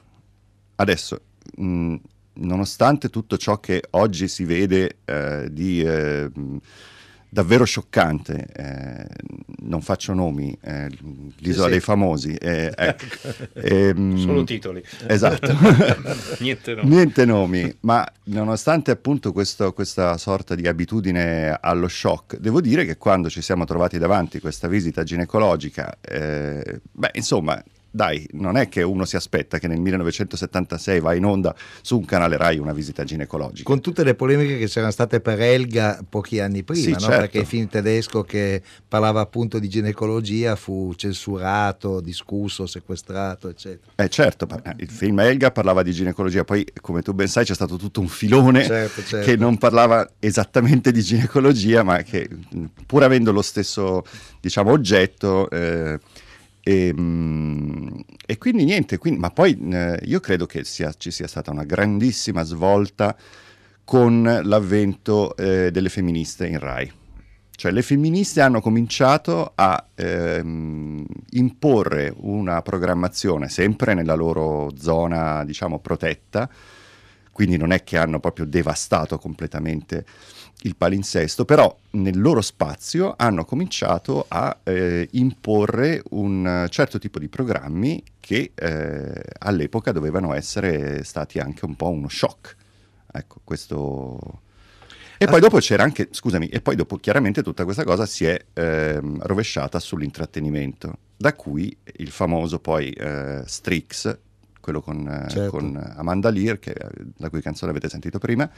Adesso, 0.75 1.19
mh, 1.57 1.95
nonostante 2.35 3.09
tutto 3.09 3.37
ciò 3.37 3.59
che 3.59 3.83
oggi 3.91 4.29
si 4.29 4.45
vede 4.45 4.99
eh, 5.03 5.49
di 5.51 5.81
eh, 5.81 6.29
davvero 7.29 7.63
scioccante, 7.63 8.45
eh, 8.55 9.05
non 9.61 9.81
faccio 9.81 10.13
nomi, 10.13 10.57
eh, 10.61 10.89
l'isola 11.37 11.65
sì. 11.65 11.71
dei 11.71 11.79
famosi. 11.79 12.33
eh, 12.35 12.71
ecco. 12.75 13.05
Ehm, 13.53 14.17
Solo 14.17 14.43
titoli. 14.43 14.83
Esatto. 15.07 15.55
Niente 16.39 16.73
nomi. 16.75 16.89
Niente 16.89 17.25
nomi, 17.25 17.77
ma 17.81 18.05
nonostante 18.25 18.91
appunto 18.91 19.31
questo- 19.31 19.73
questa 19.73 20.17
sorta 20.17 20.55
di 20.55 20.67
abitudine 20.67 21.57
allo 21.61 21.87
shock, 21.87 22.37
devo 22.37 22.61
dire 22.61 22.85
che 22.85 22.97
quando 22.97 23.29
ci 23.29 23.41
siamo 23.41 23.65
trovati 23.65 23.97
davanti 23.97 24.39
questa 24.39 24.67
visita 24.67 25.03
ginecologica, 25.03 25.97
eh, 26.01 26.81
beh, 26.91 27.11
insomma, 27.13 27.61
dai, 27.91 28.27
non 28.33 28.55
è 28.57 28.69
che 28.69 28.81
uno 28.83 29.05
si 29.05 29.15
aspetta 29.15 29.57
che 29.59 29.67
nel 29.67 29.79
1976 29.79 30.99
va 30.99 31.13
in 31.15 31.25
onda 31.25 31.55
su 31.81 31.97
un 31.97 32.05
canale 32.05 32.37
Rai 32.37 32.57
una 32.59 32.73
visita 32.73 33.03
ginecologica. 33.03 33.63
Con 33.63 33.81
tutte 33.81 34.03
le 34.03 34.15
polemiche 34.15 34.57
che 34.57 34.67
c'erano 34.67 34.91
state 34.91 35.19
per 35.21 35.41
Elga 35.41 35.99
pochi 36.07 36.39
anni 36.39 36.63
prima, 36.63 36.83
Sì, 36.83 36.91
no? 36.91 36.99
certo. 36.99 37.15
perché 37.17 37.39
il 37.39 37.45
film 37.45 37.67
tedesco 37.67 38.23
che 38.23 38.61
parlava 38.87 39.21
appunto 39.21 39.59
di 39.59 39.67
ginecologia 39.69 40.55
fu 40.55 40.93
censurato, 40.95 41.99
discusso, 42.01 42.65
sequestrato, 42.65 43.49
eccetera. 43.49 43.91
Eh 43.95 44.09
certo, 44.09 44.47
eh, 44.63 44.73
il 44.77 44.89
film 44.89 45.19
Elga 45.19 45.51
parlava 45.51 45.83
di 45.83 45.91
ginecologia, 45.91 46.43
poi 46.43 46.65
come 46.81 47.01
tu 47.01 47.13
ben 47.13 47.27
sai 47.27 47.45
c'è 47.45 47.53
stato 47.55 47.75
tutto 47.77 47.99
un 48.01 48.07
filone 48.07 48.63
Certo, 48.65 49.01
certo. 49.05 49.25
che 49.25 49.35
non 49.35 49.57
parlava 49.57 50.07
esattamente 50.19 50.91
di 50.91 51.01
ginecologia, 51.01 51.83
ma 51.83 52.01
che 52.03 52.29
pur 52.85 53.03
avendo 53.03 53.31
lo 53.31 53.41
stesso 53.41 54.03
diciamo, 54.39 54.71
oggetto... 54.71 55.49
eh, 55.49 55.99
e, 56.69 56.93
mh, 56.93 58.03
e 58.27 58.37
quindi 58.37 58.63
niente, 58.63 58.97
quindi- 58.97 59.19
ma 59.19 59.31
poi 59.31 59.57
eh, 59.71 59.99
io 60.03 60.19
credo 60.19 60.45
che 60.45 60.63
sia- 60.63 60.93
ci 60.95 61.09
sia 61.11 61.27
stata 61.27 61.49
una 61.51 61.63
grandissima 61.63 62.43
svolta 62.43 63.15
con 63.83 64.21
l'avvento 64.43 65.35
eh, 65.35 65.71
delle 65.71 65.89
femministe 65.89 66.45
in 66.47 66.59
Rai. 66.59 66.91
Cioè 67.55 67.71
le 67.71 67.81
femministe 67.81 68.39
hanno 68.39 68.61
cominciato 68.61 69.51
a 69.55 69.83
ehm, 69.95 71.05
imporre 71.31 72.13
una 72.17 72.61
programmazione 72.61 73.49
sempre 73.49 73.93
nella 73.93 74.13
loro 74.15 74.69
zona, 74.77 75.43
diciamo, 75.43 75.79
protetta, 75.79 76.49
quindi 77.31 77.57
non 77.57 77.71
è 77.71 77.83
che 77.83 77.97
hanno 77.97 78.19
proprio 78.19 78.45
devastato 78.45 79.17
completamente 79.17 80.05
il 80.63 80.75
palinsesto, 80.75 81.45
però 81.45 81.73
nel 81.91 82.19
loro 82.19 82.41
spazio 82.41 83.13
hanno 83.17 83.45
cominciato 83.45 84.25
a 84.27 84.57
eh, 84.63 85.07
imporre 85.11 86.03
un 86.09 86.67
certo 86.69 86.99
tipo 86.99 87.17
di 87.19 87.29
programmi 87.29 88.03
che 88.19 88.51
eh, 88.55 89.23
all'epoca 89.39 89.91
dovevano 89.91 90.33
essere 90.33 91.03
stati 91.03 91.39
anche 91.39 91.65
un 91.65 91.75
po' 91.75 91.89
uno 91.89 92.09
shock. 92.09 92.55
Ecco, 93.11 93.39
questo... 93.43 94.41
E 95.21 95.25
poi 95.25 95.41
dopo 95.41 95.57
c'era 95.57 95.83
anche, 95.83 96.07
scusami, 96.11 96.47
e 96.47 96.61
poi 96.61 96.77
dopo 96.77 96.95
chiaramente 96.95 97.43
tutta 97.43 97.65
questa 97.65 97.83
cosa 97.83 98.05
si 98.05 98.23
è 98.25 98.41
ehm, 98.53 99.19
rovesciata 99.23 99.77
sull'intrattenimento, 99.77 100.97
da 101.17 101.33
cui 101.33 101.75
il 101.97 102.09
famoso 102.09 102.59
poi 102.59 102.89
eh, 102.91 103.41
Strix, 103.45 104.17
quello 104.61 104.79
con, 104.81 105.05
eh, 105.05 105.29
Certo. 105.29 105.49
con 105.49 105.93
Amanda 105.97 106.29
Lear, 106.29 106.59
che- 106.59 106.75
la 107.17 107.29
cui 107.29 107.41
canzone 107.41 107.71
avete 107.71 107.89
sentito 107.89 108.17
prima, 108.17 108.49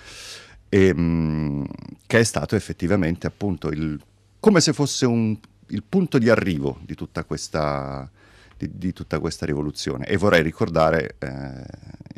e, 0.73 0.93
mh, 0.93 1.65
che 2.07 2.19
è 2.19 2.23
stato 2.23 2.55
effettivamente 2.55 3.27
appunto 3.27 3.67
il, 3.67 3.99
come 4.39 4.61
se 4.61 4.71
fosse 4.71 5.05
un- 5.05 5.37
il 5.67 5.83
punto 5.83 6.17
di 6.17 6.29
arrivo 6.29 6.79
di 6.83 6.95
tutta 6.95 7.25
questa, 7.25 8.09
di, 8.57 8.69
di 8.73 8.93
tutta 8.93 9.19
questa 9.19 9.45
rivoluzione. 9.45 10.05
E 10.05 10.15
vorrei 10.15 10.41
ricordare 10.41 11.15
eh, 11.19 11.27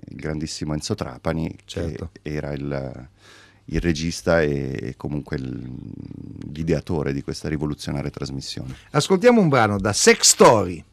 il 0.10 0.16
grandissimo 0.16 0.74
Enzo 0.74 0.94
Trapani, 0.94 1.56
Certo. 1.66 2.12
che 2.14 2.20
era 2.32 2.52
il, 2.54 3.08
il 3.66 3.80
regista 3.80 4.42
e, 4.42 4.78
e 4.82 4.94
comunque 4.98 5.38
il- 5.38 5.72
l'ideatore 6.52 7.12
di 7.14 7.24
questa 7.24 7.50
rivoluzionaria 7.50 8.12
trasmissione. 8.12 8.76
Ascoltiamo 8.92 9.42
un 9.42 9.50
brano 9.50 9.80
da 9.80 9.94
Sex 9.94 10.22
Story. 10.22 10.84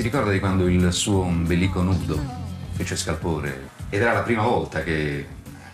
Si 0.00 0.06
ricorda 0.06 0.30
di 0.30 0.38
quando 0.38 0.66
il 0.66 0.94
suo 0.94 1.24
ombelico 1.24 1.82
nudo 1.82 2.18
fece 2.72 2.96
scalpore 2.96 3.68
ed 3.90 4.00
era 4.00 4.14
la 4.14 4.22
prima 4.22 4.44
volta 4.44 4.82
che 4.82 5.26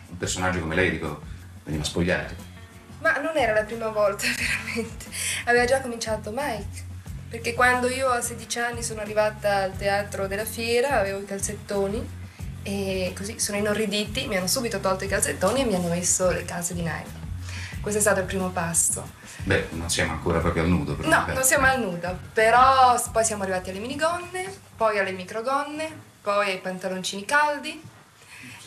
un 0.09 0.17
personaggio 0.17 0.59
come 0.59 0.75
lei 0.75 0.91
dico, 0.91 1.23
veniva 1.63 1.85
spogliato. 1.85 2.35
Ma 3.03 3.21
non 3.21 3.37
era 3.37 3.53
la 3.53 3.63
prima 3.63 3.87
volta, 3.91 4.25
veramente. 4.37 5.05
Aveva 5.45 5.65
già 5.65 5.81
cominciato 5.81 6.33
Mike. 6.35 6.83
Perché 7.31 7.55
quando 7.55 7.87
io 7.87 8.09
a 8.09 8.21
16 8.21 8.59
anni 8.59 8.83
sono 8.83 9.01
arrivata 9.01 9.59
al 9.59 9.77
teatro 9.77 10.27
della 10.27 10.45
fiera 10.45 10.99
avevo 10.99 11.21
i 11.21 11.25
calzettoni 11.25 12.05
e 12.65 13.13
così 13.17 13.39
sono 13.39 13.59
inorriditi, 13.59 14.27
mi 14.27 14.37
hanno 14.39 14.49
subito 14.49 14.81
tolto 14.81 15.05
i 15.05 15.09
calzettoni 15.09 15.61
e 15.61 15.65
mi 15.67 15.77
hanno 15.77 15.91
messo 15.91 16.33
le 16.33 16.45
calze 16.45 16.75
di 16.75 16.81
nylon. 16.81 17.27
Questo 17.81 18.01
è 18.01 18.03
stato 18.03 18.19
il 18.19 18.27
primo 18.27 18.51
passo. 18.51 19.09
Beh, 19.45 19.69
non 19.73 19.89
siamo 19.91 20.13
ancora 20.13 20.41
proprio 20.41 20.63
al 20.63 20.69
nudo. 20.69 20.95
però 20.95 21.09
No, 21.09 21.33
non 21.33 21.43
siamo 21.45 21.67
al 21.67 21.81
nudo, 21.81 22.19
però 22.33 23.01
poi 23.13 23.25
siamo 23.25 23.43
arrivati 23.43 23.71
alle 23.71 23.79
minigonne, 23.79 24.53
poi 24.77 24.99
alle 24.99 25.13
microgonne, 25.13 25.91
poi 26.23 26.51
ai 26.51 26.59
pantaloncini 26.59 27.25
caldi, 27.25 27.81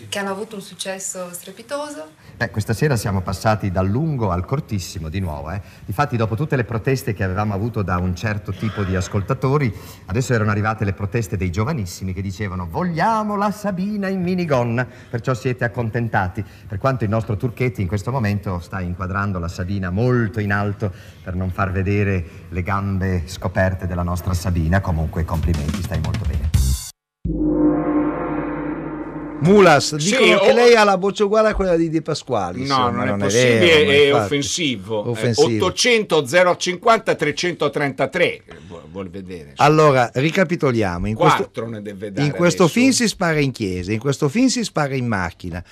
che 0.07 0.19
hanno 0.19 0.31
avuto 0.31 0.55
un 0.55 0.61
successo 0.61 1.29
strepitoso. 1.31 2.11
Beh, 2.37 2.51
questa 2.51 2.73
sera 2.73 2.95
siamo 2.95 3.21
passati 3.21 3.71
dal 3.71 3.87
lungo 3.87 4.31
al 4.31 4.45
cortissimo 4.45 5.09
di 5.09 5.19
nuovo. 5.19 5.51
Eh. 5.51 5.61
Difatti, 5.85 6.15
dopo 6.15 6.35
tutte 6.35 6.55
le 6.55 6.63
proteste 6.63 7.13
che 7.13 7.23
avevamo 7.23 7.53
avuto 7.53 7.81
da 7.81 7.97
un 7.97 8.15
certo 8.15 8.51
tipo 8.51 8.83
di 8.83 8.95
ascoltatori, 8.95 9.73
adesso 10.05 10.33
erano 10.33 10.51
arrivate 10.51 10.85
le 10.85 10.93
proteste 10.93 11.35
dei 11.35 11.51
giovanissimi 11.51 12.13
che 12.13 12.21
dicevano 12.21 12.67
vogliamo 12.69 13.35
la 13.35 13.51
Sabina 13.51 14.07
in 14.07 14.21
minigonna, 14.21 14.87
perciò 15.09 15.33
siete 15.33 15.65
accontentati. 15.65 16.43
Per 16.67 16.77
quanto 16.77 17.03
il 17.03 17.09
nostro 17.09 17.35
Turchetti 17.35 17.81
in 17.81 17.87
questo 17.87 18.11
momento 18.11 18.59
sta 18.59 18.79
inquadrando 18.79 19.39
la 19.39 19.49
Sabina 19.49 19.89
molto 19.89 20.39
in 20.39 20.53
alto 20.53 20.93
per 21.23 21.35
non 21.35 21.49
far 21.49 21.71
vedere 21.71 22.25
le 22.49 22.63
gambe 22.63 23.23
scoperte 23.25 23.87
della 23.87 24.03
nostra 24.03 24.33
Sabina, 24.33 24.79
comunque 24.79 25.25
complimenti, 25.25 25.81
stai 25.81 25.99
molto 25.99 26.25
bene. 26.25 26.28
Mulas, 29.41 29.95
Sì, 29.95 30.09
dicono 30.17 30.39
che 30.39 30.49
o- 30.51 30.53
lei 30.53 30.75
ha 30.75 30.83
la 30.83 30.97
voce 30.97 31.23
uguale 31.23 31.49
a 31.49 31.55
quella 31.55 31.75
di 31.75 31.89
Di 31.89 32.01
Pasquali. 32.01 32.57
No, 32.59 32.63
insomma, 32.63 33.05
non 33.05 33.21
è 33.21 33.23
possibile, 33.23 33.85
vero, 33.85 34.17
ma 34.17 34.21
è 34.21 34.23
offensivo. 34.25 35.05
Eh, 35.05 35.09
offensivo. 35.09 35.65
800 35.65 36.25
050 36.57 37.15
333. 37.15 38.25
eh, 38.25 38.43
vu- 38.67 38.77
Vuol 38.91 39.09
vedere. 39.09 39.53
Allora, 39.57 40.09
ricapitoliamo. 40.13 41.07
In 41.07 41.15
questo, 41.15 41.37
Quattro 41.43 41.69
ne 41.69 41.81
deve 41.81 42.11
dare 42.11 42.25
in 42.27 42.33
questo 42.33 42.67
film 42.67 42.89
si 42.89 43.07
spara 43.07 43.39
in 43.39 43.51
chiesa, 43.51 43.91
in 43.91 43.99
questo 43.99 44.27
film 44.29 44.47
si 44.47 44.63
spara 44.63 44.95
in 44.95 45.05
macchina. 45.07 45.63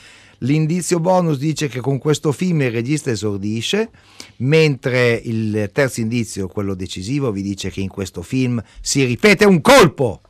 L'indizio 0.42 1.00
bonus 1.00 1.40
dice 1.40 1.68
che 1.68 1.80
con 1.80 1.98
questo 1.98 2.32
film 2.32 2.62
il 2.62 2.70
regista 2.72 3.10
esordisce, 3.10 3.90
mentre 4.38 5.20
il 5.24 5.72
terzo 5.74 6.00
indizio, 6.00 6.48
quello 6.48 6.76
decisivo, 6.76 7.32
vi 7.32 7.42
dice 7.42 7.72
che 7.72 7.82
in 7.82 7.90
questo 7.90 8.22
film 8.22 8.62
si 8.82 9.04
ripete 9.04 9.46
un 9.46 9.62
colpo. 9.62 10.22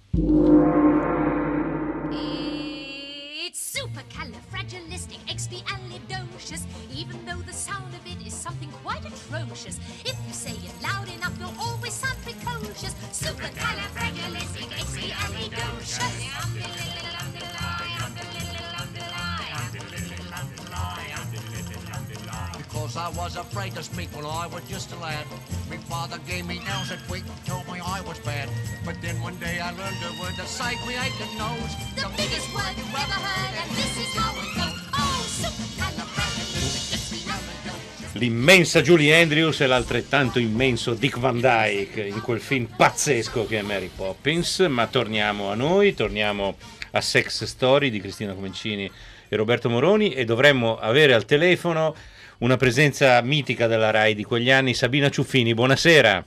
I 23.07 23.09
was 23.11 23.37
afraid 23.37 23.73
to 23.75 23.83
speak 23.83 24.09
when 24.13 24.25
I 24.25 24.47
was 24.47 24.63
just 24.67 24.91
a 24.91 24.97
lad. 24.99 25.25
My 25.69 25.77
father 25.87 26.17
gave 26.27 26.45
me 26.45 26.59
nails 26.59 26.89
that 26.89 26.99
week 27.09 27.23
and 27.23 27.45
told 27.45 27.65
me 27.71 27.79
I 27.79 28.01
was 28.01 28.19
bad. 28.19 28.49
But 28.83 28.99
then 28.99 29.21
one 29.21 29.37
day 29.39 29.61
I 29.61 29.71
learned 29.71 30.03
a 30.03 30.11
word 30.19 30.35
that 30.35 30.49
saved 30.49 30.85
me 30.85 30.97
aching 30.99 31.37
nose. 31.37 31.73
The 31.95 32.09
biggest 32.17 32.53
word 32.53 32.75
you've 32.75 32.91
ever 32.91 33.15
heard, 33.15 33.53
and 33.63 33.71
this 33.79 33.95
is 33.95 34.13
how 34.13 34.35
it 34.35 34.51
goes. 34.59 34.75
Oh, 34.91 35.23
supercalifragilisticexpialidocious. 35.39 38.19
L'immensa 38.19 38.81
Julie 38.81 39.15
Andrews 39.15 39.61
e 39.61 39.67
l'altrettanto 39.67 40.39
immenso 40.39 40.93
Dick 40.93 41.17
Van 41.17 41.39
Dyke 41.39 42.05
in 42.05 42.19
quel 42.19 42.41
film 42.41 42.65
pazzesco 42.65 43.47
che 43.47 43.59
è 43.59 43.61
Mary 43.61 43.89
Poppins. 43.95 44.59
Ma 44.67 44.85
torniamo 44.87 45.49
a 45.49 45.55
noi, 45.55 45.93
torniamo 45.93 46.57
a 46.91 46.99
Sex 46.99 47.45
Story 47.45 47.89
di 47.89 48.01
Cristina 48.01 48.33
Comencini 48.33 48.91
e 49.29 49.35
Roberto 49.37 49.69
Moroni 49.69 50.13
e 50.13 50.25
dovremmo 50.25 50.77
avere 50.77 51.13
al 51.13 51.23
telefono 51.23 51.95
una 52.39 52.57
presenza 52.57 53.21
mitica 53.21 53.67
della 53.67 53.91
RAI 53.91 54.13
di 54.15 54.23
quegli 54.23 54.51
anni, 54.51 54.73
Sabina 54.73 55.09
Ciuffini. 55.09 55.53
Buonasera. 55.53 56.23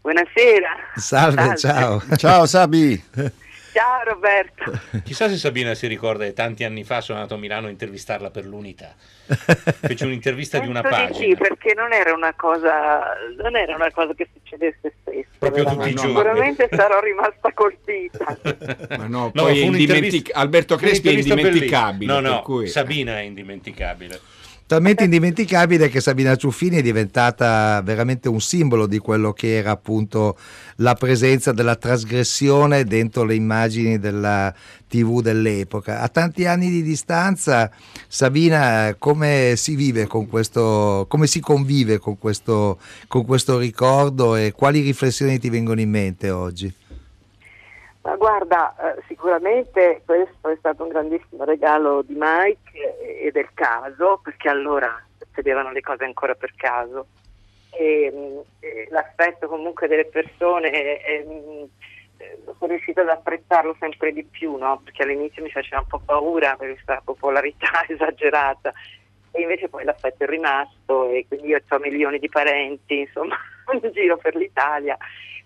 Buonasera. 0.00 0.68
Salve, 0.96 1.56
ciao. 1.56 2.02
Ciao 2.16 2.46
Sabi. 2.46 3.02
Ciao 3.72 4.04
Roberto. 4.04 4.70
Chissà 5.02 5.28
se 5.28 5.36
Sabina 5.36 5.74
si 5.74 5.88
ricorda 5.88 6.24
che 6.24 6.32
tanti 6.32 6.62
anni 6.62 6.84
fa 6.84 7.00
sono 7.00 7.18
andato 7.18 7.34
a 7.34 7.38
Milano 7.38 7.66
a 7.66 7.70
intervistarla 7.70 8.30
per 8.30 8.44
l'unità. 8.44 8.94
Fece 9.26 10.04
un'intervista 10.04 10.60
di 10.60 10.68
una 10.68 10.80
Penso 10.82 10.98
di 10.98 11.06
pagina. 11.06 11.26
sì, 11.26 11.36
perché 11.36 11.74
non 11.74 11.92
era 11.92 12.12
una 12.12 12.34
cosa, 12.36 13.16
non 13.42 13.56
era 13.56 13.74
una 13.74 13.90
cosa 13.90 14.14
che 14.14 14.28
succedesse 14.32 14.92
spesso. 15.00 15.26
Proprio 15.38 15.64
tutti 15.64 15.88
i 15.88 15.94
giorni. 15.94 16.10
Sicuramente 16.14 16.68
sarò 16.70 17.00
rimasta 17.00 17.52
colpita. 17.52 18.38
Ma 18.96 19.06
no, 19.08 19.08
No, 19.08 19.30
poi 19.32 19.62
indimentic- 19.64 20.30
Alberto 20.32 20.76
Crespi 20.76 21.08
è 21.08 21.12
indimenticabile. 21.12 22.12
No, 22.12 22.20
per 22.20 22.30
no, 22.30 22.42
cui- 22.42 22.68
Sabina 22.68 23.18
è 23.18 23.22
indimenticabile. 23.22 24.20
Talmente 24.66 25.04
indimenticabile 25.04 25.90
che 25.90 26.00
Sabina 26.00 26.36
Ciuffini 26.36 26.78
è 26.78 26.82
diventata 26.82 27.82
veramente 27.84 28.30
un 28.30 28.40
simbolo 28.40 28.86
di 28.86 28.96
quello 28.98 29.34
che 29.34 29.58
era 29.58 29.72
appunto 29.72 30.38
la 30.76 30.94
presenza 30.94 31.52
della 31.52 31.76
trasgressione 31.76 32.84
dentro 32.84 33.24
le 33.24 33.34
immagini 33.34 33.98
della 33.98 34.54
TV 34.88 35.20
dell'epoca. 35.20 36.00
A 36.00 36.08
tanti 36.08 36.46
anni 36.46 36.70
di 36.70 36.82
distanza, 36.82 37.70
Sabina, 38.08 38.96
come 38.98 39.52
si 39.56 39.76
vive 39.76 40.06
con 40.06 40.26
questo, 40.30 41.04
come 41.10 41.26
si 41.26 41.40
convive 41.40 41.98
con 41.98 42.16
questo, 42.18 42.78
con 43.06 43.26
questo 43.26 43.58
ricordo 43.58 44.34
e 44.34 44.54
quali 44.56 44.80
riflessioni 44.80 45.38
ti 45.38 45.50
vengono 45.50 45.82
in 45.82 45.90
mente 45.90 46.30
oggi? 46.30 46.74
Ma 48.00 48.16
guarda, 48.16 48.74
eh, 48.76 49.02
sicuramente 49.08 50.00
questo 50.06 50.48
è 50.48 50.56
stato 50.58 50.84
un 50.84 50.88
grandissimo 50.88 51.44
regalo 51.44 52.00
di 52.00 52.14
Mike 52.18 52.63
e, 52.74 53.30
del 53.32 53.48
caso, 53.54 54.20
perché 54.22 54.48
allora 54.48 55.02
succedevano 55.18 55.70
le 55.70 55.80
cose 55.80 56.04
ancora 56.04 56.34
per 56.34 56.52
caso. 56.56 57.06
E, 57.70 58.10
mh, 58.12 58.64
e 58.64 58.88
l'aspetto 58.90 59.48
comunque 59.48 59.88
delle 59.88 60.06
persone, 60.06 60.70
eh, 61.04 61.68
sono 62.44 62.72
riuscita 62.72 63.02
ad 63.02 63.08
apprezzarlo 63.08 63.76
sempre 63.78 64.12
di 64.12 64.24
più, 64.24 64.56
no? 64.56 64.80
perché 64.82 65.02
all'inizio 65.02 65.42
mi 65.42 65.50
faceva 65.50 65.80
un 65.80 65.86
po' 65.86 66.00
paura 66.04 66.56
per 66.56 66.72
questa 66.72 67.00
popolarità 67.04 67.84
esagerata. 67.88 68.72
E 69.30 69.42
invece 69.42 69.68
poi 69.68 69.84
l'affetto 69.84 70.22
è 70.22 70.26
rimasto 70.26 71.08
e 71.10 71.26
quindi 71.26 71.48
io 71.48 71.60
ho 71.68 71.78
milioni 71.78 72.20
di 72.20 72.28
parenti, 72.28 73.00
insomma, 73.00 73.36
in 73.82 73.90
giro 73.92 74.16
per 74.16 74.36
l'Italia 74.36 74.96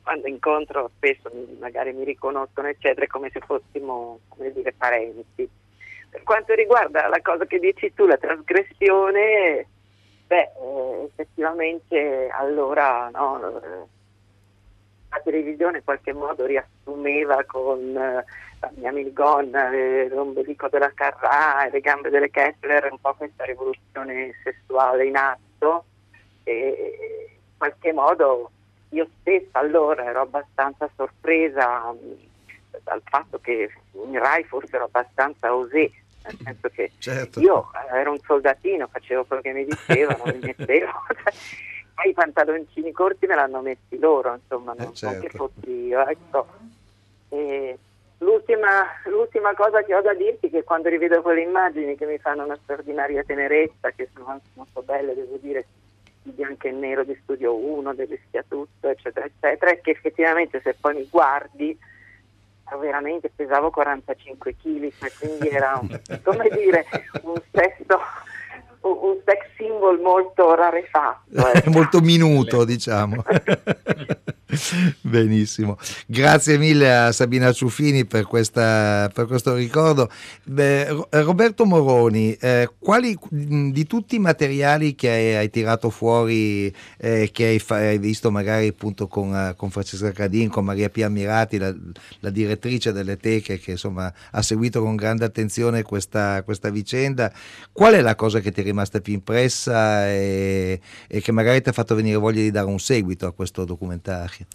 quando 0.09 0.27
incontro 0.27 0.91
spesso 0.97 1.31
magari 1.59 1.93
mi 1.93 2.03
riconoscono 2.03 2.69
eccetera, 2.69 3.05
è 3.05 3.09
come 3.09 3.29
se 3.31 3.41
fossimo 3.41 4.21
come 4.29 4.51
dire 4.53 4.73
parenti. 4.73 5.47
Per 6.11 6.23
quanto 6.23 6.55
riguarda 6.55 7.07
la 7.09 7.21
cosa 7.21 7.45
che 7.45 7.59
dici 7.59 7.93
tu, 7.95 8.07
la 8.07 8.17
trasgressione, 8.17 9.67
beh, 10.27 10.37
eh, 10.37 11.05
effettivamente 11.05 12.29
allora 12.33 13.11
no, 13.11 13.61
eh, 13.61 13.87
la 15.11 15.21
televisione 15.23 15.79
in 15.79 15.85
qualche 15.85 16.13
modo 16.13 16.47
riassumeva 16.47 17.45
con 17.45 17.97
eh, 17.97 18.25
la 18.61 18.71
mia 18.75 18.93
minigonna, 18.93 19.71
eh, 19.71 20.09
l'ombelico 20.09 20.69
della 20.69 20.93
Carrà 20.93 21.67
e 21.67 21.71
le 21.71 21.81
gambe 21.81 22.11
delle 22.11 22.31
Kessler 22.31 22.89
un 22.91 22.99
po' 23.01 23.15
questa 23.15 23.45
rivoluzione 23.45 24.35
sessuale 24.43 25.07
in 25.07 25.17
atto. 25.17 25.85
E 26.45 27.29
in 27.29 27.57
qualche 27.57 27.93
modo 27.93 28.51
io 28.91 29.09
stessa 29.21 29.59
allora 29.59 30.05
ero 30.05 30.23
abbastanza 30.23 30.89
sorpresa 30.97 31.95
dal 32.85 33.03
fatto 33.05 33.39
che 33.41 33.71
in 33.93 34.19
Rai 34.19 34.45
fossero 34.45 34.85
abbastanza 34.85 35.55
osé, 35.55 35.91
nel 36.25 36.37
senso 36.43 36.69
che 36.69 36.93
Certo. 36.99 37.41
io 37.41 37.71
eh, 37.73 37.99
ero 37.99 38.13
un 38.13 38.21
soldatino, 38.21 38.89
facevo 38.89 39.25
quello 39.25 39.43
che 39.43 39.53
mi 39.53 39.65
dicevano, 39.65 40.25
mi 40.33 40.39
mettevo. 40.41 40.93
i 42.07 42.13
pantaloncini 42.13 42.93
corti 42.93 43.27
me 43.27 43.35
l'hanno 43.35 43.61
messi 43.61 43.99
loro, 43.99 44.35
insomma, 44.35 44.73
non, 44.73 44.85
non 44.87 44.95
certo. 44.95 45.21
che 45.21 45.29
fossi 45.31 45.71
io, 45.71 46.07
ecco. 46.07 46.47
L'ultima, 48.19 48.85
l'ultima 49.05 49.55
cosa 49.55 49.83
che 49.83 49.95
ho 49.95 50.01
da 50.01 50.13
dirti 50.13 50.49
è 50.49 50.51
che 50.51 50.65
quando 50.65 50.89
rivedo 50.89 51.23
quelle 51.23 51.43
immagini 51.43 51.97
che 51.97 52.05
mi 52.05 52.19
fanno 52.19 52.45
una 52.45 52.59
straordinaria 52.63 53.23
tenerezza, 53.23 53.91
che 53.91 54.09
sono 54.13 54.27
anche 54.27 54.49
molto 54.55 54.83
belle, 54.83 55.15
devo 55.15 55.37
dire, 55.41 55.67
di 56.23 56.33
bianco 56.33 56.67
e 56.67 56.73
nero 56.73 57.05
di 57.05 57.17
Studio 57.23 57.55
1, 57.55 57.95
del 57.95 58.09
Rischiatutto, 58.09 58.89
eccetera, 58.89 59.27
eccetera, 59.27 59.71
è 59.71 59.81
che 59.81 59.93
effettivamente 59.93 60.61
se 60.63 60.75
poi 60.75 60.97
mi 60.97 61.09
guardi 61.09 61.79
veramente 62.77 63.31
pesavo 63.35 63.71
45 63.71 64.57
kg, 64.57 64.93
cioè 64.99 65.11
quindi 65.19 65.49
era 65.49 65.79
un, 65.81 66.01
come 66.23 66.49
dire, 66.51 66.85
un 67.23 67.41
sesso, 67.51 68.01
un, 68.83 69.17
sex 69.25 69.47
symbol 69.57 70.01
molto 70.01 70.55
rarefatto. 70.55 71.47
ecco. 71.53 71.71
molto 71.71 72.01
minuto, 72.01 72.65
diciamo. 72.65 73.23
Benissimo, 75.03 75.77
grazie 76.07 76.57
mille 76.57 76.97
a 76.97 77.13
Sabina 77.13 77.53
Ciuffini 77.53 78.07
per, 78.07 78.25
questa, 78.25 79.11
per 79.13 79.27
questo 79.27 79.55
ricordo. 79.55 80.09
Beh, 80.45 80.89
Ro- 80.89 81.09
Roberto 81.11 81.67
Moroni, 81.67 82.33
eh, 82.33 82.71
quali 82.79 83.19
di 83.31 83.87
tutti 83.87 84.17
i 84.17 84.19
materiali 84.19 84.95
che 84.95 85.11
hai, 85.11 85.37
hai 85.37 85.51
tirato 85.51 85.91
fuori, 85.91 86.75
eh, 86.97 87.29
che 87.31 87.45
hai, 87.45 87.59
fa- 87.59 87.77
hai 87.77 87.99
visto 87.99 88.31
magari 88.31 88.69
appunto 88.69 89.07
con, 89.07 89.35
eh, 89.35 89.55
con 89.55 89.71
Francesca 89.71 90.13
Cadin, 90.13 90.49
con 90.49 90.65
Maria 90.65 90.89
Pia 90.89 91.11
Mirati, 91.11 91.59
la, 91.59 91.75
la 92.21 92.31
direttrice 92.31 92.93
delle 92.93 93.19
teche 93.19 93.59
che 93.59 93.73
insomma 93.73 94.11
ha 94.31 94.43
seguito 94.43 94.81
con 94.83 94.97
grande 94.97 95.27
attenzione 95.27 95.83
questa, 95.83 96.43
questa 96.43 96.71
vicenda, 96.71 97.31
qual 97.71 97.93
è 97.93 98.01
la 98.01 98.15
cosa 98.15 98.41
che 98.41 98.51
ti 98.51 98.63
rimasta 98.71 99.01
più 99.01 99.13
impressa 99.13 100.09
e, 100.09 100.81
e 101.07 101.21
che 101.21 101.33
magari 101.33 101.61
ti 101.63 101.69
ha 101.69 101.73
fatto 101.73 101.95
venire 101.95 102.17
voglia 102.17 102.41
di 102.41 102.51
dare 102.51 102.67
un 102.67 102.79
seguito 102.79 103.27
a 103.27 103.33
questo 103.33 103.65
documentario? 103.65 104.47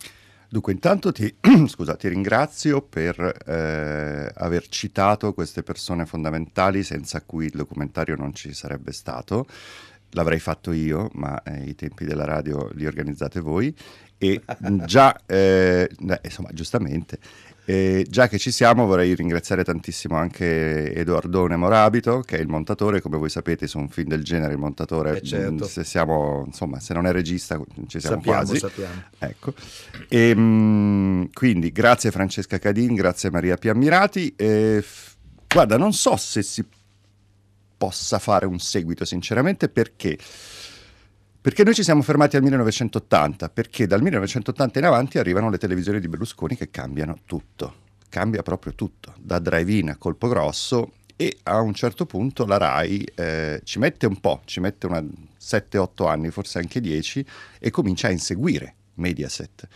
Dunque, 0.54 0.72
intanto 0.74 1.12
ti, 1.12 1.36
scusa, 1.68 1.96
ti 1.96 2.08
ringrazio 2.08 2.84
per 2.84 3.20
eh, 3.48 4.32
aver 4.36 4.68
citato 4.68 5.34
queste 5.34 5.64
persone 5.64 6.06
fondamentali 6.06 6.84
senza 6.84 7.24
cui 7.24 7.46
il 7.46 7.54
documentario 7.56 8.16
non 8.16 8.36
ci 8.36 8.54
sarebbe 8.54 8.92
stato. 8.92 9.48
L'avrei 10.12 10.38
fatto 10.38 10.72
io, 10.72 11.10
ma 11.14 11.42
eh, 11.42 11.64
i 11.64 11.74
tempi 11.74 12.06
della 12.06 12.26
radio 12.26 12.70
li 12.74 12.86
organizzate 12.86 13.40
voi. 13.40 13.76
E 14.20 14.44
già, 14.86 15.20
eh, 15.26 15.90
insomma, 16.22 16.50
giustamente, 16.54 17.18
eh, 17.66 18.06
già 18.10 18.28
che 18.28 18.38
ci 18.38 18.52
siamo, 18.52 18.86
vorrei 18.86 19.16
ringraziare 19.16 19.64
tantissimo 19.64 20.16
anche 20.18 20.94
Edoardone 20.94 21.56
Morabito, 21.56 22.20
che 22.22 22.38
è 22.38 22.42
il 22.42 22.48
montatore. 22.48 23.00
Come 23.02 23.18
voi 23.18 23.30
sapete, 23.30 23.68
su 23.68 23.78
un 23.80 23.90
film 23.90 24.10
del 24.10 24.24
genere, 24.24 24.54
il 24.54 24.60
montatore, 24.60 25.18
Eh, 25.18 25.22
certo. 25.22 25.66
se, 25.66 25.84
siamo, 25.84 26.44
insomma, 26.46 26.80
se 26.80 26.94
non 26.94 27.06
è 27.06 27.12
regista, 27.12 27.60
ci 27.88 28.00
siamo 28.00 28.18
Sappiamo, 28.18 28.38
quasi. 28.44 28.58
sappiamo. 28.60 29.04
Ecco. 29.20 29.54
E, 30.10 30.36
mh, 30.36 31.30
quindi 31.34 31.72
grazie 31.72 32.12
Francesca 32.12 32.60
Cadin, 32.60 32.96
grazie 32.96 33.32
Maria 33.32 33.56
Piammirati. 33.56 34.34
E, 34.36 34.80
f- 34.82 35.16
guarda, 35.48 35.78
non 35.78 35.94
so 35.94 36.18
se 36.18 36.42
si 36.42 36.64
possa 37.78 38.20
fare 38.20 38.46
un 38.46 38.60
seguito, 38.60 39.06
sinceramente, 39.06 39.70
perché. 39.70 40.18
Perché 41.44 41.66
noi 41.66 41.74
ci 41.74 41.84
siamo 41.84 42.02
fermati 42.02 42.38
al 42.38 42.42
1980, 42.44 43.50
perché 43.50 43.86
dal 43.86 44.02
1980 44.02 44.80
in 44.80 44.86
avanti 44.86 45.18
arrivano 45.18 45.50
le 45.50 45.58
televisioni 45.58 46.00
di 46.00 46.08
Berlusconi 46.08 46.56
che 46.56 46.72
cambiano 46.72 47.18
tutto, 47.26 47.74
cambia 48.08 48.42
proprio 48.42 48.74
tutto, 48.76 49.14
da 49.20 49.40
drive-in 49.40 49.90
a 49.90 49.98
colpo 49.98 50.30
grosso 50.30 50.94
e 51.18 51.40
a 51.44 51.60
un 51.60 51.74
certo 51.74 52.06
punto 52.06 52.46
la 52.46 52.56
RAI 52.56 53.06
eh, 53.16 53.60
ci 53.66 53.78
mette 53.80 54.06
un 54.06 54.22
po', 54.22 54.44
ci 54.46 54.62
mette 54.62 54.86
una 54.86 55.04
7-8 55.38 56.08
anni, 56.08 56.32
forse 56.32 56.60
anche 56.60 56.80
10, 56.80 57.26
e 57.60 57.70
comincia 57.72 58.08
a 58.08 58.12
inseguire 58.12 58.76
Mediaset. 58.94 59.68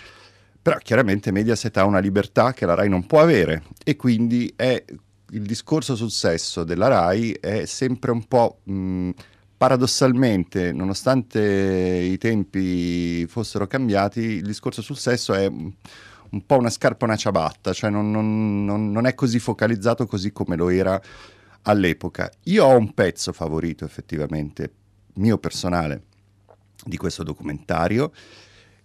Però 0.62 0.78
chiaramente 0.78 1.34
Mediaset 1.34 1.76
ha 1.76 1.84
una 1.84 2.00
libertà 2.00 2.54
che 2.54 2.66
la 2.66 2.76
RAI 2.76 2.88
non 2.88 3.06
può 3.06 3.20
avere 3.20 3.64
e 3.84 3.98
quindi 3.98 4.54
è, 4.56 4.86
il 5.32 5.42
discorso 5.42 5.98
sul 5.98 6.12
sesso 6.12 6.64
della 6.64 6.88
RAI 6.88 7.32
è 7.34 7.66
sempre 7.66 8.12
un 8.12 8.26
po'... 8.26 8.60
mh, 8.64 9.10
paradossalmente, 9.58 10.72
nonostante 10.72 11.40
i 11.42 12.18
tempi 12.18 13.26
fossero 13.28 13.66
cambiati, 13.68 14.20
il 14.20 14.44
discorso 14.44 14.82
sul 14.82 14.98
sesso 14.98 15.34
è 15.34 15.48
un 15.48 16.46
po' 16.46 16.58
una 16.58 16.70
scarpa 16.70 17.06
una 17.06 17.16
ciabatta, 17.16 17.74
cioè 17.74 17.90
non- 17.90 18.12
non- 18.12 18.92
non 18.92 19.06
è 19.06 19.16
così 19.16 19.40
focalizzato 19.40 20.06
così 20.06 20.32
come 20.32 20.56
lo 20.56 20.70
era 20.70 21.02
all'epoca. 21.64 22.30
Io 22.44 22.66
ho 22.66 22.78
un 22.78 22.94
pezzo 22.94 23.34
favorito 23.34 23.86
effettivamente, 23.86 24.72
mio 25.16 25.38
personale, 25.38 26.04
di 26.86 26.98
questo 26.98 27.24
documentario, 27.24 28.12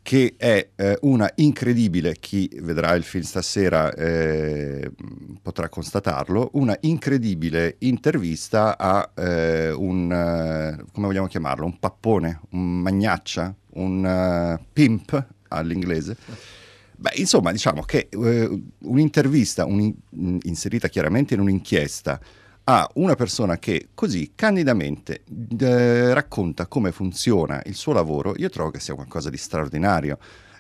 che 0.03 0.35
è 0.37 0.71
eh, 0.75 0.99
una 1.03 1.31
incredibile, 1.37 2.17
chi 2.19 2.51
vedrà 2.61 2.93
il 2.95 3.05
film 3.05 3.23
stasera 3.23 3.93
eh, 3.95 4.91
potrà 5.41 5.69
constatarlo, 5.69 6.51
una 6.55 6.77
incredibile 6.81 7.77
intervista 7.79 8.77
a 8.77 9.11
eh, 9.15 9.71
un, 9.71 10.13
eh, 10.13 10.85
come 10.93 11.07
vogliamo 11.07 11.29
chiamarlo, 11.29 11.65
un 11.65 11.79
pappone, 11.79 12.41
un 12.51 12.81
magnaccia, 12.81 13.55
un 13.75 14.05
eh, 14.05 14.65
pimp 14.73 15.27
all'inglese. 15.49 16.17
Beh, 16.97 17.13
insomma, 17.17 17.53
diciamo 17.53 17.83
che 17.83 18.09
eh, 18.11 18.63
un'intervista 18.81 19.65
un- 19.65 19.93
mh, 20.11 20.39
inserita 20.43 20.89
chiaramente 20.89 21.35
in 21.35 21.41
un'inchiesta 21.41 22.21
a 22.65 22.89
una 22.95 23.15
persona 23.15 23.59
che 23.59 23.89
così 23.95 24.33
candidamente 24.35 25.23
eh, 25.59 26.15
racconta 26.15 26.67
come 26.67 26.93
funziona 26.93 27.61
il 27.67 27.75
suo 27.75 27.93
lavoro, 27.93 28.35
io 28.37 28.49
trovo 28.51 28.71
che 28.71 28.81
sia 28.81 28.95
qualcosa 28.95 29.31
di 29.31 29.37
straordinario. 29.37 30.19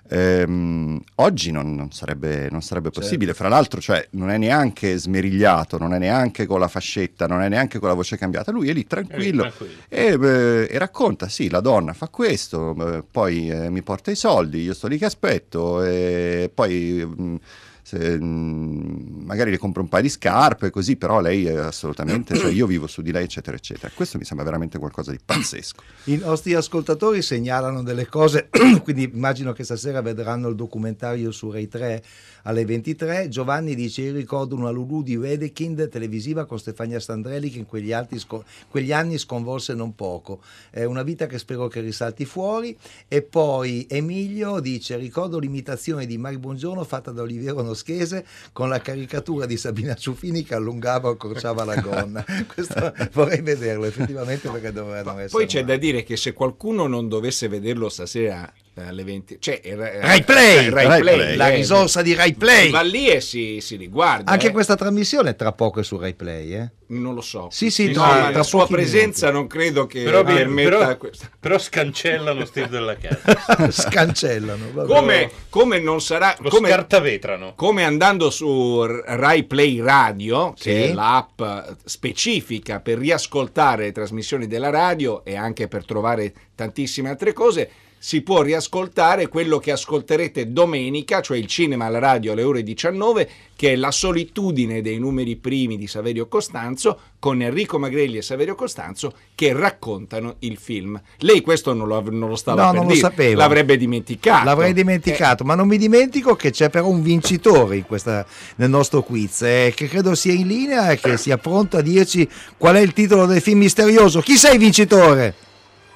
Ehm, 0.09 1.01
oggi 1.17 1.53
non, 1.53 1.75
non 1.75 1.93
sarebbe, 1.93 2.49
non 2.51 2.61
sarebbe 2.61 2.91
possibile, 2.91 3.35
fra 3.35 3.49
l'altro 3.49 3.81
cioè, 3.81 4.09
non 4.11 4.31
è 4.31 4.37
neanche 4.37 4.99
smerigliato, 4.99 5.79
non 5.79 5.95
è 5.95 5.99
neanche 5.99 6.45
con 6.45 6.59
la 6.61 6.69
fascetta, 6.69 7.27
non 7.27 7.41
è 7.41 7.49
neanche 7.49 7.79
con 7.79 7.89
la 7.89 7.95
voce 7.95 8.19
cambiata, 8.19 8.51
lui 8.51 8.69
è 8.69 8.73
lì 8.73 8.87
tranquillo, 8.87 9.43
tranquillo. 9.43 9.83
e, 9.89 10.19
eh, 10.21 10.69
e 10.71 10.79
racconta, 10.79 11.29
sì, 11.29 11.49
la 11.49 11.61
donna 11.61 11.93
fa 11.93 12.09
questo, 12.09 12.97
eh, 12.97 13.05
poi 13.09 13.49
eh, 13.49 13.71
mi 13.71 13.83
porta 13.83 14.11
i 14.11 14.17
soldi, 14.17 14.63
io 14.63 14.75
sto 14.75 14.89
lì 14.89 14.99
che 14.99 15.07
aspetto, 15.07 15.83
e 15.83 16.51
poi 16.53 17.07
mm, 17.07 17.37
se, 17.83 18.19
mm, 18.19 19.25
magari 19.25 19.51
le 19.51 19.59
compro 19.59 19.83
un 19.83 19.89
paio 19.89 20.03
di 20.03 20.09
scarpe, 20.09 20.71
così, 20.71 20.97
però 20.97 21.21
lei 21.21 21.47
è 21.47 21.57
assolutamente, 21.57 22.37
cioè 22.37 22.51
io 22.51 22.67
vivo 22.67 22.87
su 22.87 23.03
di 23.03 23.11
lei, 23.11 23.25
eccetera, 23.25 23.57
eccetera. 23.57 23.93
Questo 23.95 24.19
mi 24.19 24.25
sembra 24.25 24.45
veramente 24.45 24.79
qualcosa 24.79 25.11
di 25.11 25.19
pazzesco. 25.25 25.83
I 26.05 26.17
nostri 26.17 26.55
ascoltatori 26.55 27.23
segnalano 27.23 27.83
delle 27.83 28.07
cose, 28.07 28.49
quindi 28.83 29.11
immagino 29.13 29.53
che 29.53 29.65
stasera 29.65 30.01
vedranno 30.01 30.49
il 30.49 30.55
documentario 30.55 31.31
su 31.33 31.51
Rai 31.51 31.69
3 31.69 32.03
alle 32.43 32.65
23. 32.65 33.29
Giovanni 33.29 33.75
dice: 33.75 34.03
Io 34.03 34.13
ricordo 34.13 34.55
una 34.55 34.71
Lulu 34.71 35.03
di 35.03 35.17
Wedekind 35.17 35.89
televisiva 35.89 36.45
con 36.45 36.59
Stefania 36.59 37.01
Sandrelli 37.01 37.51
che 37.51 37.59
in 37.59 37.67
quegli, 37.67 37.93
sco- 38.17 38.45
quegli 38.69 38.93
anni 38.93 39.19
sconvolse 39.19 39.75
non 39.75 39.95
poco. 39.95 40.41
È 40.71 40.85
una 40.85 41.03
vita 41.03 41.27
che 41.27 41.39
spero 41.39 41.69
che 41.69 41.81
risalti 41.81 42.25
fuori. 42.25 42.77
E 43.09 43.23
poi 43.23 43.87
Emilio 43.89 44.61
dice: 44.61 44.97
Ricordo 44.97 45.39
l'imitazione 45.39 46.07
di 46.07 46.19
Mike 46.19 46.39
Bongiorno 46.39 46.85
fatta 46.85 47.11
da 47.11 47.23
Oliviero 47.23 47.63
Noschese 47.63 48.25
con 48.53 48.69
la 48.69 48.81
caricatura 48.81 49.47
di 49.47 49.57
Sabina 49.57 49.95
Ciuffini 49.95 50.43
che 50.43 50.55
allungava 50.55 51.09
o 51.09 51.13
accorciava 51.13 51.65
la 51.65 51.81
gonna. 51.81 52.25
Questo 52.53 52.93
vorrei 53.13 53.41
vederlo 53.41 53.85
effettivamente 53.85 54.49
perché 54.49 54.73
dovranno 54.73 55.11
essere. 55.13 55.29
Poi 55.29 55.47
c'è 55.47 55.65
da 55.65 55.77
dire 55.77 56.03
che 56.03 56.17
se 56.17 56.33
qualcuno 56.33 56.87
non 56.87 57.09
dovesse 57.09 57.49
vederlo 57.49 57.89
stasera 57.89 58.53
alle 58.75 59.05
20, 59.05 59.37
cioè 59.39 59.61
Ra- 59.75 60.01
Rai 60.01 60.23
Play, 60.25 60.67
eh, 60.67 60.71
Rai 60.71 60.87
Rai 60.87 61.01
Play, 61.01 61.15
Play, 61.17 61.37
la 61.37 61.51
eh, 61.51 61.57
risorsa 61.57 62.01
di 62.03 62.15
Rai 62.15 62.33
Play. 62.35 62.71
Va 62.71 62.81
lì 62.83 63.09
e 63.09 63.21
si, 63.21 63.59
si 63.61 63.77
riguarda. 63.77 64.31
Anche 64.31 64.49
eh. 64.49 64.51
questa 64.51 64.77
trasmissione 64.77 65.37
tra 65.37 65.53
poco 65.53 65.81
è 65.81 65.85
su 65.85 65.99
Rai 65.99 66.15
Play, 66.15 66.55
eh? 66.55 66.71
Non 66.93 67.15
lo 67.15 67.23
so. 67.23 67.49
Sì, 67.51 67.71
sì, 67.71 67.87
No, 67.93 68.03
tra 68.07 68.31
la 68.31 68.43
sua 68.43 68.67
presenza 68.67 69.31
non 69.31 69.47
credo 69.47 69.87
che 69.87 70.03
Però, 70.03 70.23
permetta 70.23 70.69
però- 70.79 70.97
questo. 70.99 71.27
però 71.41 71.59
scancellano 71.59 72.45
Steve 72.45 72.69
della 72.69 72.97
casa. 72.97 73.71
Scancellano. 73.73 74.67
vabbè. 74.73 74.89
Come, 74.95 75.31
come 75.49 75.79
non 75.79 76.01
sarà 76.03 76.35
Lo 76.41 76.51
come, 76.51 76.69
scartavetrano. 76.69 77.55
come 77.57 77.85
andando 77.85 78.29
su 78.31 78.85
Rai 78.85 79.45
Play 79.45 79.81
Radio, 79.81 80.53
che 80.53 80.61
Sì. 80.63 80.71
è 80.71 80.93
l'app 80.93 81.41
specifica 81.85 82.81
per 82.81 82.99
riascoltare 82.99 83.85
le 83.85 83.93
trasmissioni 83.93 84.47
della 84.47 84.71
radio 84.71 85.25
e 85.25 85.35
anche 85.37 85.69
per 85.69 85.85
trovare 85.87 86.33
tantissime 86.55 87.09
altre 87.09 87.33
cose, 87.33 87.71
si 88.05 88.23
può 88.23 88.43
riascoltare 88.43 89.29
quello 89.29 89.59
che 89.59 89.71
ascolterete 89.71 90.53
domenica, 90.53 91.21
cioè 91.21 91.37
il 91.39 91.47
cinema 91.47 91.85
alla 91.85 92.01
radio 92.01 92.33
alle 92.33 92.43
ore 92.43 92.65
19, 92.65 93.29
che 93.55 93.75
è 93.75 93.77
La 93.77 93.93
solitudine 93.93 94.83
dei 94.83 94.99
numeri 94.99 95.37
primi 95.37 95.79
di 95.79 95.87
Saverio 95.87 96.27
Costanzo, 96.27 96.99
con 97.21 97.41
Enrico 97.43 97.79
Magrelli 97.79 98.17
e 98.17 98.23
Saverio 98.23 98.57
Costanzo 98.57 99.15
che 99.37 99.53
raccontano 99.53 100.35
il 100.41 100.57
film. 100.57 101.01
Lei 101.19 101.43
questo 101.43 101.75
non 101.75 101.87
lo, 101.87 102.01
non 102.11 102.29
lo 102.29 102.35
stava 102.35 102.63
No, 102.65 102.71
per 102.71 102.79
non 102.81 102.89
lo 102.89 102.95
dire, 102.95 103.05
sapevo. 103.07 103.39
l'avrebbe 103.39 103.77
dimenticato. 103.77 104.45
L'avrei 104.47 104.73
dimenticato, 104.73 105.45
ma 105.45 105.55
non 105.55 105.69
mi 105.69 105.79
dimentico 105.79 106.35
che 106.35 106.51
c'è 106.51 106.71
però 106.71 106.89
un 106.89 107.03
vincitore 107.03 107.77
in 107.77 107.87
questa- 107.87 108.27
nel 108.57 108.69
nostro 108.69 109.05
quiz, 109.05 109.43
eh, 109.43 109.73
che 109.77 109.87
credo 109.87 110.17
sia 110.17 110.33
in 110.33 110.49
linea 110.49 110.91
e 110.91 110.99
che 110.99 111.17
sia 111.17 111.39
pronto 111.39 111.77
a 111.77 111.83
dirci 111.83 112.29
qual 112.59 112.75
è 112.75 112.81
il 112.81 112.93
titolo 112.93 113.27
del 113.27 113.41
film 113.41 113.61
misterioso. 113.61 114.21
Chi 114.23 114.35
sei 114.37 114.59
vincitore? 114.59 115.51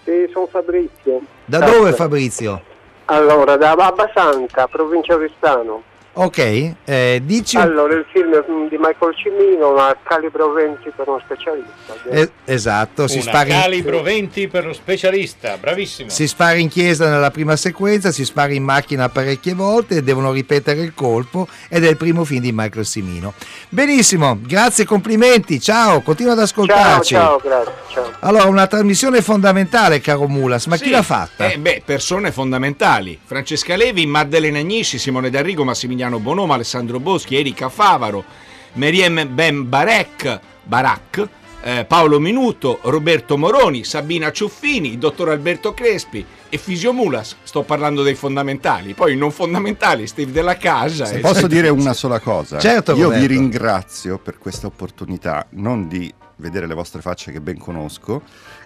Sì, 0.07 0.30
sono 0.32 0.46
Fabrizio. 0.46 1.20
Da 1.46 1.59
dove 1.59 1.92
Fabrizio? 1.92 2.62
Allora, 3.07 3.57
da 3.57 3.74
Babba 3.74 4.09
Santa, 4.14 4.68
provincia 4.68 5.14
Oristano. 5.16 5.82
Ok, 6.18 6.38
eh, 6.86 7.20
dici 7.24 7.58
Allora, 7.58 7.92
il 7.92 8.06
film 8.10 8.30
di 8.70 8.76
Michael 8.78 9.14
Cimino, 9.14 9.72
ma 9.74 9.94
calibro 10.02 10.50
20 10.50 10.90
per 10.96 11.08
uno 11.08 11.20
specialista. 11.22 11.92
eh, 12.08 12.30
esatto, 12.46 13.06
si 13.06 13.18
Una 13.18 13.22
spara, 13.30 13.52
in, 13.52 13.60
calibro 13.60 14.00
20 14.00 14.48
per 14.48 14.64
lo 14.64 14.72
specialista, 14.72 15.58
bravissimo. 15.58 16.08
si 16.08 16.26
spara 16.26 16.54
in 16.54 16.68
chiesa 16.70 17.10
nella 17.10 17.30
prima 17.30 17.54
sequenza, 17.56 18.12
si 18.12 18.24
spara 18.24 18.54
in 18.54 18.62
macchina 18.62 19.10
parecchie 19.10 19.52
volte, 19.52 20.02
devono 20.02 20.32
ripetere 20.32 20.80
il 20.80 20.94
colpo 20.94 21.48
ed 21.68 21.84
è 21.84 21.88
il 21.90 21.98
primo 21.98 22.24
film 22.24 22.40
di 22.40 22.50
Michael 22.50 22.86
Simino. 22.86 23.34
Benissimo, 23.68 24.38
grazie, 24.40 24.86
complimenti, 24.86 25.60
ciao, 25.60 26.00
continua 26.00 26.32
ad 26.32 26.38
Ciao, 26.38 26.46
ascoltarci. 26.46 27.14
ciao, 27.14 27.38
grazie, 27.44 27.72
ciao. 27.88 28.10
Allora, 28.20 28.44
una 28.46 28.66
trasmissione 28.66 29.20
fondamentale, 29.20 30.00
caro 30.00 30.26
Mulas, 30.28 30.64
ma 30.64 30.76
chi 30.78 30.84
Sì. 30.84 30.90
l'ha 30.92 31.02
fatta? 31.02 31.46
Eh, 31.50 31.58
beh, 31.58 31.82
persone 31.84 32.32
fondamentali. 32.32 33.18
Francesca 33.22 33.76
Levi, 33.76 34.06
Maddalena 34.06 34.60
Agnisci, 34.60 34.96
Simone 34.96 35.28
D'Arrigo, 35.28 35.62
Massimiliano 35.62 36.04
Bonoma, 36.14 36.54
Alessandro 36.54 37.00
Boschi, 37.00 37.36
Erika 37.36 37.68
Favaro, 37.68 38.24
Meriem 38.74 39.26
Ben 39.32 39.68
Barek, 39.68 40.40
Barak, 40.62 41.28
eh, 41.62 41.84
Paolo 41.84 42.20
Minuto, 42.20 42.78
Roberto 42.82 43.36
Moroni, 43.36 43.82
Sabina 43.84 44.30
Ciuffini, 44.30 44.92
il 44.92 44.98
dottor 44.98 45.30
Alberto 45.30 45.74
Crespi 45.74 46.24
e 46.48 46.59
Fisio 46.59 46.92
Mulas. 46.92 47.36
Sto 47.42 47.62
parlando 47.62 48.02
dei 48.02 48.14
fondamentali. 48.14 48.94
Poi 48.94 49.14
i 49.14 49.16
non 49.16 49.32
fondamentali, 49.32 50.07
Steve 50.07 50.30
della 50.30 50.57
Casa. 50.57 51.07
Se 51.07 51.16
e- 51.16 51.20
posso 51.20 51.46
dire 51.46 51.68
una 51.68 51.92
sola 51.92 52.20
cosa, 52.20 52.59
Certo, 52.59 52.94
io 52.94 53.11
vi 53.11 53.26
ringrazio 53.26 54.18
per 54.18 54.38
questa 54.38 54.66
opportunità, 54.66 55.46
non 55.50 55.88
di 55.88 56.12
vedere 56.36 56.66
le 56.66 56.74
vostre 56.74 57.00
facce 57.00 57.32
che 57.32 57.40
ben 57.40 57.59
conosco, 57.59 58.22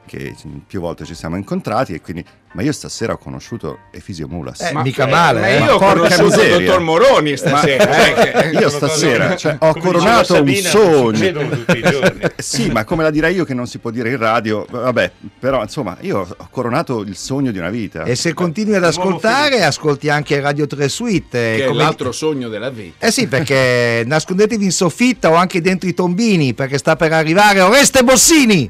che 0.06 0.34
più 0.66 0.80
volte 0.80 1.04
ci 1.04 1.14
siamo 1.14 1.36
incontrati, 1.36 1.94
e 1.94 2.00
quindi, 2.00 2.24
ma 2.52 2.62
io 2.62 2.72
stasera 2.72 3.12
ho 3.12 3.18
conosciuto 3.18 3.78
Efisio 3.92 4.26
Mulas. 4.26 4.60
Eh, 4.60 4.72
Ma- 4.72 4.82
mica 4.82 5.06
male, 5.06 5.40
ma 5.40 5.48
eh. 5.48 5.58
io 5.62 5.74
ho 5.74 5.78
conosciuto 5.78 6.42
il 6.42 6.50
dottor 6.64 6.80
Moroni 6.80 7.36
stasera. 7.36 7.84
Ma- 7.86 8.06
eh, 8.06 8.50
che- 8.50 8.58
io 8.58 8.68
stasera 8.68 9.36
cioè, 9.36 9.56
ho 9.60 9.72
Come 9.72 9.84
coronato 9.84 10.42
diceva 10.42 10.84
un 10.84 11.14
Sabina, 11.14 11.30
sogno. 11.30 11.48
tutti 11.48 11.78
i 11.78 11.82
giorni. 11.82 12.20
sì, 12.38 12.70
ma 12.70 12.84
come 12.84 13.04
la 13.04 13.10
direi 13.10 13.36
io 13.36 13.44
che 13.44 13.54
non 13.54 13.68
si 13.68 13.78
può 13.78 13.90
dire 13.90 14.10
in 14.10 14.16
radio, 14.16 14.66
vabbè, 14.68 15.12
però 15.38 15.62
insomma, 15.62 15.96
io 16.00 16.26
ho 16.36 16.48
coronato 16.50 17.02
il 17.02 17.16
sogno 17.16 17.52
di 17.52 17.58
una 17.58 17.70
vita. 17.70 18.02
E 18.02 18.16
se 18.16 18.34
continui 18.34 18.74
ad 18.74 18.84
ascoltare, 18.84 19.62
ascolti 19.62 20.08
anche 20.08 20.40
Radio 20.40 20.66
3 20.66 20.88
Suite. 20.88 21.52
eh, 21.54 21.56
che 21.58 21.64
è 21.64 21.66
come- 21.68 21.82
l'altro 21.84 22.10
sogno 22.10 22.48
della 22.48 22.70
vita. 22.70 23.06
Eh 23.06 23.12
sì, 23.12 23.28
perché 23.28 24.02
nascondetevi 24.04 24.64
in 24.64 24.72
soffitta 24.72 25.30
o 25.30 25.34
anche 25.34 25.60
dentro 25.60 25.88
i 25.88 25.94
tombini, 25.94 26.52
perché 26.52 26.78
sta 26.78 26.96
per 26.96 27.12
arrivare 27.12 27.60
Oreste 27.60 28.02
Bossini. 28.02 28.68